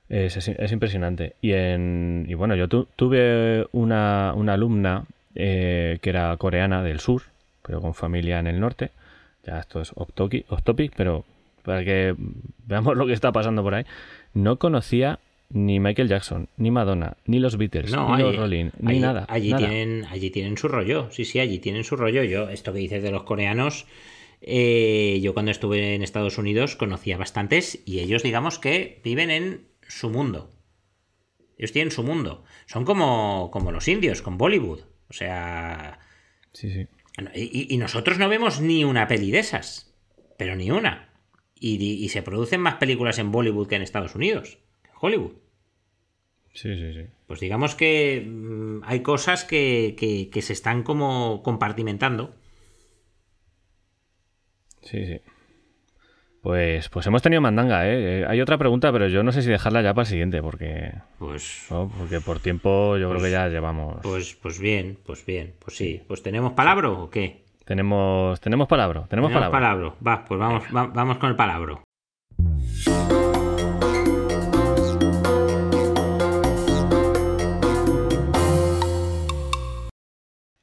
Es, 0.10 0.36
es- 0.38 0.48
es 0.48 0.72
impresionante. 0.72 1.34
Y, 1.42 1.54
en, 1.54 2.26
y 2.28 2.34
bueno, 2.34 2.56
yo 2.56 2.68
tu- 2.68 2.88
tuve 2.96 3.68
una, 3.72 4.34
una 4.36 4.54
alumna 4.54 5.06
eh, 5.36 6.00
que 6.02 6.10
era 6.10 6.36
coreana 6.38 6.84
del 6.84 7.00
sur, 7.00 7.24
pero 7.62 7.80
con 7.80 7.94
familia 7.94 8.40
en 8.40 8.48
el 8.48 8.60
norte. 8.60 8.90
Ya 9.46 9.60
esto 9.60 9.82
es 9.82 9.92
off 9.96 10.10
topic, 10.16 10.52
off 10.52 10.64
topic, 10.64 10.94
pero 10.98 11.24
para 11.64 11.84
que 11.86 12.16
veamos 12.66 12.98
lo 12.98 13.06
que 13.06 13.14
está 13.14 13.32
pasando 13.32 13.62
por 13.64 13.76
ahí. 13.76 13.86
No 14.34 14.58
conocía 14.58 15.20
ni 15.52 15.80
Michael 15.80 16.08
Jackson, 16.10 16.48
ni 16.58 16.72
Madonna, 16.72 17.14
ni 17.26 17.40
los 17.40 17.58
Beatles, 17.58 17.92
No, 17.92 18.16
ni 18.18 18.22
los 18.24 18.36
Rolling, 18.36 18.70
ni 18.80 18.92
allí- 18.94 19.00
nada. 19.00 19.26
Allí 19.30 19.52
nada. 19.52 19.68
tienen, 19.68 20.06
allí 20.06 20.30
tienen 20.32 20.58
su 20.58 20.68
rollo. 20.68 21.10
Sí, 21.12 21.24
sí, 21.26 21.40
allí 21.40 21.60
tienen 21.60 21.84
su 21.84 21.96
rollo. 21.96 22.24
Yo, 22.24 22.50
esto 22.50 22.74
que 22.74 22.80
dices 22.80 23.02
de 23.04 23.12
los 23.12 23.24
coreanos, 23.24 23.86
eh, 24.42 25.20
yo 25.22 25.34
cuando 25.34 25.52
estuve 25.52 25.96
en 25.96 26.04
Estados 26.04 26.38
Unidos 26.38 26.76
conocía 26.76 27.18
bastantes 27.18 27.82
y 27.86 28.00
ellos, 28.00 28.24
digamos 28.24 28.60
que 28.60 29.02
viven 29.04 29.30
en 29.32 29.68
su 29.88 30.10
mundo. 30.10 30.52
Ellos 31.58 31.72
tienen 31.74 31.92
su 31.92 32.04
mundo. 32.04 32.44
Son 32.68 32.86
como, 32.86 33.50
como 33.52 33.72
los 33.72 33.88
indios 33.88 34.22
con 34.22 34.38
Bollywood. 34.38 34.82
O 35.10 35.14
sea, 35.14 36.00
Sí, 36.54 36.72
sí. 36.72 36.88
y, 37.36 37.74
y 37.74 37.78
nosotros 37.78 38.18
no 38.18 38.30
vemos 38.30 38.62
ni 38.62 38.84
una 38.86 39.08
peli 39.08 39.30
de 39.32 39.40
esas. 39.40 39.94
Pero 40.38 40.56
ni 40.56 40.72
una. 40.72 41.10
Y, 41.60 41.76
y 41.84 42.08
se 42.10 42.24
producen 42.24 42.62
más 42.62 42.76
películas 42.76 43.20
en 43.20 43.32
Bollywood 43.34 43.68
que 43.68 43.76
en 43.76 43.82
Estados 43.82 44.16
Unidos. 44.16 44.60
En 44.86 44.92
Hollywood. 45.02 45.34
Sí, 46.54 46.74
sí, 46.76 46.94
sí. 46.94 47.08
Pues 47.28 47.40
digamos 47.42 47.76
que 47.76 48.26
mm, 48.26 48.82
hay 48.86 49.02
cosas 49.02 49.44
que, 49.44 49.96
que- 49.98 50.30
que 50.30 50.42
se 50.42 50.54
están 50.54 50.84
como 50.84 51.44
compartimentando. 51.44 52.36
Sí, 54.82 55.06
sí. 55.06 55.22
Pues, 56.42 56.88
pues 56.88 57.06
hemos 57.06 57.22
tenido 57.22 57.42
mandanga, 57.42 57.86
¿eh? 57.88 58.22
Eh, 58.22 58.26
Hay 58.28 58.40
otra 58.40 58.58
pregunta, 58.58 58.92
pero 58.94 59.08
yo 59.10 59.24
no 59.24 59.32
sé 59.34 59.42
si 59.42 59.50
dejarla 59.50 59.82
ya 59.82 59.94
para 59.94 60.04
el 60.04 60.08
siguiente, 60.10 60.42
porque, 60.42 60.94
Pues, 61.18 61.68
¿no? 61.70 61.92
porque 61.98 62.22
por 62.22 62.40
tiempo 62.40 62.96
yo 62.98 63.10
creo 63.10 63.22
que 63.22 63.32
ya 63.32 63.50
llevamos. 63.50 63.98
pues, 64.04 64.36
pues 64.42 64.58
bien, 64.60 64.98
pues 65.06 65.26
bien, 65.26 65.54
pues 65.60 65.76
sí. 65.76 66.02
Pues 66.08 66.24
tenemos 66.24 66.54
palabra 66.54 66.90
o 66.90 67.10
qué? 67.10 67.44
Tenemos, 67.66 68.40
tenemos 68.40 68.68
palabra, 68.68 69.06
tenemos 69.10 69.32
palabra. 69.32 69.52
palabra. 69.60 69.94
Va, 70.06 70.26
pues 70.26 70.40
vamos, 70.40 70.64
va- 70.76 70.88
vamos 70.88 71.18
con 71.18 71.30
el 71.30 71.36
palabra. 71.36 71.82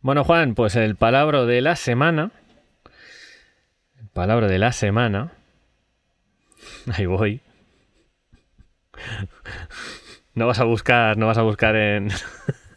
Bueno, 0.00 0.24
Juan, 0.24 0.54
pues 0.54 0.76
el 0.76 0.96
palabra 0.96 1.44
de 1.44 1.60
la 1.60 1.76
semana. 1.76 2.30
Palabra 4.16 4.48
de 4.48 4.58
la 4.58 4.72
semana. 4.72 5.32
Ahí 6.90 7.04
voy. 7.04 7.42
No 10.32 10.46
vas 10.46 10.58
a 10.58 10.64
buscar, 10.64 11.18
no 11.18 11.26
vas 11.26 11.36
a 11.36 11.42
buscar 11.42 11.76
en. 11.76 12.08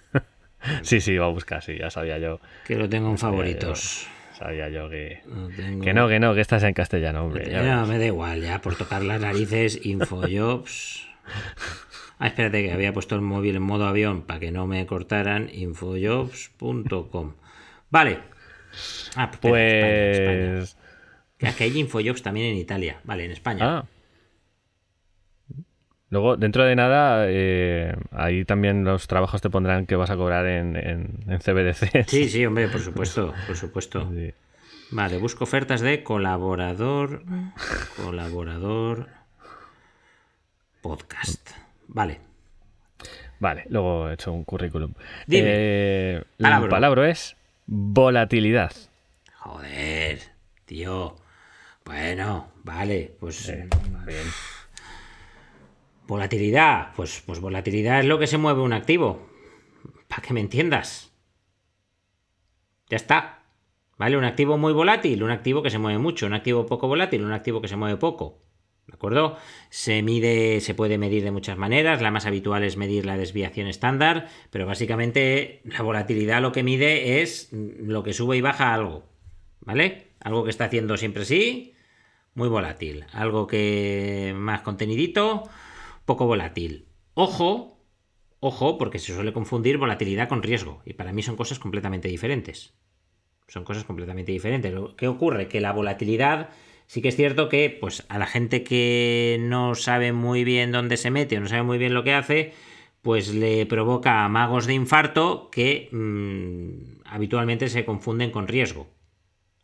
sí, 0.81 0.99
sí, 0.99 1.15
va 1.15 1.27
a 1.27 1.29
buscar, 1.29 1.63
sí, 1.63 1.77
ya 1.79 1.89
sabía 1.89 2.17
yo. 2.17 2.41
Que 2.67 2.75
lo 2.75 2.89
tengo 2.89 3.09
en 3.09 3.17
favoritos. 3.17 4.05
Sabía 4.37 4.67
yo 4.67 4.89
que. 4.89 5.21
Tengo- 5.55 5.81
Que 5.81 5.93
no, 5.93 6.09
que 6.09 6.19
no, 6.19 6.35
que 6.35 6.41
estás 6.41 6.63
en 6.63 6.73
castellano, 6.73 7.23
hombre. 7.23 7.49
ya 7.49 7.63
No, 7.63 7.81
ves. 7.83 7.89
me 7.89 7.97
da 7.99 8.05
igual, 8.07 8.41
ya 8.41 8.59
por 8.59 8.75
tocar 8.75 9.01
las 9.03 9.21
narices, 9.21 9.79
Infojobs. 9.85 11.07
Ah, 12.21 12.27
espérate, 12.27 12.61
que 12.65 12.73
había 12.73 12.91
puesto 12.91 13.15
el 13.15 13.21
móvil 13.21 13.55
en 13.55 13.61
modo 13.61 13.87
avión 13.87 14.23
para 14.23 14.41
que 14.41 14.51
no 14.51 14.67
me 14.67 14.85
cortaran. 14.85 15.49
Infojobs.com. 15.53 17.35
Vale. 17.89 18.19
Ah, 19.15 19.31
pues. 19.31 19.53
espera, 19.53 20.11
España, 20.11 20.59
España. 20.59 20.78
Que 21.39 21.63
hay 21.63 21.79
Infojobs 21.79 22.21
también 22.21 22.47
en 22.47 22.57
Italia. 22.57 22.99
Vale, 23.05 23.25
en 23.25 23.31
España. 23.31 23.65
Ah. 23.65 23.85
Luego, 26.09 26.37
dentro 26.37 26.63
de 26.65 26.75
nada, 26.75 27.25
eh, 27.27 27.95
ahí 28.11 28.43
también 28.43 28.83
los 28.83 29.07
trabajos 29.07 29.41
te 29.41 29.49
pondrán 29.49 29.85
que 29.85 29.95
vas 29.95 30.09
a 30.09 30.15
cobrar 30.15 30.47
en, 30.47 30.75
en, 30.75 31.23
en 31.27 31.39
CBDC. 31.39 32.07
Sí, 32.07 32.29
sí, 32.29 32.45
hombre, 32.45 32.67
por 32.67 32.81
supuesto, 32.81 33.33
por 33.45 33.55
supuesto. 33.55 34.09
Sí. 34.11 34.33
Vale, 34.91 35.19
busco 35.19 35.43
ofertas 35.43 35.81
de 35.81 36.03
colaborador. 36.03 37.23
Colaborador. 37.95 39.07
Podcast. 40.81 41.51
Vale. 41.87 42.19
Vale, 43.39 43.65
luego 43.69 44.09
he 44.09 44.15
hecho 44.15 44.33
un 44.33 44.43
currículum. 44.43 44.93
Dime. 45.27 45.47
Eh. 45.47 46.23
El 46.39 46.67
palabra 46.69 47.07
es 47.09 47.35
volatilidad. 47.67 48.71
Joder, 49.35 50.19
tío. 50.65 51.15
Bueno, 51.89 52.51
vale, 52.63 53.15
pues. 53.19 53.51
Volatilidad. 56.05 56.93
Pues, 56.95 57.23
pues 57.25 57.39
volatilidad 57.39 58.01
es 58.01 58.05
lo 58.05 58.19
que 58.19 58.27
se 58.27 58.37
mueve 58.37 58.61
un 58.61 58.73
activo. 58.73 59.27
Para 60.07 60.21
que 60.21 60.35
me 60.35 60.39
entiendas. 60.39 61.11
Ya 62.91 62.97
está. 62.97 63.41
¿Vale? 63.97 64.17
Un 64.17 64.23
activo 64.23 64.55
muy 64.59 64.71
volátil, 64.71 65.23
un 65.23 65.31
activo 65.31 65.63
que 65.63 65.71
se 65.71 65.79
mueve 65.79 65.97
mucho, 65.97 66.27
un 66.27 66.33
activo 66.33 66.67
poco 66.67 66.87
volátil, 66.87 67.23
un 67.23 67.31
activo 67.31 67.59
que 67.59 67.67
se 67.67 67.75
mueve 67.75 67.97
poco. 67.97 68.43
¿De 68.85 68.93
acuerdo? 68.93 69.37
Se 69.71 70.03
mide, 70.03 70.61
se 70.61 70.75
puede 70.75 70.99
medir 70.99 71.23
de 71.23 71.31
muchas 71.31 71.57
maneras. 71.57 72.03
La 72.03 72.11
más 72.11 72.27
habitual 72.27 72.63
es 72.63 72.77
medir 72.77 73.07
la 73.07 73.17
desviación 73.17 73.65
estándar, 73.65 74.29
pero 74.51 74.67
básicamente 74.67 75.61
la 75.63 75.81
volatilidad 75.81 76.39
lo 76.39 76.51
que 76.51 76.61
mide 76.61 77.23
es 77.23 77.49
lo 77.51 78.03
que 78.03 78.13
sube 78.13 78.37
y 78.37 78.41
baja 78.41 78.75
algo. 78.75 79.09
¿Vale? 79.61 80.09
Algo 80.19 80.43
que 80.43 80.51
está 80.51 80.65
haciendo 80.65 80.95
siempre 80.95 81.25
sí, 81.25 81.73
muy 82.39 82.49
volátil. 82.49 83.05
Algo 83.11 83.45
que 83.45 84.33
más 84.35 84.61
contenidito, 84.61 85.43
poco 86.05 86.25
volátil. 86.25 86.87
Ojo, 87.13 87.77
ojo, 88.39 88.77
porque 88.77 88.97
se 88.97 89.13
suele 89.13 89.33
confundir 89.33 89.77
volatilidad 89.77 90.29
con 90.29 90.41
riesgo. 90.41 90.81
Y 90.85 90.93
para 90.93 91.11
mí 91.11 91.21
son 91.21 91.35
cosas 91.35 91.59
completamente 91.59 92.07
diferentes. 92.07 92.73
Son 93.49 93.65
cosas 93.65 93.83
completamente 93.83 94.31
diferentes. 94.31 94.73
¿Qué 94.95 95.07
ocurre? 95.07 95.49
Que 95.49 95.59
la 95.59 95.73
volatilidad 95.73 96.49
sí 96.87 97.01
que 97.01 97.09
es 97.09 97.17
cierto 97.17 97.49
que, 97.49 97.77
pues, 97.79 98.05
a 98.07 98.17
la 98.17 98.25
gente 98.25 98.63
que 98.63 99.37
no 99.41 99.75
sabe 99.75 100.13
muy 100.13 100.45
bien 100.45 100.71
dónde 100.71 100.95
se 100.95 101.11
mete 101.11 101.37
o 101.37 101.41
no 101.41 101.47
sabe 101.47 101.63
muy 101.63 101.77
bien 101.77 101.93
lo 101.93 102.05
que 102.05 102.13
hace, 102.13 102.53
pues 103.01 103.33
le 103.33 103.65
provoca 103.65 104.27
magos 104.29 104.65
de 104.65 104.75
infarto 104.75 105.49
que 105.51 105.89
mm, 105.91 107.01
habitualmente 107.05 107.67
se 107.67 107.83
confunden 107.83 108.31
con 108.31 108.47
riesgo. 108.47 108.87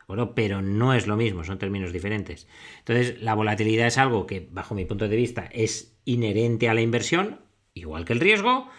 ¿De 0.05 0.13
acuerdo? 0.13 0.35
Pero 0.35 0.61
no 0.61 0.93
es 0.93 1.07
lo 1.07 1.17
mismo, 1.17 1.43
son 1.43 1.57
términos 1.57 1.91
diferentes. 1.91 2.47
Entonces, 2.79 3.19
la 3.23 3.33
volatilidad 3.33 3.87
es 3.87 3.97
algo 3.97 4.27
que, 4.27 4.47
bajo 4.51 4.75
mi 4.75 4.85
punto 4.85 5.07
de 5.07 5.15
vista, 5.15 5.49
es 5.51 5.97
inherente 6.05 6.69
a 6.69 6.75
la 6.75 6.81
inversión, 6.81 7.39
igual 7.73 8.05
que 8.05 8.13
el 8.13 8.19
riesgo, 8.19 8.69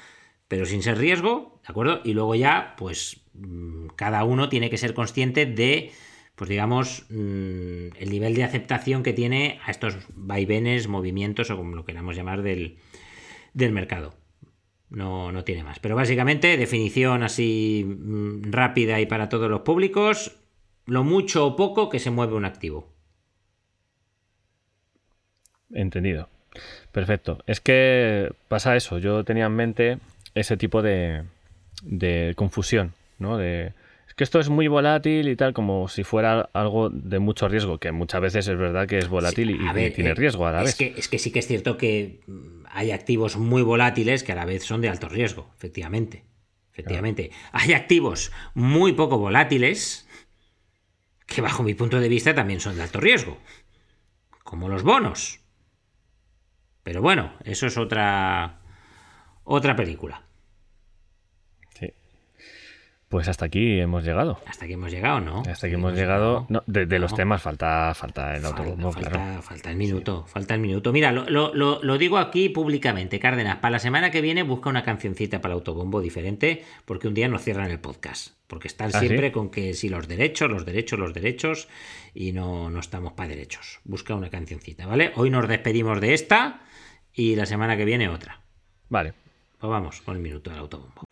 pero 0.47 0.67
sin 0.67 0.83
ser 0.83 0.99
riesgo, 0.99 1.61
¿de 1.67 1.69
acuerdo? 1.69 2.01
Y 2.05 2.13
luego 2.13 2.37
ya, 2.37 2.75
pues, 2.79 3.23
mm, 3.35 3.89
cada 3.97 4.23
uno 4.23 4.49
tiene 4.49 4.71
que 4.71 4.79
ser 4.79 4.95
consciente 4.95 5.47
de, 5.47 5.91
pues 6.37 6.49
digamos, 6.49 7.07
mm, 7.11 7.97
el 7.99 8.11
nivel 8.11 8.35
de 8.37 8.45
aceptación 8.45 9.03
que 9.03 9.13
tiene 9.13 9.59
a 9.65 9.73
estos 9.73 9.99
vaivenes, 10.15 10.87
movimientos 10.87 11.51
o 11.51 11.57
como 11.57 11.75
lo 11.75 11.85
queramos 11.85 12.15
llamar 12.15 12.43
del, 12.43 12.79
del 13.53 13.73
mercado. 13.73 14.15
No, 14.91 15.33
no 15.33 15.43
tiene 15.43 15.65
más. 15.65 15.81
Pero 15.81 15.97
básicamente, 15.97 16.57
definición 16.57 17.25
así 17.25 17.85
mm, 17.85 18.53
rápida 18.53 19.01
y 19.01 19.07
para 19.07 19.29
todos 19.29 19.51
los 19.51 19.63
públicos, 19.63 20.39
lo 20.87 21.05
mucho 21.05 21.47
o 21.47 21.57
poco 21.57 21.89
que 21.89 21.99
se 21.99 22.11
mueve 22.11 22.35
un 22.35 22.45
activo. 22.45 22.89
Entendido. 25.73 26.29
Perfecto. 26.93 27.43
Es 27.47 27.61
que 27.61 28.33
pasa 28.49 28.77
eso. 28.77 28.99
Yo 28.99 29.25
tenía 29.25 29.47
en 29.47 29.57
mente 29.57 29.99
ese 30.35 30.57
tipo 30.57 30.83
de, 30.83 31.25
de 31.83 32.33
confusión, 32.37 32.95
¿no? 33.19 33.37
De, 33.37 33.73
es 34.09 34.15
que 34.15 34.25
esto 34.25 34.39
es 34.39 34.49
muy 34.49 34.69
volátil 34.69 35.29
y 35.29 35.37
tal, 35.37 35.53
como 35.53 35.89
si 35.89 36.05
fuera 36.05 36.49
algo 36.53 36.89
de 36.89 37.19
mucho 37.19 37.49
riesgo, 37.49 37.79
que 37.79 37.93
muchas 37.93 38.21
veces 38.21 38.49
es 38.49 38.57
verdad 38.57 38.87
que 38.87 38.99
es 38.99 39.09
volátil 39.09 39.49
Sí, 39.49 39.59
y, 39.61 39.73
ver, 39.75 39.93
tiene 39.93 40.11
eh, 40.11 40.15
riesgo 40.15 40.47
a 40.47 40.53
la 40.53 40.61
es 40.61 40.65
vez. 40.67 40.77
Que, 40.77 40.95
es 40.99 41.09
que 41.09 41.19
sí 41.19 41.33
que 41.33 41.41
es 41.41 41.47
cierto 41.47 41.77
que 41.77 42.21
mm, 42.27 42.65
hay 42.71 42.93
activos 42.93 43.37
muy 43.37 43.63
volátiles 43.63 44.23
que 44.23 44.33
a 44.33 44.37
la 44.37 44.45
vez 44.45 44.65
son 44.65 44.81
de 44.81 44.89
alto 44.89 45.09
riesgo, 45.09 45.51
efectivamente. 45.57 46.25
Efectivamente. 46.73 47.31
Hay 47.53 47.73
activos 47.73 48.33
muy 48.55 48.93
poco 48.93 49.19
volátiles 49.19 50.07
que 51.27 51.41
bajo 51.41 51.63
mi 51.63 51.75
punto 51.75 52.01
de 52.01 52.09
vista 52.09 52.35
también 52.35 52.61
son 52.61 52.77
de 52.77 52.83
alto 52.83 53.01
riesgo. 53.01 53.39
Como 54.45 54.69
los 54.69 54.83
bonos. 54.83 55.41
Pero 56.83 57.03
bueno, 57.03 57.35
eso 57.45 57.67
es 57.67 57.77
otra 57.77 58.61
otra 59.45 59.77
película. 59.77 60.26
Pues 63.09 63.29
hasta 63.29 63.45
aquí 63.45 63.79
hemos 63.79 64.03
llegado. 64.05 64.41
Hasta 64.47 64.65
aquí 64.65 64.75
hemos 64.75 64.91
llegado, 64.91 65.21
¿no? 65.21 65.43
Hasta 65.49 65.69
aquí 65.69 65.75
hemos 65.75 65.95
llegado. 65.95 66.45
No, 66.49 66.65
de, 66.67 66.87
de 66.87 66.99
los 66.99 67.15
temas 67.15 67.41
falta, 67.41 67.95
falta 67.95 68.37
el 68.37 68.45
autobombo, 68.45 68.91
falta, 68.91 69.11
claro. 69.11 69.43
falta 69.43 69.71
el 69.71 69.77
minuto, 69.77 70.25
falta 70.27 70.55
el 70.55 70.61
minuto. 70.61 70.93
Mira, 70.93 71.13
lo, 71.13 71.25
lo- 71.31 71.55
lo- 71.55 71.99
digo 71.99 72.19
aquí 72.19 72.49
públicamente, 72.49 73.21
Cárdenas, 73.21 73.59
para 73.59 73.71
la 73.73 73.79
semana 73.79 74.11
que 74.11 74.21
viene 74.21 74.43
busca 74.43 74.71
una 74.71 74.83
cancioncita 74.83 75.41
para 75.41 75.55
el 75.55 75.59
autobombo 75.59 76.01
diferente, 76.01 76.65
porque 76.85 77.07
un 77.07 77.15
día 77.15 77.29
nos 77.29 77.43
cierran 77.43 77.71
el 77.71 77.79
podcast. 77.79 78.35
Porque 78.49 78.67
están 78.67 78.89
¿Ah, 78.93 78.99
sí? 78.99 79.07
siempre 79.07 79.31
con 79.31 79.51
que 79.51 79.75
si 79.75 79.89
los 79.89 80.09
derechos, 80.09 80.51
los 80.51 80.67
derechos, 80.67 80.99
los 80.99 81.15
derechos, 81.15 81.69
y 82.13 82.33
no, 82.33 82.71
no 82.71 82.81
estamos 82.81 83.13
para 83.13 83.29
derechos. 83.29 83.79
Busca 83.85 84.17
una 84.17 84.31
cancioncita, 84.31 84.85
¿vale? 84.85 85.13
Hoy 85.15 85.31
nos 85.31 85.47
despedimos 85.47 86.01
de 86.01 86.13
esta 86.13 86.63
y 87.15 87.37
la 87.37 87.47
semana 87.47 87.77
que 87.77 87.85
viene 87.85 88.09
otra. 88.09 88.41
Vale. 88.89 89.15
Pues 89.61 89.71
vamos 89.71 90.01
con 90.03 90.17
el 90.17 90.23
minuto 90.23 90.51
del 90.51 90.59
autobombo. 90.59 91.03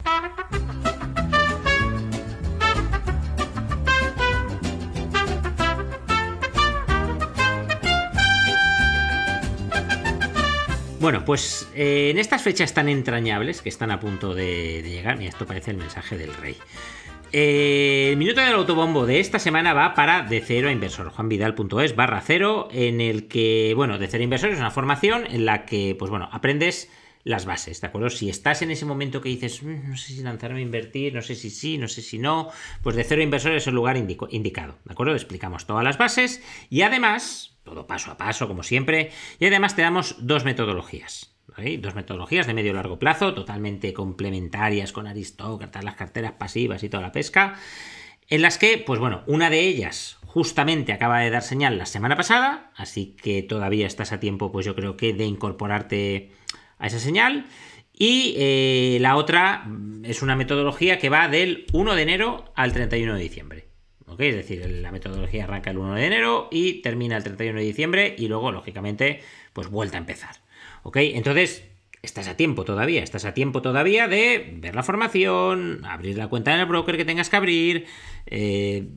Bueno, 11.05 11.23
pues 11.23 11.69
eh, 11.75 12.09
en 12.09 12.19
estas 12.19 12.41
fechas 12.41 12.73
tan 12.73 12.89
entrañables 12.89 13.61
que 13.61 13.69
están 13.69 13.91
a 13.91 14.01
punto 14.01 14.35
de, 14.35 14.81
llegar, 14.83 15.19
mira, 15.19 15.29
esto 15.29 15.45
parece 15.45 15.71
el 15.71 15.77
mensaje 15.77 16.17
del 16.17 16.33
rey. 16.33 16.57
Eh, 17.31 18.09
el 18.13 18.17
minuto 18.17 18.41
del 18.41 18.55
autobombo 18.55 19.05
de 19.05 19.21
esta 19.21 19.39
semana 19.39 19.75
va 19.75 19.93
para 19.93 20.23
de 20.23 20.41
cero 20.41 20.69
a 20.69 20.73
inversor, 20.73 21.11
juanvidal.es 21.11 21.95
barra 21.95 22.23
cero, 22.25 22.69
en 22.73 23.03
el 23.03 23.29
que, 23.29 23.75
bueno, 23.77 23.99
de 23.99 24.09
cero 24.09 24.23
a 24.23 24.25
inversor 24.25 24.49
es 24.49 24.59
una 24.59 24.71
formación 24.71 25.27
en 25.27 25.45
la 25.45 25.67
que, 25.67 25.95
pues 25.99 26.11
bueno, 26.11 26.31
aprendes 26.33 26.91
las 27.23 27.45
bases, 27.45 27.83
¿de 27.83 27.87
acuerdo? 27.87 28.09
Si 28.09 28.31
estás 28.31 28.63
en 28.63 28.71
ese 28.71 28.87
momento 28.87 29.21
que 29.21 29.29
dices, 29.29 29.63
"Mm, 29.63 29.91
no 29.91 29.99
sé 29.99 30.15
si 30.15 30.23
lanzarme 30.23 30.61
a 30.61 30.63
invertir, 30.63 31.13
no 31.13 31.21
sé 31.21 31.35
si 31.35 31.51
sí, 31.51 31.77
no 31.77 31.87
sé 31.87 32.01
si 32.01 32.17
no, 32.17 32.49
pues 32.83 32.97
de 32.97 33.05
cero 33.05 33.21
inversor 33.21 33.53
es 33.53 33.67
el 33.67 33.75
lugar 33.75 33.99
indicado, 33.99 34.79
¿de 34.87 34.93
acuerdo? 34.93 35.13
Explicamos 35.13 35.67
todas 35.67 35.85
las 35.85 35.99
bases 35.99 36.43
y 36.71 36.81
además, 36.81 37.54
todo 37.65 37.87
paso 37.87 38.11
a 38.11 38.17
paso, 38.17 38.47
como 38.47 38.63
siempre, 38.63 39.11
y 39.39 39.47
además 39.47 39.75
te 39.75 39.83
damos 39.83 40.17
dos 40.21 40.45
metodologías. 40.45 41.35
Dos 41.79 41.95
metodologías 41.95 42.47
de 42.47 42.55
medio 42.55 42.73
y 42.73 42.75
largo 42.75 42.99
plazo, 42.99 43.35
totalmente 43.35 43.93
complementarias 43.93 44.93
con 44.93 45.07
aristócratas, 45.07 45.85
las 45.85 45.95
carteras 45.95 46.33
pasivas 46.33 46.83
y 46.83 46.89
toda 46.89 47.03
la 47.03 47.13
pesca, 47.13 47.57
en 48.29 48.43
las 48.43 48.59
que, 48.59 48.79
pues 48.79 48.99
bueno, 48.99 49.23
una 49.27 49.51
de 49.51 49.61
ellas 49.61 50.19
justamente 50.25 50.93
acaba 50.93 51.21
de 51.21 51.31
dar 51.31 51.43
señal 51.43 51.79
la 51.79 51.87
semana 51.87 52.17
pasada, 52.17 52.73
así 52.77 53.17
que 53.23 53.43
todavía 53.43 53.87
estás 53.87 54.13
a 54.13 54.21
tiempo, 54.21 54.51
pues 54.51 54.67
yo 54.67 54.75
creo 54.75 54.97
que 54.97 55.13
de 55.13 55.25
incorporarte 55.25 56.33
a 56.79 56.87
esa 56.87 56.99
señal. 56.99 57.47
Y 57.97 58.35
eh, 58.37 58.99
la 59.01 59.15
otra 59.15 59.69
es 60.03 60.23
una 60.23 60.35
metodología 60.35 60.99
que 60.99 61.11
va 61.11 61.29
del 61.29 61.67
1 61.73 61.95
de 61.95 62.03
enero 62.03 62.53
al 62.57 62.73
31 62.73 63.15
de 63.15 63.21
diciembre. 63.21 63.74
¿Ok? 64.07 64.21
Es 64.21 64.37
decir, 64.37 64.69
la 64.69 64.93
metodología 64.93 65.45
arranca 65.45 65.71
el 65.71 65.79
1 65.79 65.95
de 65.95 66.07
enero 66.07 66.49
y 66.51 66.83
termina 66.83 67.17
el 67.17 67.25
31 67.25 67.59
de 67.59 67.65
diciembre 67.65 68.15
y 68.19 68.29
luego, 68.29 68.53
lógicamente, 68.53 69.21
pues 69.53 69.69
vuelta 69.69 69.97
a 69.97 70.01
empezar. 70.01 70.37
¿Ok? 70.83 70.97
Entonces, 70.99 71.65
estás 72.05 72.29
a 72.29 72.37
tiempo 72.37 72.65
todavía, 72.65 73.03
estás 73.03 73.25
a 73.25 73.35
tiempo 73.35 73.63
todavía 73.63 74.09
de 74.09 74.55
ver 74.59 74.75
la 74.75 74.83
formación, 74.83 75.85
abrir 75.85 76.17
la 76.19 76.29
cuenta 76.29 76.55
en 76.55 76.61
el 76.61 76.67
broker 76.67 76.97
que 76.97 77.05
tengas 77.05 77.31
que 77.31 77.37
abrir, 77.37 77.87
eh, 78.27 78.89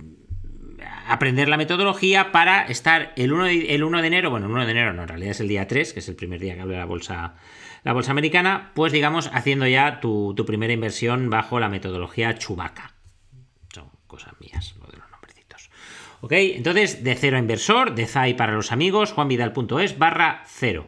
aprender 1.07 1.47
la 1.47 1.57
metodología 1.57 2.31
para 2.31 2.63
estar 2.63 3.13
el 3.15 3.31
1, 3.31 3.45
de, 3.45 3.75
el 3.75 3.83
1 3.83 4.01
de 4.01 4.07
enero, 4.07 4.29
bueno, 4.29 4.47
el 4.47 4.51
1 4.51 4.65
de 4.65 4.71
enero 4.71 4.93
no, 4.93 5.03
en 5.03 5.07
realidad 5.07 5.31
es 5.31 5.39
el 5.39 5.47
día 5.47 5.67
3, 5.67 5.93
que 5.93 5.99
es 5.99 6.09
el 6.09 6.15
primer 6.15 6.39
día 6.39 6.55
que 6.55 6.61
abre 6.61 6.77
la 6.77 6.85
bolsa, 6.85 7.35
la 7.83 7.93
bolsa 7.93 8.11
americana, 8.11 8.71
pues 8.75 8.91
digamos 8.91 9.29
haciendo 9.33 9.65
ya 9.67 9.99
tu, 9.99 10.33
tu 10.35 10.45
primera 10.45 10.73
inversión 10.73 11.29
bajo 11.29 11.59
la 11.59 11.69
metodología 11.69 12.37
Chubaca. 12.37 12.93
Son 13.73 13.89
cosas 14.05 14.33
mías, 14.39 14.75
lo 14.79 14.87
de 14.87 14.97
los 14.97 15.09
nombrecitos. 15.09 15.69
Ok, 16.21 16.31
entonces 16.33 17.03
de 17.03 17.15
cero 17.15 17.37
a 17.37 17.39
inversor, 17.39 17.93
de 17.95 18.05
ZAI 18.07 18.35
para 18.35 18.53
los 18.53 18.71
amigos, 18.71 19.11
juanvidal.es 19.11 19.97
barra 19.97 20.43
cero. 20.47 20.87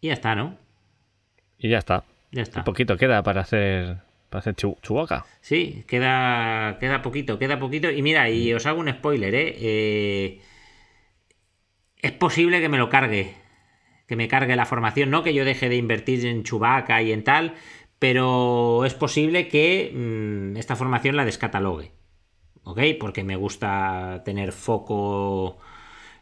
Y 0.00 0.08
ya 0.08 0.14
está, 0.14 0.34
¿no? 0.34 0.56
Y 1.58 1.68
ya 1.68 1.78
está. 1.78 2.04
Ya 2.32 2.42
está. 2.42 2.60
Un 2.60 2.64
poquito 2.64 2.96
queda 2.96 3.22
para 3.22 3.42
hacer, 3.42 3.98
para 4.30 4.40
hacer 4.40 4.54
chu- 4.56 4.76
chubaca. 4.82 5.24
Sí, 5.40 5.84
queda, 5.86 6.78
queda 6.80 7.02
poquito, 7.02 7.38
queda 7.38 7.58
poquito. 7.58 7.90
Y 7.90 8.02
mira, 8.02 8.30
y 8.30 8.52
os 8.54 8.66
hago 8.66 8.80
un 8.80 8.88
spoiler, 8.90 9.34
¿eh? 9.34 9.56
Eh, 9.60 10.40
Es 12.02 12.12
posible 12.12 12.60
que 12.60 12.68
me 12.68 12.78
lo 12.78 12.88
cargue. 12.88 13.34
Que 14.08 14.16
me 14.16 14.26
cargue 14.28 14.56
la 14.56 14.66
formación. 14.66 15.10
No 15.10 15.22
que 15.22 15.34
yo 15.34 15.44
deje 15.44 15.68
de 15.68 15.76
invertir 15.76 16.26
en 16.26 16.42
Chubaca 16.44 17.02
y 17.02 17.12
en 17.12 17.22
tal. 17.24 17.54
Pero 17.98 18.84
es 18.86 18.94
posible 18.94 19.48
que 19.48 19.92
mm, 19.94 20.56
esta 20.56 20.74
formación 20.76 21.16
la 21.16 21.24
descatalogue. 21.26 21.92
¿Ok? 22.64 22.80
Porque 22.98 23.24
me 23.24 23.36
gusta 23.36 24.22
tener 24.24 24.52
foco 24.52 25.58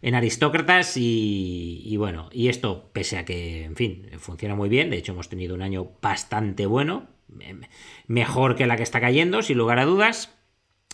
en 0.03 0.15
aristócratas 0.15 0.97
y, 0.97 1.83
y 1.85 1.97
bueno, 1.97 2.29
y 2.33 2.49
esto 2.49 2.91
pese 2.93 3.19
a 3.19 3.25
que, 3.25 3.65
en 3.65 3.77
fin, 3.77 4.09
funciona 4.19 4.55
muy 4.55 4.69
bien, 4.69 4.91
de 4.91 4.97
hecho 4.99 5.13
hemos 5.13 5.29
tenido 5.29 5.55
un 5.55 5.63
año 5.63 5.93
bastante 6.01 6.67
bueno, 6.67 7.09
me- 7.29 7.69
mejor 8.07 8.57
que 8.57 8.67
la 8.67 8.77
que 8.77 8.83
está 8.85 9.01
cayendo, 9.01 9.43
sin 9.43 9.59
lugar 9.59 9.79
a 9.81 9.85
dudas, 9.85 10.37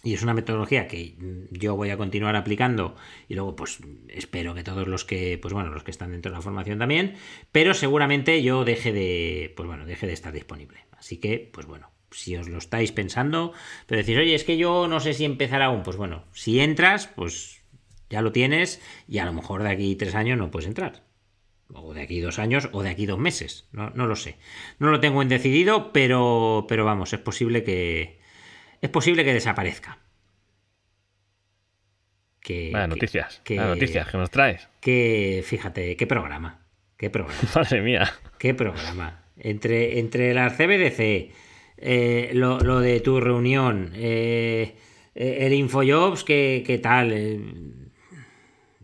y 0.02 0.14
es 0.14 0.22
una 0.22 0.34
metodología 0.34 0.86
que 0.86 1.16
yo 1.50 1.76
voy 1.76 1.90
a 1.90 1.96
continuar 1.96 2.36
aplicando 2.36 2.94
y 3.28 3.34
luego 3.34 3.56
pues 3.56 3.78
espero 4.08 4.54
que 4.54 4.62
todos 4.62 4.86
los 4.86 5.04
que 5.04 5.38
pues 5.40 5.54
bueno 5.54 5.70
los 5.70 5.82
que 5.82 5.90
están 5.90 6.12
dentro 6.12 6.30
de 6.30 6.36
la 6.38 6.42
formación 6.42 6.78
también 6.78 7.14
pero 7.52 7.72
seguramente 7.72 8.42
yo 8.42 8.64
deje 8.66 8.92
de 8.92 9.52
pues 9.56 9.66
bueno 9.66 9.86
deje 9.86 10.06
de 10.06 10.12
estar 10.12 10.32
disponible 10.34 10.80
así 10.92 11.16
que 11.18 11.48
pues 11.52 11.66
bueno 11.66 11.90
si 12.14 12.36
os 12.36 12.48
lo 12.48 12.58
estáis 12.58 12.92
pensando 12.92 13.52
pero 13.86 14.00
decís 14.00 14.16
oye 14.16 14.34
es 14.34 14.44
que 14.44 14.56
yo 14.56 14.88
no 14.88 15.00
sé 15.00 15.14
si 15.14 15.24
empezar 15.24 15.62
aún 15.62 15.82
pues 15.82 15.96
bueno 15.96 16.24
si 16.32 16.60
entras 16.60 17.06
pues 17.08 17.62
ya 18.10 18.22
lo 18.22 18.32
tienes 18.32 18.80
y 19.08 19.18
a 19.18 19.24
lo 19.24 19.32
mejor 19.32 19.62
de 19.62 19.70
aquí 19.70 19.96
tres 19.96 20.14
años 20.14 20.38
no 20.38 20.50
puedes 20.50 20.68
entrar 20.68 21.02
o 21.72 21.94
de 21.94 22.02
aquí 22.02 22.20
dos 22.20 22.38
años 22.38 22.68
o 22.72 22.82
de 22.82 22.90
aquí 22.90 23.06
dos 23.06 23.18
meses 23.18 23.66
no, 23.72 23.90
no 23.90 24.06
lo 24.06 24.16
sé 24.16 24.36
no 24.78 24.90
lo 24.90 25.00
tengo 25.00 25.22
en 25.22 25.28
decidido 25.28 25.92
pero 25.92 26.66
pero 26.68 26.84
vamos 26.84 27.12
es 27.12 27.20
posible 27.20 27.64
que 27.64 28.20
es 28.82 28.90
posible 28.90 29.24
que 29.24 29.32
desaparezca. 29.32 29.98
Que, 32.40 32.70
Vaya 32.72 32.84
que- 32.84 32.88
noticias. 32.90 33.40
que- 33.44 33.56
Vaya 33.56 33.68
noticias 33.70 34.06
que 34.08 34.18
nos 34.18 34.30
traes. 34.30 34.68
que, 34.80 35.42
fíjate, 35.46 35.96
qué 35.96 36.06
programa. 36.06 36.66
Qué 36.98 37.08
programa. 37.10 37.40
Madre 37.54 37.80
mía. 37.80 38.12
Qué 38.38 38.52
programa. 38.54 39.24
Entre, 39.38 39.98
entre 39.98 40.34
las 40.34 40.52
CBDC, 40.56 41.32
eh, 41.84 42.30
lo, 42.34 42.58
lo 42.60 42.80
de 42.80 43.00
tu 43.00 43.20
reunión, 43.20 43.92
eh, 43.94 44.74
eh, 45.14 45.36
el 45.40 45.52
Infojobs, 45.52 46.24
¿qué, 46.24 46.62
qué 46.66 46.78
tal? 46.78 47.12
Eh, 47.12 47.40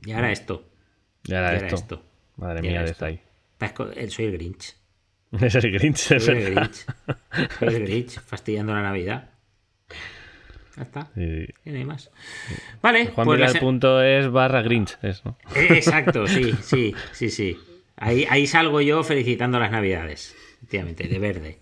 y 0.04 0.12
ahora 0.12 0.30
esto. 0.32 0.68
Y 1.24 1.34
ahora 1.34 1.56
esto. 1.56 1.74
esto. 1.76 2.02
Madre 2.36 2.62
mía, 2.62 2.82
de 2.82 2.90
esto. 2.90 3.04
ahí. 3.06 3.20
Soy 4.08 4.24
el 4.26 4.32
Grinch. 4.32 4.76
Es 5.40 5.54
el 5.54 5.70
Grinch, 5.70 6.10
es 6.12 6.28
el 6.28 6.34
verdad. 6.36 6.70
Grinch. 6.72 7.50
Soy 7.58 7.74
el 7.74 7.82
Grinch, 7.86 8.20
fastidiando 8.20 8.72
la 8.74 8.82
Navidad. 8.82 9.30
Ya 10.76 10.82
está. 10.82 11.10
Sí. 11.14 11.46
Y 11.64 11.70
no 11.70 11.76
hay 11.78 11.84
más. 11.84 12.10
Vale, 12.82 13.12
pues 13.14 13.38
la 13.40 13.48
se- 13.48 13.58
Juanvidal.es 13.60 14.30
barra 14.32 14.62
Grinch. 14.62 14.96
Es, 15.02 15.24
¿no? 15.24 15.36
Eh, 15.54 15.68
Exacto, 15.70 16.26
sí, 16.26 16.52
sí, 16.62 16.94
sí, 17.12 17.30
sí. 17.30 17.58
Ahí, 17.96 18.26
ahí 18.30 18.46
salgo 18.46 18.80
yo 18.80 19.02
felicitando 19.04 19.58
las 19.58 19.70
navidades. 19.70 20.34
Efectivamente, 20.56 21.06
de 21.08 21.18
verde. 21.18 21.58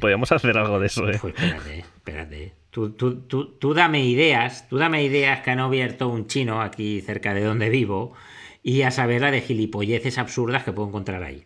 Podríamos 0.00 0.32
hacer 0.32 0.56
algo 0.56 0.80
de 0.80 0.86
eso, 0.86 1.08
¿eh? 1.08 1.18
Pues 1.20 1.34
espérate, 1.34 1.78
espérate. 1.80 2.52
Tú, 2.70 2.90
tú, 2.92 3.20
tú, 3.22 3.46
tú 3.58 3.74
dame 3.74 4.04
ideas, 4.04 4.68
tú 4.68 4.78
dame 4.78 5.02
ideas 5.04 5.40
que 5.40 5.50
han 5.50 5.58
abierto 5.58 6.08
un 6.08 6.26
chino 6.28 6.62
aquí 6.62 7.00
cerca 7.00 7.34
de 7.34 7.42
donde 7.44 7.68
vivo 7.68 8.14
y 8.62 8.82
a 8.82 8.90
saber 8.90 9.20
la 9.22 9.30
de 9.30 9.40
gilipolleces 9.42 10.18
absurdas 10.18 10.62
que 10.64 10.72
puedo 10.72 10.88
encontrar 10.88 11.22
ahí. 11.22 11.44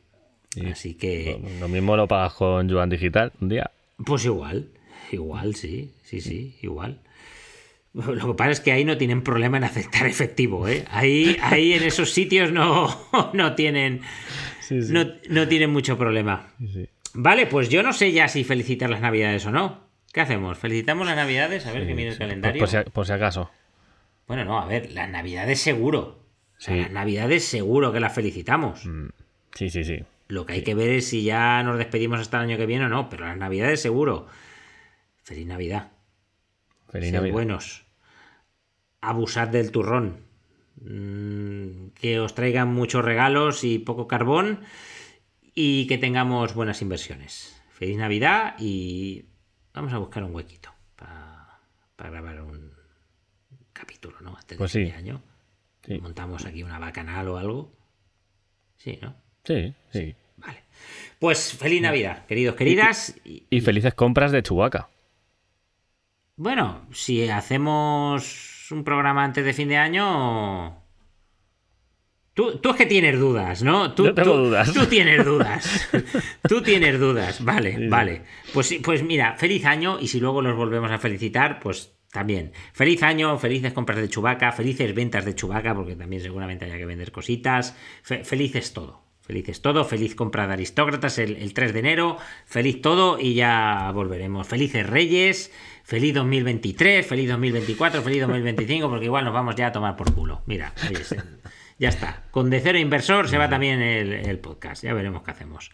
Sí. 0.50 0.66
Así 0.66 0.94
que, 0.94 1.40
Lo 1.58 1.68
mismo 1.68 1.96
lo 1.96 2.06
pagas 2.06 2.34
con 2.34 2.68
Yuan 2.68 2.88
Digital 2.90 3.32
un 3.40 3.48
día. 3.48 3.70
pues 4.04 4.24
igual, 4.24 4.68
igual, 5.10 5.54
sí, 5.56 5.92
sí, 6.04 6.20
sí, 6.20 6.56
igual. 6.62 7.00
Lo 7.94 8.28
que 8.28 8.34
pasa 8.34 8.50
es 8.50 8.60
que 8.60 8.72
ahí 8.72 8.84
no 8.84 8.96
tienen 8.98 9.22
problema 9.22 9.56
en 9.56 9.64
aceptar 9.64 10.06
efectivo, 10.06 10.68
¿eh? 10.68 10.84
Ahí, 10.90 11.36
ahí 11.42 11.72
en 11.72 11.84
esos 11.84 12.10
sitios 12.10 12.52
no, 12.52 12.94
no 13.32 13.54
tienen, 13.54 14.02
Sí, 14.60 14.82
sí. 14.82 14.92
no, 14.92 15.06
no 15.28 15.48
tienen 15.48 15.70
mucho 15.70 15.96
problema. 15.96 16.48
Sí. 16.72 16.88
Vale, 17.14 17.46
pues 17.46 17.68
yo 17.68 17.82
no 17.82 17.92
sé 17.92 18.12
ya 18.12 18.28
si 18.28 18.44
felicitar 18.44 18.90
las 18.90 19.00
navidades 19.00 19.46
o 19.46 19.50
no. 19.50 19.84
¿Qué 20.12 20.20
hacemos? 20.20 20.58
¿Felicitamos 20.58 21.06
las 21.06 21.16
navidades? 21.16 21.66
A 21.66 21.72
ver 21.72 21.86
que 21.86 21.94
mire 21.94 22.08
el 22.08 22.14
Sí, 22.14 22.18
calendario. 22.20 22.60
Por, 22.60 22.70
por 22.70 22.84
si, 22.84 22.90
por 22.90 23.06
si 23.06 23.12
acaso. 23.12 23.50
Bueno, 24.26 24.44
no, 24.44 24.58
a 24.60 24.66
ver, 24.66 24.90
las 24.92 25.08
navidades 25.10 25.60
seguro. 25.60 26.20
O 26.56 26.60
sea, 26.60 26.74
Sí. 26.74 26.80
Las 26.82 26.90
navidades 26.92 27.44
seguro 27.44 27.92
que 27.92 28.00
las 28.00 28.14
felicitamos. 28.14 28.86
Mm, 28.86 29.08
Sí, 29.54 29.70
sí, 29.70 29.84
sí. 29.84 30.02
Lo 30.28 30.46
que 30.46 30.54
hay 30.54 30.62
que 30.62 30.74
ver 30.74 30.88
es 30.90 31.08
si 31.08 31.22
ya 31.22 31.62
nos 31.62 31.78
despedimos 31.78 32.18
hasta 32.18 32.38
el 32.38 32.44
año 32.48 32.56
que 32.56 32.66
viene 32.66 32.86
o 32.86 32.88
no, 32.88 33.08
pero 33.08 33.26
las 33.26 33.36
navidades 33.36 33.80
seguro. 33.80 34.26
Feliz 35.22 35.46
Navidad. 35.46 35.92
Feliz 36.88 37.10
Sed 37.10 37.16
Navidad. 37.16 37.32
buenos. 37.34 37.84
Abusad 39.00 39.48
del 39.48 39.70
turrón. 39.70 40.20
Mm, 40.80 41.88
que 42.00 42.18
os 42.20 42.34
traigan 42.34 42.72
muchos 42.72 43.04
regalos 43.04 43.62
y 43.64 43.78
poco 43.78 44.08
carbón. 44.08 44.60
Y 45.55 45.86
que 45.86 45.98
tengamos 45.98 46.55
buenas 46.55 46.82
inversiones. 46.82 47.62
Feliz 47.70 47.96
Navidad 47.96 48.55
y 48.59 49.24
vamos 49.72 49.92
a 49.92 49.98
buscar 49.98 50.22
un 50.24 50.34
huequito. 50.34 50.70
para 51.96 52.11
grabar 52.11 52.40
un 52.42 52.72
capítulo, 53.72 54.20
¿no? 54.20 54.30
Antes 54.30 54.48
de 54.50 54.57
Pues 54.57 54.72
fin 54.72 54.86
sí. 54.86 54.90
de 54.90 54.96
año. 54.96 55.22
Sí. 55.86 55.98
Montamos 56.00 56.44
aquí 56.44 56.62
una 56.62 56.78
bacanal 56.78 57.28
o 57.28 57.36
algo. 57.38 57.72
Sí, 58.76 58.98
¿no? 59.00 59.14
Sí, 59.44 59.74
sí. 59.92 60.14
Vale. 60.38 60.64
Pues 61.20 61.52
feliz 61.55 61.80
Navidad, 61.82 62.26
queridos, 62.26 62.57
queridas. 62.57 63.16
Y- 63.24 63.44
Y 63.48 63.61
felices 63.61 63.94
compras 63.94 64.32
de 64.32 64.42
Chubaca. 64.42 64.88
Bueno, 66.36 66.86
si 66.92 67.28
hacemos 67.28 68.70
un 68.72 68.82
programa 68.82 69.24
antes 69.24 69.44
de 69.44 69.52
fin 69.55 69.68
de 69.68 69.76
año. 69.76 70.84
Tú, 72.35 72.59
tú 72.59 72.70
es 72.70 72.76
que 72.76 72.87
tienes 72.87 73.18
dudas, 73.18 73.62
¿no? 73.62 73.95
Tú, 73.95 74.07
Yo 74.07 74.14
tengo 74.14 74.32
tú- 74.32 74.39
dudas. 74.47 74.72
Tú 74.72 74.87
tienes 74.87 75.24
dudas. 75.24 75.89
tú 76.49 76.62
tienes 76.62 76.99
dudas. 76.99 77.45
Vale, 77.45 77.76
Sí. 77.76 77.89
vale. 77.89 78.22
Pues, 78.53 78.74
pues 78.82 79.03
mira, 79.05 79.37
feliz 79.37 79.64
año 79.64 79.99
y 80.01 80.09
si 80.09 80.18
luego 80.20 80.43
los 80.43 80.57
volvemos 80.57 80.91
a 80.91 80.99
felicitar, 80.99 81.61
pues 81.61 81.93
también. 82.12 82.53
Feliz 82.72 83.03
año, 83.05 83.39
felices 83.39 83.72
compras 83.72 83.99
de 83.99 84.09
Chubaca, 84.09 84.51
felices 84.53 84.93
ventas 84.95 85.24
de 85.24 85.35
Chubaca, 85.35 85.74
porque 85.74 85.95
también 85.97 86.22
seguramente 86.22 86.64
haya 86.64 86.76
que 86.76 86.87
vender 86.87 87.12
cositas. 87.12 87.76
Fe- 88.03 88.24
felices 88.24 88.72
todo. 88.72 89.03
Felices 89.22 89.62
todo, 89.62 89.85
feliz 89.85 90.14
compra 90.14 90.47
de 90.47 90.53
aristócratas 90.53 91.18
el, 91.18 91.37
el 91.37 91.55
3 91.55 91.72
de 91.72 91.78
enero, 91.78 92.18
feliz 92.45 92.82
todo 92.82 93.18
y 93.18 93.32
ya 93.35 93.91
volveremos. 93.95 94.47
Felices 94.47 94.87
Reyes, 94.87 95.51
feliz 95.82 96.12
2023, 96.12 97.07
feliz 97.07 97.30
2024, 97.30 98.03
feliz 98.03 98.20
2025, 98.20 98.87
porque 98.91 99.07
igual 99.07 99.24
nos 99.24 99.32
vamos 99.32 99.55
ya 99.57 99.68
a 99.68 99.72
tomar 99.72 99.97
por 99.97 100.12
culo. 100.12 100.43
Mira, 100.45 100.74
oye, 100.91 100.99
ya 101.78 101.88
está. 101.88 102.24
Con 102.30 102.50
De 102.50 102.60
Cero 102.60 102.78
Inversor 102.78 103.28
se 103.28 103.38
va 103.38 103.48
también 103.48 103.80
el, 103.80 104.12
el 104.12 104.38
podcast, 104.38 104.82
ya 104.82 104.94
veremos 104.94 105.22
qué 105.22 105.30
hacemos. 105.30 105.70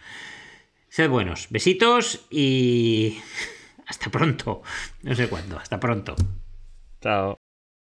Sed 0.88 1.08
buenos, 1.08 1.48
besitos 1.50 2.26
y 2.30 3.18
hasta 3.86 4.10
pronto. 4.10 4.62
No 5.02 5.14
sé 5.14 5.28
cuándo, 5.28 5.58
hasta 5.58 5.78
pronto. 5.78 6.16
Chao. 7.00 7.49